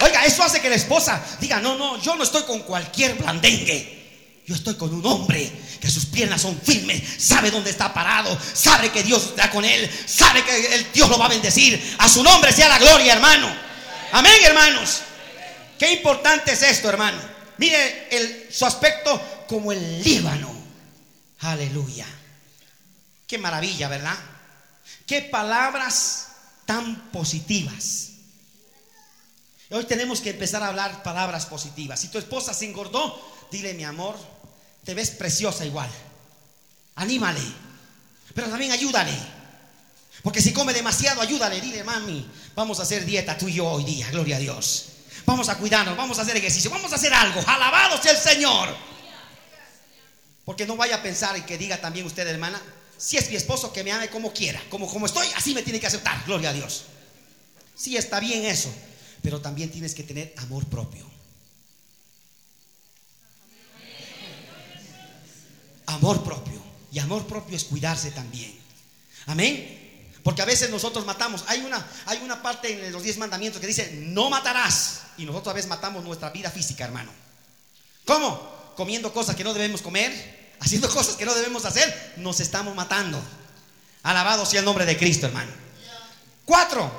oiga, 0.00 0.24
eso 0.24 0.42
hace 0.42 0.60
que 0.60 0.68
la 0.68 0.76
esposa 0.76 1.22
diga, 1.40 1.60
no, 1.60 1.76
no, 1.76 2.00
yo 2.00 2.16
no 2.16 2.24
estoy 2.24 2.42
con 2.44 2.60
cualquier 2.60 3.14
blandengue. 3.14 3.98
Yo 4.46 4.56
estoy 4.56 4.74
con 4.74 4.92
un 4.92 5.06
hombre 5.06 5.50
que 5.80 5.88
sus 5.88 6.06
piernas 6.06 6.42
son 6.42 6.60
firmes, 6.60 7.02
sabe 7.18 7.52
dónde 7.52 7.70
está 7.70 7.94
parado, 7.94 8.36
sabe 8.52 8.90
que 8.90 9.04
Dios 9.04 9.26
está 9.26 9.48
con 9.48 9.64
él, 9.64 9.88
sabe 10.06 10.42
que 10.42 10.74
el 10.74 10.92
Dios 10.92 11.08
lo 11.08 11.18
va 11.18 11.26
a 11.26 11.28
bendecir. 11.28 11.96
A 11.98 12.08
su 12.08 12.22
nombre 12.22 12.52
sea 12.52 12.68
la 12.68 12.78
gloria, 12.78 13.12
hermano. 13.12 13.48
Amén, 14.12 14.34
hermanos. 14.44 15.02
Qué 15.78 15.92
importante 15.92 16.52
es 16.52 16.62
esto, 16.62 16.88
hermano. 16.88 17.18
Mire 17.58 18.08
el, 18.10 18.48
su 18.50 18.66
aspecto 18.66 19.46
como 19.46 19.70
el 19.70 20.02
Líbano. 20.02 20.52
Aleluya. 21.38 22.06
Qué 23.26 23.38
maravilla, 23.38 23.88
¿verdad? 23.88 24.16
Qué 25.06 25.22
palabras 25.22 26.26
tan 26.66 27.10
positivas. 27.10 28.09
Hoy 29.72 29.84
tenemos 29.84 30.20
que 30.20 30.30
empezar 30.30 30.62
a 30.64 30.68
hablar 30.68 31.02
palabras 31.04 31.46
positivas. 31.46 32.00
Si 32.00 32.08
tu 32.08 32.18
esposa 32.18 32.52
se 32.52 32.66
engordó, 32.66 33.46
dile 33.52 33.72
mi 33.74 33.84
amor, 33.84 34.16
te 34.84 34.94
ves 34.94 35.10
preciosa 35.10 35.64
igual. 35.64 35.88
Anímale. 36.96 37.40
Pero 38.34 38.48
también 38.48 38.72
ayúdale. 38.72 39.16
Porque 40.24 40.42
si 40.42 40.52
come 40.52 40.72
demasiado, 40.72 41.22
ayúdale. 41.22 41.60
Dile, 41.60 41.84
mami, 41.84 42.28
vamos 42.56 42.80
a 42.80 42.82
hacer 42.82 43.04
dieta 43.04 43.38
tú 43.38 43.46
y 43.46 43.54
yo 43.54 43.68
hoy 43.68 43.84
día. 43.84 44.10
Gloria 44.10 44.36
a 44.36 44.40
Dios. 44.40 44.86
Vamos 45.24 45.48
a 45.48 45.56
cuidarnos, 45.56 45.96
vamos 45.96 46.18
a 46.18 46.22
hacer 46.22 46.36
ejercicio, 46.36 46.68
vamos 46.68 46.90
a 46.92 46.96
hacer 46.96 47.14
algo. 47.14 47.40
Alabado 47.46 48.02
sea 48.02 48.10
el 48.10 48.18
Señor. 48.18 48.74
Porque 50.44 50.66
no 50.66 50.76
vaya 50.76 50.96
a 50.96 51.02
pensar 51.02 51.38
y 51.38 51.42
que 51.42 51.56
diga 51.56 51.80
también 51.80 52.06
usted, 52.06 52.26
hermana, 52.26 52.60
si 52.98 53.18
es 53.18 53.30
mi 53.30 53.36
esposo, 53.36 53.72
que 53.72 53.84
me 53.84 53.92
ame 53.92 54.10
como 54.10 54.32
quiera. 54.32 54.60
Como, 54.68 54.88
como 54.88 55.06
estoy, 55.06 55.28
así 55.36 55.54
me 55.54 55.62
tiene 55.62 55.78
que 55.78 55.86
aceptar. 55.86 56.24
Gloria 56.26 56.50
a 56.50 56.52
Dios. 56.52 56.86
Sí, 57.76 57.96
está 57.96 58.18
bien 58.18 58.44
eso 58.44 58.74
pero 59.22 59.40
también 59.40 59.70
tienes 59.70 59.94
que 59.94 60.02
tener 60.02 60.34
amor 60.38 60.66
propio. 60.66 61.04
Amor 65.86 66.22
propio. 66.22 66.60
Y 66.92 66.98
amor 66.98 67.26
propio 67.26 67.56
es 67.56 67.64
cuidarse 67.64 68.10
también. 68.10 68.58
Amén. 69.26 69.80
Porque 70.22 70.42
a 70.42 70.44
veces 70.44 70.70
nosotros 70.70 71.06
matamos. 71.06 71.44
Hay 71.48 71.60
una, 71.60 71.86
hay 72.06 72.18
una 72.18 72.42
parte 72.42 72.86
en 72.86 72.92
los 72.92 73.02
diez 73.02 73.18
mandamientos 73.18 73.60
que 73.60 73.66
dice, 73.66 73.92
no 73.94 74.30
matarás. 74.30 75.02
Y 75.16 75.24
nosotros 75.24 75.52
a 75.52 75.54
veces 75.54 75.68
matamos 75.68 76.04
nuestra 76.04 76.30
vida 76.30 76.50
física, 76.50 76.84
hermano. 76.84 77.10
¿Cómo? 78.04 78.74
Comiendo 78.76 79.12
cosas 79.12 79.36
que 79.36 79.44
no 79.44 79.52
debemos 79.52 79.82
comer, 79.82 80.56
haciendo 80.60 80.88
cosas 80.94 81.16
que 81.16 81.24
no 81.24 81.34
debemos 81.34 81.64
hacer, 81.64 82.14
nos 82.16 82.40
estamos 82.40 82.74
matando. 82.74 83.20
Alabado 84.02 84.46
sea 84.46 84.60
el 84.60 84.66
nombre 84.66 84.86
de 84.86 84.96
Cristo, 84.96 85.26
hermano. 85.26 85.52
Cuatro, 86.44 86.90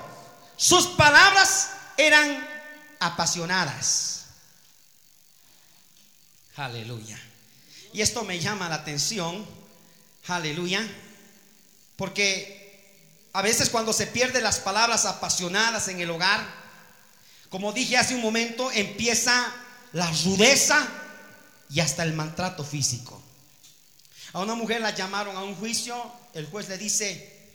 sus 0.55 0.87
palabras 0.87 1.71
eran 2.07 2.47
apasionadas. 2.99 4.25
Aleluya. 6.55 7.19
Y 7.93 8.01
esto 8.01 8.23
me 8.23 8.39
llama 8.39 8.69
la 8.69 8.75
atención, 8.75 9.45
aleluya, 10.27 10.87
porque 11.95 13.29
a 13.33 13.41
veces 13.41 13.69
cuando 13.69 13.93
se 13.93 14.07
pierden 14.07 14.43
las 14.43 14.59
palabras 14.59 15.05
apasionadas 15.05 15.87
en 15.87 15.99
el 15.99 16.09
hogar, 16.09 16.45
como 17.49 17.73
dije 17.73 17.97
hace 17.97 18.15
un 18.15 18.21
momento, 18.21 18.71
empieza 18.71 19.53
la 19.93 20.09
rudeza 20.23 20.87
y 21.69 21.79
hasta 21.79 22.03
el 22.03 22.13
maltrato 22.13 22.63
físico. 22.63 23.21
A 24.33 24.39
una 24.39 24.55
mujer 24.55 24.79
la 24.81 24.95
llamaron 24.95 25.35
a 25.35 25.43
un 25.43 25.55
juicio, 25.55 26.11
el 26.33 26.45
juez 26.47 26.69
le 26.69 26.77
dice, 26.77 27.49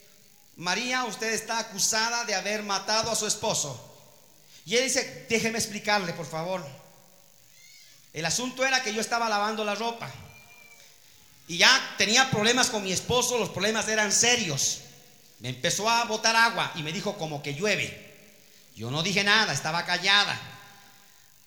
María, 0.57 1.05
usted 1.05 1.33
está 1.33 1.59
acusada 1.59 2.25
de 2.25 2.35
haber 2.35 2.63
matado 2.63 3.11
a 3.11 3.15
su 3.15 3.25
esposo. 3.25 3.96
Y 4.67 4.75
él 4.75 4.83
dice, 4.83 5.25
déjeme 5.29 5.57
explicarle, 5.57 6.11
por 6.11 6.25
favor. 6.25 6.61
El 8.11 8.25
asunto 8.25 8.65
era 8.65 8.83
que 8.83 8.93
yo 8.93 8.99
estaba 8.99 9.29
lavando 9.29 9.63
la 9.63 9.75
ropa. 9.75 10.11
Y 11.47 11.59
ya 11.59 11.95
tenía 11.97 12.29
problemas 12.29 12.67
con 12.67 12.83
mi 12.83 12.91
esposo, 12.91 13.37
los 13.37 13.47
problemas 13.47 13.87
eran 13.87 14.11
serios. 14.11 14.79
Me 15.39 15.47
empezó 15.47 15.89
a 15.89 16.03
botar 16.03 16.35
agua 16.35 16.73
y 16.75 16.83
me 16.83 16.91
dijo 16.91 17.17
como 17.17 17.41
que 17.41 17.53
llueve. 17.53 18.13
Yo 18.75 18.91
no 18.91 19.03
dije 19.03 19.23
nada, 19.23 19.53
estaba 19.53 19.85
callada. 19.85 20.37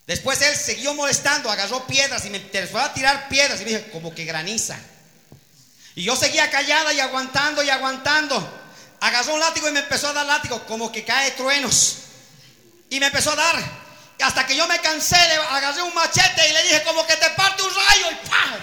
Después 0.07 0.41
él 0.41 0.57
siguió 0.57 0.95
molestando, 0.95 1.51
agarró 1.51 1.87
piedras 1.87 2.25
y 2.25 2.31
me 2.31 2.39
empezó 2.39 2.79
a 2.79 2.95
tirar 2.95 3.29
piedras 3.29 3.61
y 3.61 3.65
me 3.67 3.71
dijo 3.73 3.91
como 3.93 4.15
que 4.15 4.25
graniza. 4.25 4.79
Y 5.95 6.05
yo 6.05 6.17
seguía 6.17 6.51
callada 6.51 6.95
y 6.95 7.01
aguantando 7.01 7.63
y 7.63 7.69
aguantando. 7.69 8.61
Agarró 8.99 9.35
un 9.35 9.41
látigo 9.41 9.69
y 9.69 9.73
me 9.73 9.81
empezó 9.81 10.09
a 10.09 10.15
dar 10.15 10.25
látigo 10.25 10.65
como 10.65 10.91
que 10.91 11.05
cae 11.05 11.33
truenos. 11.33 11.99
Y 12.91 13.01
me 13.01 13.07
empezó 13.07 13.33
a 13.33 13.37
dar. 13.37 13.81
Hasta 14.21 14.47
que 14.47 14.55
yo 14.55 14.67
me 14.69 14.79
cansé, 14.81 15.17
le 15.17 15.35
agarré 15.37 15.83
un 15.83 15.95
machete 15.95 16.49
y 16.49 16.53
le 16.53 16.63
dije 16.65 16.83
como 16.83 17.07
que 17.07 17.17
te 17.17 17.31
parte 17.31 17.63
un 17.63 17.71
rayo 17.75 18.11
y 18.11 18.29
¡pam! 18.29 18.61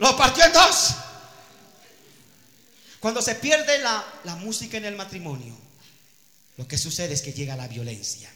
Lo 0.00 0.16
partió 0.16 0.44
en 0.44 0.52
dos. 0.52 0.94
Cuando 3.00 3.22
se 3.22 3.36
pierde 3.36 3.78
la, 3.78 4.04
la 4.24 4.36
música 4.36 4.76
en 4.76 4.84
el 4.84 4.96
matrimonio, 4.96 5.56
lo 6.56 6.68
que 6.68 6.76
sucede 6.76 7.14
es 7.14 7.22
que 7.22 7.32
llega 7.32 7.56
la 7.56 7.68
violencia. 7.68 8.30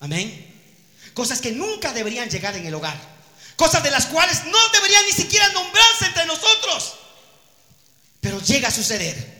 Amén. 0.00 0.52
Cosas 1.14 1.40
que 1.40 1.52
nunca 1.52 1.92
deberían 1.92 2.28
llegar 2.28 2.54
en 2.56 2.66
el 2.66 2.74
hogar. 2.74 2.96
Cosas 3.56 3.82
de 3.82 3.90
las 3.90 4.06
cuales 4.06 4.44
no 4.44 4.68
deberían 4.68 5.04
ni 5.06 5.12
siquiera 5.12 5.48
nombrarse 5.52 6.06
entre 6.06 6.26
nosotros. 6.26 6.94
Pero 8.20 8.40
llega 8.40 8.68
a 8.68 8.72
suceder. 8.72 9.33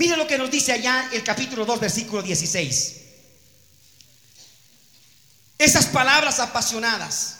Mire 0.00 0.16
lo 0.16 0.26
que 0.26 0.38
nos 0.38 0.50
dice 0.50 0.72
allá 0.72 1.10
el 1.12 1.22
capítulo 1.22 1.66
2, 1.66 1.78
versículo 1.78 2.22
16. 2.22 3.00
Esas 5.58 5.84
palabras 5.88 6.40
apasionadas. 6.40 7.36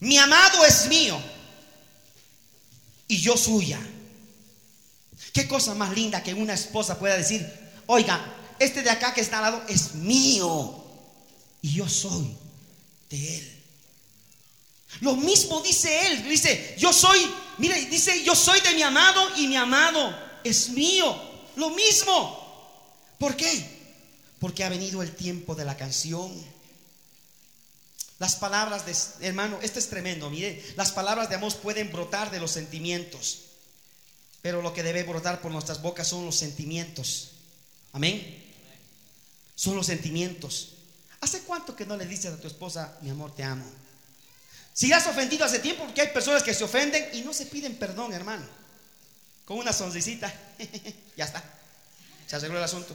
Mi 0.00 0.18
amado 0.18 0.66
es 0.66 0.86
mío 0.88 1.18
y 3.08 3.18
yo 3.22 3.38
suya. 3.38 3.80
Qué 5.32 5.48
cosa 5.48 5.74
más 5.74 5.94
linda 5.94 6.22
que 6.22 6.34
una 6.34 6.52
esposa 6.52 6.98
pueda 6.98 7.16
decir, 7.16 7.42
oiga, 7.86 8.20
este 8.58 8.82
de 8.82 8.90
acá 8.90 9.14
que 9.14 9.22
está 9.22 9.38
al 9.38 9.44
lado 9.44 9.64
es 9.66 9.94
mío 9.94 10.84
y 11.62 11.72
yo 11.72 11.88
soy 11.88 12.36
de 13.08 13.38
él. 13.38 13.64
Lo 15.00 15.16
mismo 15.16 15.62
dice 15.62 16.08
él, 16.08 16.28
dice, 16.28 16.76
yo 16.78 16.92
soy, 16.92 17.18
mire, 17.56 17.82
dice, 17.86 18.22
yo 18.24 18.34
soy 18.34 18.60
de 18.60 18.74
mi 18.74 18.82
amado 18.82 19.26
y 19.38 19.46
mi 19.46 19.56
amado 19.56 20.27
es 20.44 20.70
mío. 20.70 21.16
Lo 21.56 21.70
mismo. 21.70 22.48
¿Por 23.18 23.36
qué? 23.36 23.78
Porque 24.38 24.64
ha 24.64 24.68
venido 24.68 25.02
el 25.02 25.14
tiempo 25.14 25.54
de 25.54 25.64
la 25.64 25.76
canción. 25.76 26.32
Las 28.18 28.36
palabras 28.36 28.86
de, 28.86 29.26
hermano, 29.26 29.58
esto 29.62 29.78
es 29.78 29.88
tremendo, 29.88 30.28
mire, 30.28 30.64
las 30.76 30.90
palabras 30.90 31.28
de 31.28 31.36
amor 31.36 31.54
pueden 31.58 31.92
brotar 31.92 32.32
de 32.32 32.40
los 32.40 32.50
sentimientos, 32.50 33.42
pero 34.42 34.60
lo 34.60 34.74
que 34.74 34.82
debe 34.82 35.04
brotar 35.04 35.40
por 35.40 35.52
nuestras 35.52 35.82
bocas 35.82 36.08
son 36.08 36.24
los 36.24 36.34
sentimientos. 36.34 37.30
Amén. 37.92 38.44
Son 39.54 39.76
los 39.76 39.86
sentimientos. 39.86 40.74
¿Hace 41.20 41.42
cuánto 41.42 41.76
que 41.76 41.86
no 41.86 41.96
le 41.96 42.06
dices 42.06 42.32
a 42.32 42.40
tu 42.40 42.48
esposa, 42.48 42.98
mi 43.02 43.10
amor, 43.10 43.34
te 43.34 43.44
amo? 43.44 43.64
Si 44.72 44.92
has 44.92 45.06
ofendido 45.06 45.44
hace 45.44 45.60
tiempo, 45.60 45.84
porque 45.84 46.00
hay 46.00 46.08
personas 46.08 46.42
que 46.42 46.54
se 46.54 46.64
ofenden 46.64 47.08
y 47.12 47.22
no 47.22 47.32
se 47.32 47.46
piden 47.46 47.76
perdón, 47.76 48.12
hermano 48.12 48.46
con 49.48 49.56
una 49.56 49.72
sonrisita, 49.72 50.30
ya 51.16 51.24
está, 51.24 51.42
se 52.26 52.36
arregló 52.36 52.58
el 52.58 52.64
asunto. 52.64 52.94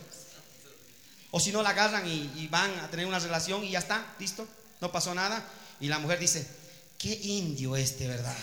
O 1.32 1.40
si 1.40 1.52
no 1.52 1.64
la 1.64 1.70
agarran 1.70 2.06
y, 2.06 2.48
van 2.48 2.70
a 2.82 2.92
tener 2.92 3.08
una 3.08 3.18
relación 3.18 3.64
y 3.64 3.72
ya 3.72 3.80
está, 3.80 4.14
listo, 4.20 4.48
no 4.80 4.92
pasó 4.92 5.16
nada. 5.16 5.44
Y 5.80 5.88
la 5.88 5.98
mujer 5.98 6.20
dice, 6.20 6.48
qué 7.00 7.12
indio 7.12 7.76
este, 7.76 8.08
¿verdad? 8.08 8.38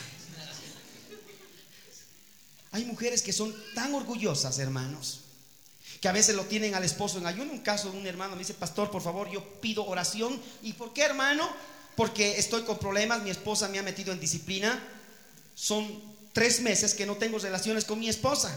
Hay 2.72 2.84
mujeres 2.84 3.22
que 3.22 3.32
son 3.32 3.54
tan 3.76 3.94
orgullosas, 3.94 4.58
hermanos, 4.58 5.20
que 6.00 6.08
a 6.08 6.12
veces 6.12 6.34
lo 6.34 6.46
tienen 6.46 6.74
al 6.74 6.82
esposo 6.82 7.18
en 7.18 7.26
ayuno. 7.26 7.52
Un 7.52 7.60
caso 7.60 7.92
de 7.92 7.98
un 7.98 8.08
hermano 8.08 8.32
me 8.32 8.40
dice, 8.40 8.54
pastor, 8.54 8.90
por 8.90 9.02
favor, 9.02 9.30
yo 9.30 9.60
pido 9.60 9.86
oración. 9.86 10.42
¿Y 10.62 10.72
por 10.72 10.92
qué, 10.92 11.02
hermano? 11.02 11.48
Porque 11.94 12.38
estoy 12.38 12.62
con 12.62 12.76
problemas, 12.80 13.22
mi 13.22 13.30
esposa 13.30 13.68
me 13.68 13.78
ha 13.78 13.84
metido 13.84 14.12
en 14.12 14.18
disciplina. 14.18 14.82
Son 15.54 16.10
tres 16.32 16.60
meses 16.60 16.94
que 16.94 17.06
no 17.06 17.16
tengo 17.16 17.38
relaciones 17.38 17.84
con 17.84 17.98
mi 17.98 18.08
esposa. 18.08 18.56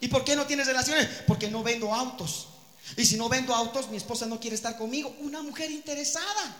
¿Y 0.00 0.08
por 0.08 0.24
qué 0.24 0.36
no 0.36 0.46
tienes 0.46 0.66
relaciones? 0.66 1.08
Porque 1.26 1.48
no 1.48 1.62
vendo 1.62 1.94
autos. 1.94 2.48
Y 2.96 3.06
si 3.06 3.16
no 3.16 3.28
vendo 3.28 3.54
autos, 3.54 3.88
mi 3.88 3.96
esposa 3.96 4.26
no 4.26 4.40
quiere 4.40 4.56
estar 4.56 4.76
conmigo. 4.76 5.14
Una 5.20 5.42
mujer 5.42 5.70
interesada. 5.70 6.56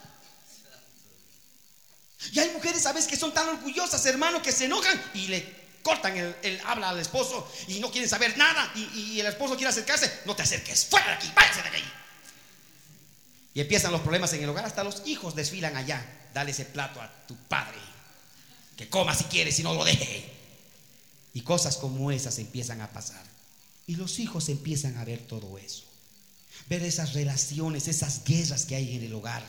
Y 2.31 2.39
hay 2.39 2.49
mujeres, 2.51 2.81
¿sabes? 2.81 3.05
Que 3.05 3.17
son 3.17 3.33
tan 3.33 3.47
orgullosas, 3.47 4.05
hermano, 4.05 4.41
que 4.41 4.51
se 4.51 4.65
enojan 4.65 4.99
y 5.13 5.27
le 5.27 5.65
cortan 5.83 6.17
el, 6.17 6.61
habla 6.65 6.89
al 6.89 6.99
esposo 6.99 7.47
y 7.67 7.79
no 7.79 7.91
quieren 7.91 8.09
saber 8.09 8.35
nada 8.39 8.71
y, 8.75 9.19
el 9.19 9.27
esposo 9.27 9.55
quiere 9.55 9.69
acercarse, 9.69 10.21
no 10.25 10.35
te 10.35 10.41
acerques, 10.41 10.87
fuera 10.87 11.05
de 11.05 11.13
aquí, 11.13 11.31
váyase 11.35 11.61
de 11.61 11.67
aquí. 11.67 11.83
Y 13.53 13.61
empiezan 13.61 13.91
los 13.91 14.01
problemas 14.01 14.33
en 14.33 14.43
el 14.43 14.49
hogar, 14.49 14.65
hasta 14.65 14.83
los 14.83 15.03
hijos 15.05 15.35
desfilan 15.35 15.77
allá. 15.77 16.03
Dale 16.33 16.51
ese 16.51 16.65
plato 16.65 16.99
a 16.99 17.09
tu 17.27 17.35
padre, 17.35 17.77
que 18.75 18.89
coma 18.89 19.13
si 19.13 19.25
quiere, 19.25 19.51
si 19.51 19.61
no 19.61 19.75
lo 19.75 19.85
deje. 19.85 20.34
Y 21.35 21.41
cosas 21.41 21.75
como 21.75 22.11
esas 22.11 22.39
empiezan 22.39 22.79
a 22.79 22.89
pasar. 22.91 23.21
Y 23.87 23.97
los 23.97 24.19
hijos 24.19 24.47
empiezan 24.47 24.97
a 24.97 25.03
ver 25.03 25.19
todo 25.27 25.57
eso. 25.57 25.83
Ver 26.69 26.81
esas 26.81 27.13
relaciones, 27.13 27.89
esas 27.89 28.23
guerras 28.23 28.65
que 28.65 28.77
hay 28.77 28.95
en 28.95 29.03
el 29.03 29.13
hogar. 29.13 29.43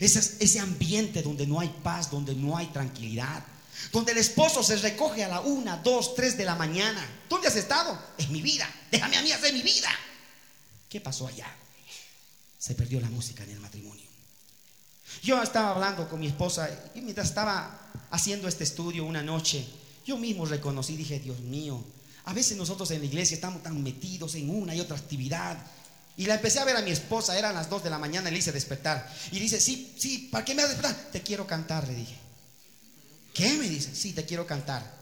ese 0.00 0.60
ambiente 0.60 1.22
donde 1.22 1.44
no 1.44 1.58
hay 1.58 1.68
paz, 1.82 2.12
donde 2.12 2.36
no 2.36 2.56
hay 2.56 2.68
tranquilidad. 2.68 3.44
Donde 3.90 4.12
el 4.12 4.18
esposo 4.18 4.62
se 4.62 4.76
recoge 4.76 5.24
a 5.24 5.28
la 5.28 5.40
una, 5.40 5.78
dos, 5.78 6.14
tres 6.14 6.38
de 6.38 6.44
la 6.44 6.54
mañana. 6.54 7.04
¿Dónde 7.28 7.48
has 7.48 7.56
estado? 7.56 8.00
En 8.18 8.30
mi 8.30 8.40
vida. 8.40 8.72
Déjame 8.92 9.16
a 9.16 9.22
mí 9.22 9.32
hacer 9.32 9.52
mi 9.52 9.62
vida. 9.62 9.90
¿Qué 10.88 11.00
pasó 11.00 11.26
allá? 11.26 11.52
Se 12.56 12.76
perdió 12.76 13.00
la 13.00 13.10
música 13.10 13.42
en 13.42 13.50
el 13.50 13.58
matrimonio. 13.58 14.06
Yo 15.24 15.42
estaba 15.42 15.70
hablando 15.70 16.08
con 16.08 16.20
mi 16.20 16.28
esposa 16.28 16.70
y 16.94 17.00
mientras 17.00 17.28
estaba 17.28 17.90
haciendo 18.12 18.46
este 18.46 18.62
estudio 18.62 19.04
una 19.04 19.24
noche, 19.24 19.66
yo 20.06 20.16
mismo 20.16 20.46
reconocí, 20.46 20.96
dije, 20.96 21.18
Dios 21.18 21.40
mío, 21.40 21.84
a 22.24 22.32
veces 22.32 22.56
nosotros 22.56 22.90
en 22.92 23.00
la 23.00 23.06
iglesia 23.06 23.34
estamos 23.34 23.62
tan 23.62 23.82
metidos 23.82 24.36
en 24.36 24.48
una 24.48 24.74
y 24.74 24.80
otra 24.80 24.96
actividad. 24.96 25.58
Y 26.16 26.26
la 26.26 26.36
empecé 26.36 26.60
a 26.60 26.64
ver 26.64 26.76
a 26.76 26.82
mi 26.82 26.92
esposa, 26.92 27.36
eran 27.38 27.54
las 27.54 27.68
dos 27.68 27.82
de 27.82 27.90
la 27.90 27.98
mañana, 27.98 28.30
le 28.30 28.38
hice 28.38 28.52
despertar. 28.52 29.12
Y 29.32 29.38
dice, 29.38 29.60
sí, 29.60 29.94
sí, 29.98 30.28
¿para 30.30 30.44
qué 30.44 30.54
me 30.54 30.62
has 30.62 30.70
despertar? 30.70 31.10
Te 31.10 31.22
quiero 31.22 31.46
cantar, 31.46 31.86
le 31.86 31.94
dije. 31.94 32.16
¿Qué? 33.34 33.52
Me 33.54 33.68
dice, 33.68 33.94
sí, 33.94 34.12
te 34.12 34.24
quiero 34.24 34.46
cantar. 34.46 34.96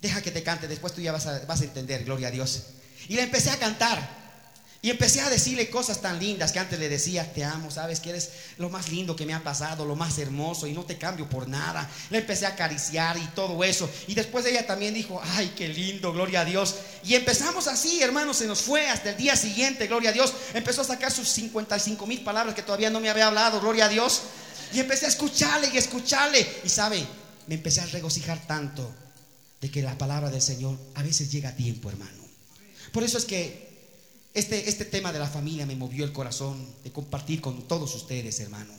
Deja 0.00 0.22
que 0.22 0.30
te 0.30 0.42
cante, 0.42 0.68
después 0.68 0.92
tú 0.92 1.00
ya 1.00 1.12
vas 1.12 1.26
a, 1.26 1.44
vas 1.46 1.60
a 1.62 1.64
entender, 1.64 2.04
gloria 2.04 2.28
a 2.28 2.30
Dios. 2.30 2.62
Y 3.08 3.14
le 3.14 3.22
empecé 3.22 3.50
a 3.50 3.58
cantar. 3.58 4.21
Y 4.84 4.90
empecé 4.90 5.20
a 5.20 5.30
decirle 5.30 5.70
cosas 5.70 6.00
tan 6.00 6.18
lindas 6.18 6.50
que 6.50 6.58
antes 6.58 6.76
le 6.76 6.88
decía, 6.88 7.32
te 7.32 7.44
amo, 7.44 7.70
sabes 7.70 8.00
que 8.00 8.10
eres 8.10 8.30
lo 8.58 8.68
más 8.68 8.88
lindo 8.90 9.14
que 9.14 9.24
me 9.24 9.32
ha 9.32 9.44
pasado, 9.44 9.84
lo 9.84 9.94
más 9.94 10.18
hermoso 10.18 10.66
y 10.66 10.72
no 10.72 10.84
te 10.84 10.98
cambio 10.98 11.30
por 11.30 11.46
nada. 11.46 11.88
Le 12.10 12.18
empecé 12.18 12.46
a 12.46 12.50
acariciar 12.50 13.16
y 13.16 13.24
todo 13.28 13.62
eso. 13.62 13.88
Y 14.08 14.14
después 14.14 14.44
ella 14.44 14.66
también 14.66 14.92
dijo, 14.92 15.22
ay, 15.36 15.52
qué 15.56 15.68
lindo, 15.68 16.12
gloria 16.12 16.40
a 16.40 16.44
Dios. 16.44 16.74
Y 17.04 17.14
empezamos 17.14 17.68
así, 17.68 18.02
hermano, 18.02 18.34
se 18.34 18.48
nos 18.48 18.62
fue 18.62 18.88
hasta 18.88 19.10
el 19.10 19.16
día 19.16 19.36
siguiente, 19.36 19.86
gloria 19.86 20.10
a 20.10 20.14
Dios. 20.14 20.34
Empezó 20.52 20.80
a 20.80 20.84
sacar 20.84 21.12
sus 21.12 21.28
55 21.28 22.04
mil 22.08 22.24
palabras 22.24 22.56
que 22.56 22.62
todavía 22.62 22.90
no 22.90 22.98
me 22.98 23.08
había 23.08 23.28
hablado, 23.28 23.60
gloria 23.60 23.84
a 23.84 23.88
Dios. 23.88 24.22
Y 24.74 24.80
empecé 24.80 25.06
a 25.06 25.10
escucharle 25.10 25.70
y 25.72 25.76
escucharle. 25.76 26.44
Y 26.64 26.68
sabe, 26.68 27.06
me 27.46 27.54
empecé 27.54 27.82
a 27.82 27.86
regocijar 27.86 28.44
tanto 28.48 28.92
de 29.60 29.70
que 29.70 29.80
la 29.80 29.96
palabra 29.96 30.28
del 30.28 30.42
Señor 30.42 30.76
a 30.96 31.04
veces 31.04 31.30
llega 31.30 31.50
a 31.50 31.54
tiempo, 31.54 31.88
hermano. 31.88 32.26
Por 32.90 33.04
eso 33.04 33.16
es 33.16 33.24
que 33.24 33.71
este, 34.34 34.68
este 34.68 34.84
tema 34.84 35.12
de 35.12 35.18
la 35.18 35.26
familia 35.28 35.66
me 35.66 35.76
movió 35.76 36.04
el 36.04 36.12
corazón 36.12 36.66
de 36.84 36.92
compartir 36.92 37.40
con 37.40 37.68
todos 37.68 37.94
ustedes, 37.94 38.40
hermano. 38.40 38.72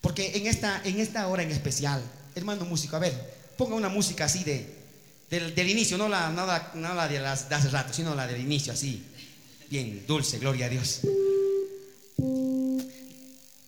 Porque 0.00 0.36
en 0.36 0.46
esta, 0.46 0.80
en 0.84 0.98
esta 0.98 1.26
hora 1.28 1.42
en 1.42 1.50
especial, 1.50 2.02
hermano 2.34 2.64
músico, 2.64 2.96
a 2.96 3.00
ver, 3.00 3.52
ponga 3.56 3.74
una 3.74 3.88
música 3.88 4.24
así 4.24 4.42
de, 4.42 4.80
del, 5.28 5.70
inicio, 5.70 5.98
no 5.98 6.08
la, 6.08 6.30
no 6.30 6.94
la, 6.94 7.08
de, 7.08 7.20
las, 7.20 7.48
de 7.48 7.54
hace 7.54 7.68
rato, 7.68 7.92
sino 7.92 8.14
la 8.14 8.26
del 8.26 8.40
inicio, 8.40 8.72
así, 8.72 9.04
bien 9.68 10.04
dulce, 10.06 10.38
gloria 10.38 10.66
a 10.66 10.68
Dios. 10.68 11.00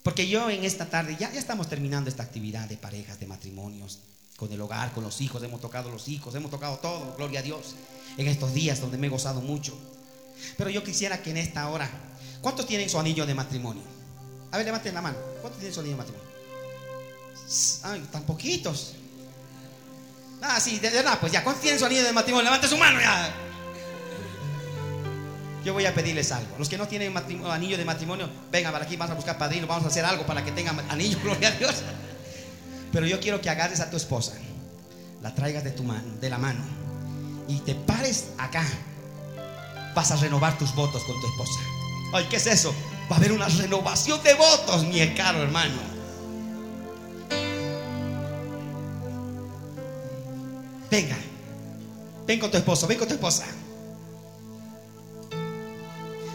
Porque 0.02 0.26
yo 0.26 0.50
en 0.50 0.64
esta 0.64 0.86
tarde, 0.90 1.16
ya, 1.20 1.32
ya 1.32 1.38
estamos 1.38 1.68
terminando 1.68 2.10
esta 2.10 2.24
actividad 2.24 2.68
de 2.68 2.76
parejas, 2.76 3.20
de 3.20 3.26
matrimonios, 3.26 4.00
con 4.36 4.50
el 4.50 4.60
hogar, 4.60 4.92
con 4.92 5.04
los 5.04 5.20
hijos, 5.20 5.40
hemos 5.44 5.60
tocado 5.60 5.90
los 5.90 6.08
hijos, 6.08 6.34
hemos 6.34 6.50
tocado 6.50 6.78
todo, 6.78 7.14
gloria 7.16 7.40
a 7.40 7.42
Dios, 7.42 7.76
en 8.16 8.26
estos 8.26 8.52
días 8.52 8.80
donde 8.80 8.98
me 8.98 9.06
he 9.06 9.10
gozado 9.10 9.40
mucho. 9.40 9.78
Pero 10.56 10.70
yo 10.70 10.82
quisiera 10.82 11.22
que 11.22 11.30
en 11.30 11.38
esta 11.38 11.68
hora, 11.68 11.88
¿cuántos 12.40 12.66
tienen 12.66 12.88
su 12.88 12.98
anillo 12.98 13.26
de 13.26 13.34
matrimonio? 13.34 13.82
A 14.50 14.56
ver, 14.56 14.66
levanten 14.66 14.94
la 14.94 15.02
mano. 15.02 15.16
¿Cuántos 15.40 15.58
tienen 15.58 15.74
su 15.74 15.80
anillo 15.80 15.96
de 15.96 16.02
matrimonio? 16.02 16.32
Ay, 17.84 18.00
tan 18.10 18.22
poquitos. 18.22 18.94
Ah, 20.42 20.60
sí, 20.60 20.78
de 20.78 20.90
verdad, 20.90 21.18
pues 21.20 21.32
ya, 21.32 21.42
¿cuántos 21.44 21.62
tienen 21.62 21.78
su 21.78 21.86
anillo 21.86 22.02
de 22.02 22.12
matrimonio? 22.12 22.44
Levanten 22.44 22.68
su 22.68 22.76
mano 22.76 23.00
ya. 23.00 23.32
Yo 25.64 25.72
voy 25.72 25.86
a 25.86 25.94
pedirles 25.94 26.32
algo. 26.32 26.56
Los 26.58 26.68
que 26.68 26.76
no 26.76 26.88
tienen 26.88 27.16
anillo 27.16 27.78
de 27.78 27.84
matrimonio, 27.84 28.28
vengan 28.50 28.72
para 28.72 28.84
aquí, 28.84 28.96
vamos 28.96 29.12
a 29.12 29.14
buscar 29.14 29.38
padrino, 29.38 29.66
vamos 29.66 29.84
a 29.84 29.88
hacer 29.88 30.04
algo 30.04 30.26
para 30.26 30.44
que 30.44 30.50
tengan 30.50 30.78
anillo, 30.90 31.18
gloria 31.22 31.48
a 31.48 31.52
Dios. 31.52 31.82
Pero 32.92 33.06
yo 33.06 33.20
quiero 33.20 33.40
que 33.40 33.48
agarres 33.48 33.80
a 33.80 33.88
tu 33.88 33.96
esposa, 33.96 34.32
la 35.22 35.34
traigas 35.34 35.64
de 35.64 35.70
tu 35.70 35.84
mano, 35.84 36.16
de 36.20 36.28
la 36.28 36.38
mano, 36.38 36.60
y 37.48 37.60
te 37.60 37.74
pares 37.74 38.28
acá. 38.38 38.64
Vas 39.94 40.10
a 40.10 40.16
renovar 40.16 40.56
tus 40.58 40.74
votos 40.74 41.02
con 41.04 41.20
tu 41.20 41.26
esposa. 41.26 41.60
Ay, 42.12 42.26
¿qué 42.28 42.36
es 42.36 42.46
eso? 42.46 42.74
Va 43.10 43.16
a 43.16 43.18
haber 43.18 43.32
una 43.32 43.48
renovación 43.48 44.22
de 44.22 44.34
votos, 44.34 44.84
mi 44.84 45.00
hermano. 45.00 45.92
Venga, 50.90 51.16
ven 52.26 52.38
con 52.38 52.50
tu 52.50 52.58
esposo, 52.58 52.86
ven 52.86 52.98
con 52.98 53.08
tu 53.08 53.14
esposa. 53.14 53.46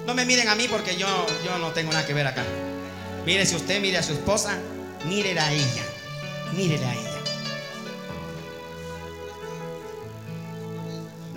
No 0.08 0.14
me 0.16 0.26
miren 0.26 0.48
a 0.48 0.56
mí 0.56 0.68
porque 0.68 0.96
yo, 0.98 1.08
yo 1.46 1.60
no 1.60 1.72
tengo 1.74 1.92
nada 1.92 2.06
que 2.06 2.14
ver 2.14 2.26
acá. 2.26 2.44
Mire 3.26 3.46
si 3.46 3.56
usted 3.56 3.82
mire 3.82 3.98
a 3.98 4.04
su 4.04 4.14
esposa, 4.14 4.58
mire 5.06 5.38
a 5.40 5.52
ella. 5.52 5.84
Mírele 6.56 6.86
a 6.86 6.94
ella. 6.94 7.07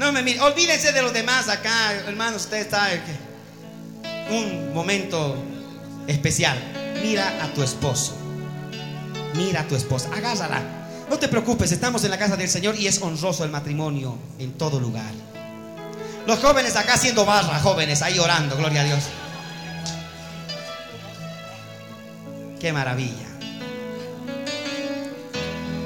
No 0.01 0.13
me 0.13 0.23
mire, 0.23 0.41
olvídense 0.41 0.93
de 0.93 1.03
los 1.03 1.13
demás 1.13 1.51
acá, 1.51 1.93
hermanos, 2.07 2.45
usted 2.45 2.57
está 2.57 2.89
un 4.31 4.73
momento 4.73 5.37
especial. 6.07 6.57
Mira 7.03 7.45
a 7.45 7.53
tu 7.53 7.63
esposo. 7.63 8.17
Mira 9.35 9.61
a 9.61 9.69
tu 9.69 9.77
esposa, 9.77 10.09
agárrala. 10.11 10.63
No 11.11 11.19
te 11.19 11.29
preocupes, 11.29 11.71
estamos 11.71 12.03
en 12.05 12.13
la 12.13 12.19
casa 12.19 12.39
del 12.39 12.49
Señor 12.49 12.77
y 12.77 12.87
es 12.87 13.03
honroso 13.03 13.45
el 13.45 13.51
matrimonio 13.51 14.17
en 14.39 14.55
todo 14.55 14.81
lugar. 14.81 15.13
Los 16.27 16.39
jóvenes 16.39 16.77
acá 16.77 16.95
haciendo 16.95 17.27
barra, 17.27 17.59
jóvenes 17.59 18.01
ahí 18.01 18.19
orando, 18.19 18.57
gloria 18.57 18.81
a 18.81 18.85
Dios. 18.85 19.05
Qué 22.59 22.73
maravilla. 22.73 23.29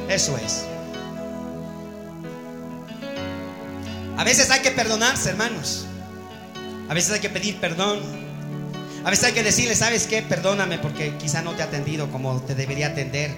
Eso 0.08 0.38
es. 0.38 0.66
A 4.16 4.24
veces 4.24 4.50
hay 4.50 4.60
que 4.60 4.70
perdonarse, 4.70 5.30
hermanos. 5.30 5.86
A 6.88 6.94
veces 6.94 7.12
hay 7.12 7.20
que 7.20 7.30
pedir 7.30 7.58
perdón. 7.58 8.00
A 9.04 9.10
veces 9.10 9.26
hay 9.26 9.32
que 9.32 9.42
decirle, 9.42 9.74
¿sabes 9.74 10.06
qué? 10.06 10.22
Perdóname 10.22 10.78
porque 10.78 11.16
quizá 11.18 11.42
no 11.42 11.52
te 11.52 11.60
he 11.60 11.64
atendido 11.64 12.10
como 12.10 12.40
te 12.42 12.54
debería 12.54 12.88
atender. 12.88 13.34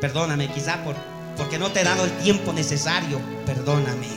Perdóname, 0.00 0.52
quizá 0.52 0.82
por, 0.84 0.96
porque 1.36 1.58
no 1.58 1.70
te 1.70 1.80
he 1.80 1.84
dado 1.84 2.04
el 2.04 2.10
tiempo 2.18 2.52
necesario. 2.52 3.20
Perdóname. 3.46 4.08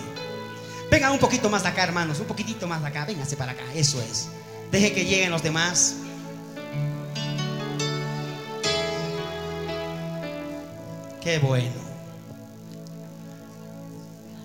Venga 0.89 1.11
un 1.11 1.19
poquito 1.19 1.49
más 1.49 1.63
de 1.63 1.69
acá, 1.69 1.83
hermanos. 1.83 2.19
Un 2.19 2.25
poquitito 2.25 2.67
más 2.67 2.81
de 2.81 2.87
acá. 2.87 3.05
Véngase 3.05 3.37
para 3.37 3.53
acá. 3.53 3.63
Eso 3.73 4.01
es. 4.01 4.27
Deje 4.71 4.91
que 4.91 5.05
lleguen 5.05 5.31
los 5.31 5.43
demás. 5.43 5.95
Qué 11.21 11.37
bueno. 11.39 11.90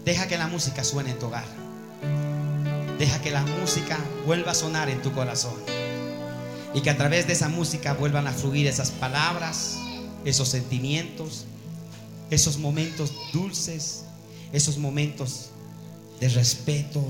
Deja 0.06 0.28
que 0.28 0.38
la 0.38 0.46
música 0.46 0.84
suene 0.84 1.10
en 1.10 1.18
tu 1.18 1.26
hogar. 1.26 1.44
Deja 2.96 3.20
que 3.20 3.32
la 3.32 3.42
música 3.42 3.98
vuelva 4.24 4.52
a 4.52 4.54
sonar 4.54 4.88
en 4.88 5.02
tu 5.02 5.10
corazón. 5.10 5.56
Y 6.74 6.80
que 6.80 6.90
a 6.90 6.96
través 6.96 7.26
de 7.26 7.32
esa 7.32 7.48
música 7.48 7.92
vuelvan 7.92 8.28
a 8.28 8.32
fluir 8.32 8.68
esas 8.68 8.92
palabras, 8.92 9.76
esos 10.24 10.48
sentimientos, 10.48 11.46
esos 12.30 12.56
momentos 12.58 13.12
dulces, 13.32 14.04
esos 14.52 14.78
momentos 14.78 15.50
de 16.20 16.28
respeto, 16.28 17.00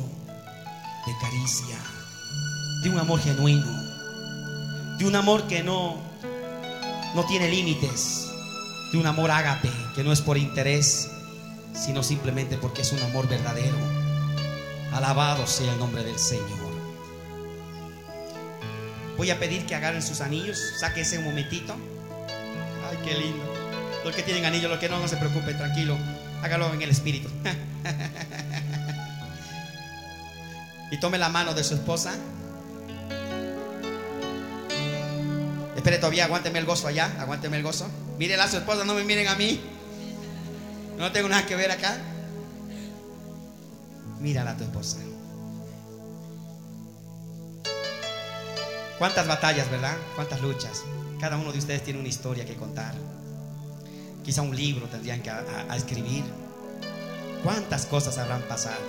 de 1.07 1.12
caricia, 1.20 1.76
de 2.82 2.88
un 2.88 2.99
amor 2.99 3.20
genuino, 3.20 3.70
de 4.99 5.05
un 5.05 5.16
amor 5.16 5.47
que 5.49 5.62
no, 5.62 5.99
no 7.14 7.26
tiene 7.26 7.51
límites, 7.51 8.26
de 8.90 8.97
un 8.97 9.07
amor 9.07 9.30
ágape, 9.30 9.70
que 9.94 10.03
no 10.03 10.12
es 10.12 10.22
por 10.22 10.38
interés, 10.38 11.11
sino 11.76 12.02
simplemente 12.02 12.56
porque 12.56 12.82
es 12.82 12.92
un 12.92 13.02
amor 13.02 13.28
verdadero. 13.28 13.76
Alabado 14.92 15.46
sea 15.46 15.72
el 15.72 15.78
nombre 15.78 16.02
del 16.02 16.18
Señor. 16.18 16.74
Voy 19.16 19.30
a 19.30 19.38
pedir 19.38 19.66
que 19.66 19.74
agarren 19.74 20.02
sus 20.02 20.20
anillos, 20.20 20.58
sáquense 20.78 21.18
un 21.18 21.24
momentito. 21.24 21.74
Ay, 22.90 22.98
qué 23.04 23.14
lindo. 23.14 23.44
Los 24.04 24.14
que 24.14 24.22
tienen 24.22 24.44
anillos, 24.44 24.70
los 24.70 24.78
que 24.78 24.88
no, 24.88 25.00
no 25.00 25.08
se 25.08 25.16
preocupen, 25.16 25.56
tranquilo. 25.56 25.96
Hágalo 26.42 26.72
en 26.72 26.82
el 26.82 26.90
espíritu. 26.90 27.28
y 30.90 31.00
tome 31.00 31.18
la 31.18 31.28
mano 31.28 31.54
de 31.54 31.64
su 31.64 31.74
esposa. 31.74 32.14
Espere 35.74 35.98
todavía, 35.98 36.24
aguánteme 36.24 36.58
el 36.58 36.66
gozo 36.66 36.88
allá, 36.88 37.10
aguánteme 37.18 37.56
el 37.56 37.62
gozo. 37.62 37.88
Mírenla 38.18 38.44
a 38.44 38.50
su 38.50 38.58
esposa, 38.58 38.84
no 38.84 38.94
me 38.94 39.04
miren 39.04 39.28
a 39.28 39.34
mí. 39.34 39.60
No 40.99 41.12
tengo 41.12 41.28
nada 41.28 41.47
que 41.47 41.57
ver 41.57 41.70
acá. 41.70 41.99
Mírala 44.20 44.53
a 44.53 44.57
tu 44.57 44.64
esposa. 44.64 44.99
Cuántas 48.99 49.26
batallas, 49.26 49.70
¿verdad? 49.70 49.97
Cuántas 50.14 50.40
luchas. 50.40 50.82
Cada 51.20 51.36
uno 51.36 51.53
de 51.53 51.59
ustedes 51.59 51.84
tiene 51.84 52.01
una 52.01 52.09
historia 52.09 52.47
que 52.47 52.55
contar. 52.55 52.94
Quizá 54.24 54.42
un 54.42 54.57
libro 54.57 54.86
tendrían 54.86 55.22
que 55.22 55.30
escribir. 55.76 56.24
¿Cuántas 57.42 57.84
cosas 57.86 58.16
habrán 58.18 58.42
pasado? 58.42 58.80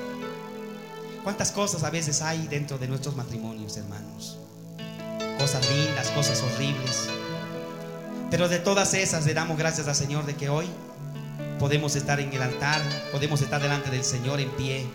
¿Cuántas 1.23 1.51
cosas 1.51 1.83
a 1.83 1.89
veces 1.89 2.21
hay 2.21 2.47
dentro 2.47 2.77
de 2.77 2.87
nuestros 2.87 3.15
matrimonios, 3.17 3.75
hermanos? 3.75 4.37
Cosas 5.37 5.69
lindas, 5.69 6.09
cosas 6.11 6.41
horribles. 6.41 7.09
Pero 8.31 8.47
de 8.47 8.59
todas 8.59 8.93
esas 8.93 9.25
le 9.25 9.33
damos 9.33 9.57
gracias 9.57 9.87
al 9.87 9.95
Señor 9.95 10.25
de 10.25 10.35
que 10.35 10.49
hoy 10.49 10.67
podemos 11.59 11.95
estar 11.95 12.19
en 12.19 12.31
el 12.31 12.41
altar, 12.41 12.81
podemos 13.11 13.41
estar 13.41 13.61
delante 13.61 13.89
del 13.89 14.03
Señor 14.03 14.39
en 14.39 14.49
pie 14.51 14.85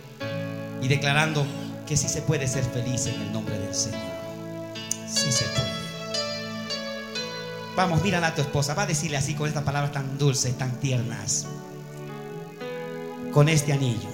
y 0.81 0.89
declarando 0.89 1.45
que 1.87 1.97
sí 1.97 2.09
se 2.09 2.23
puede 2.23 2.47
ser 2.47 2.65
feliz 2.65 3.07
en 3.07 3.21
el 3.21 3.33
nombre 3.33 3.59
del 3.59 3.75
Señor. 3.75 4.01
Sí 5.09 5.31
se 5.33 5.45
puede. 5.47 5.73
Vamos, 7.77 8.03
mira 8.03 8.25
a 8.27 8.35
tu 8.35 8.43
esposa, 8.43 8.75
va 8.75 8.83
a 8.83 8.87
decirle 8.87 9.17
así 9.17 9.35
con 9.35 9.49
estas 9.49 9.65
palabras 9.65 9.93
tan 9.93 10.19
dulces, 10.19 10.57
tan 10.57 10.79
tiernas. 10.79 11.47
Con 13.33 13.49
este 13.49 13.73
anillo 13.73 14.11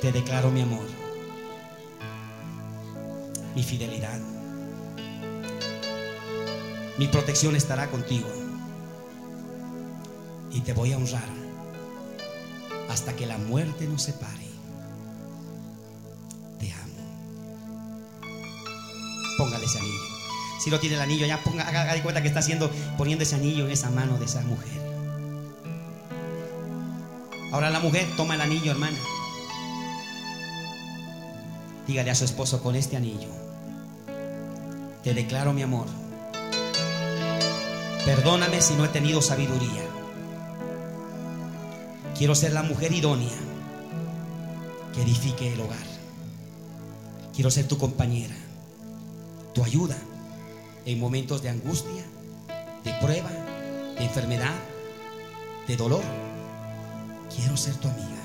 te 0.00 0.12
declaro 0.12 0.50
mi 0.50 0.62
amor, 0.62 0.86
mi 3.54 3.62
fidelidad. 3.62 4.18
Mi 6.98 7.08
protección 7.08 7.56
estará 7.56 7.88
contigo 7.88 8.41
y 10.52 10.60
te 10.60 10.72
voy 10.72 10.92
a 10.92 10.96
honrar 10.96 11.28
hasta 12.90 13.16
que 13.16 13.26
la 13.26 13.38
muerte 13.38 13.86
nos 13.86 14.02
separe. 14.02 14.46
Te 16.58 16.72
amo. 16.72 16.94
Póngale 19.38 19.64
ese 19.64 19.78
anillo. 19.78 20.12
Si 20.60 20.70
no 20.70 20.78
tiene 20.78 20.96
el 20.96 21.02
anillo, 21.02 21.26
ya 21.26 21.42
ponga, 21.42 21.66
haga, 21.66 21.92
de 21.92 22.02
cuenta 22.02 22.22
que 22.22 22.28
está 22.28 22.40
haciendo, 22.40 22.70
poniendo 22.96 23.24
ese 23.24 23.34
anillo 23.34 23.64
en 23.64 23.72
esa 23.72 23.90
mano 23.90 24.18
de 24.18 24.26
esa 24.26 24.42
mujer. 24.42 24.80
Ahora 27.50 27.70
la 27.70 27.80
mujer 27.80 28.06
toma 28.16 28.34
el 28.34 28.42
anillo, 28.42 28.70
hermana. 28.70 28.98
Dígale 31.86 32.10
a 32.10 32.14
su 32.14 32.24
esposo 32.24 32.62
con 32.62 32.76
este 32.76 32.96
anillo. 32.96 33.28
Te 35.02 35.14
declaro 35.14 35.52
mi 35.52 35.62
amor. 35.62 35.86
Perdóname 38.04 38.60
si 38.62 38.74
no 38.74 38.84
he 38.84 38.88
tenido 38.88 39.20
sabiduría. 39.20 39.91
Quiero 42.16 42.34
ser 42.34 42.52
la 42.52 42.62
mujer 42.62 42.92
idónea 42.92 43.38
que 44.94 45.02
edifique 45.02 45.52
el 45.52 45.60
hogar. 45.60 45.78
Quiero 47.34 47.50
ser 47.50 47.66
tu 47.66 47.78
compañera, 47.78 48.34
tu 49.54 49.64
ayuda 49.64 49.96
en 50.84 51.00
momentos 51.00 51.42
de 51.42 51.48
angustia, 51.48 52.04
de 52.84 52.92
prueba, 53.00 53.30
de 53.96 54.04
enfermedad, 54.04 54.54
de 55.66 55.76
dolor. 55.76 56.02
Quiero 57.34 57.56
ser 57.56 57.74
tu 57.76 57.88
amiga, 57.88 58.22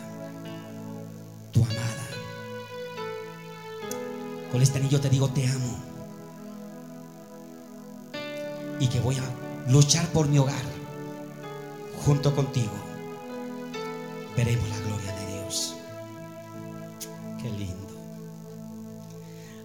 tu 1.53 1.63
amada. 1.63 2.07
Con 4.51 4.61
este 4.61 4.79
anillo 4.79 4.99
te 4.99 5.09
digo 5.09 5.29
te 5.29 5.47
amo 5.47 5.77
y 8.79 8.87
que 8.87 8.99
voy 8.99 9.17
a 9.17 9.71
luchar 9.71 10.07
por 10.09 10.27
mi 10.27 10.37
hogar 10.37 10.63
junto 12.05 12.35
contigo 12.35 12.71
veremos 14.37 14.69
la 14.69 14.77
gloria 14.77 15.11
de 15.13 15.33
Dios. 15.33 15.75
Qué 17.41 17.49
lindo. 17.49 17.87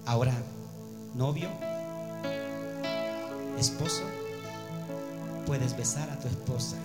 Ahora, 0.07 0.33
novio, 1.15 1.49
esposo, 3.59 4.03
puedes 5.45 5.77
besar 5.77 6.09
a 6.11 6.19
tu 6.19 6.27
esposa. 6.27 6.77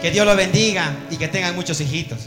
Que 0.00 0.10
Dios 0.10 0.26
lo 0.26 0.34
bendiga 0.34 0.96
y 1.10 1.16
que 1.16 1.28
tengan 1.28 1.54
muchos 1.54 1.80
hijitos. 1.80 2.18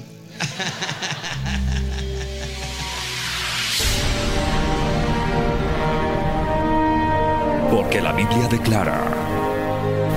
Porque 7.72 8.00
la 8.00 8.12
Biblia 8.12 8.48
declara, 8.48 9.02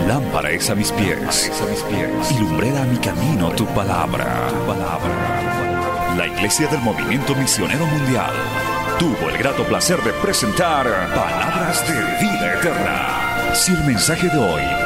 lámpara 0.07 0.51
es 0.51 0.69
a 0.69 0.75
mis 0.75 0.93
pies, 0.93 1.51
a 1.63 1.67
mis 1.71 1.81
pies 1.81 2.31
y 2.33 2.39
lumbrera 2.39 2.83
a 2.83 2.85
mi 2.85 2.99
camino 2.99 3.51
tu 3.53 3.65
palabra. 3.69 4.49
tu 4.51 4.67
palabra. 4.67 6.15
La 6.19 6.27
Iglesia 6.27 6.67
del 6.69 6.81
Movimiento 6.81 7.35
Misionero 7.35 7.87
Mundial 7.87 8.35
tuvo 8.99 9.31
el 9.31 9.39
grato 9.39 9.65
placer 9.65 10.03
de 10.03 10.13
presentar 10.13 10.87
Palabras 11.15 11.87
de 11.89 11.95
Vida 12.21 12.55
Eterna. 12.55 13.55
Si 13.55 13.73
el 13.73 13.85
mensaje 13.85 14.29
de 14.29 14.39
hoy 14.39 14.86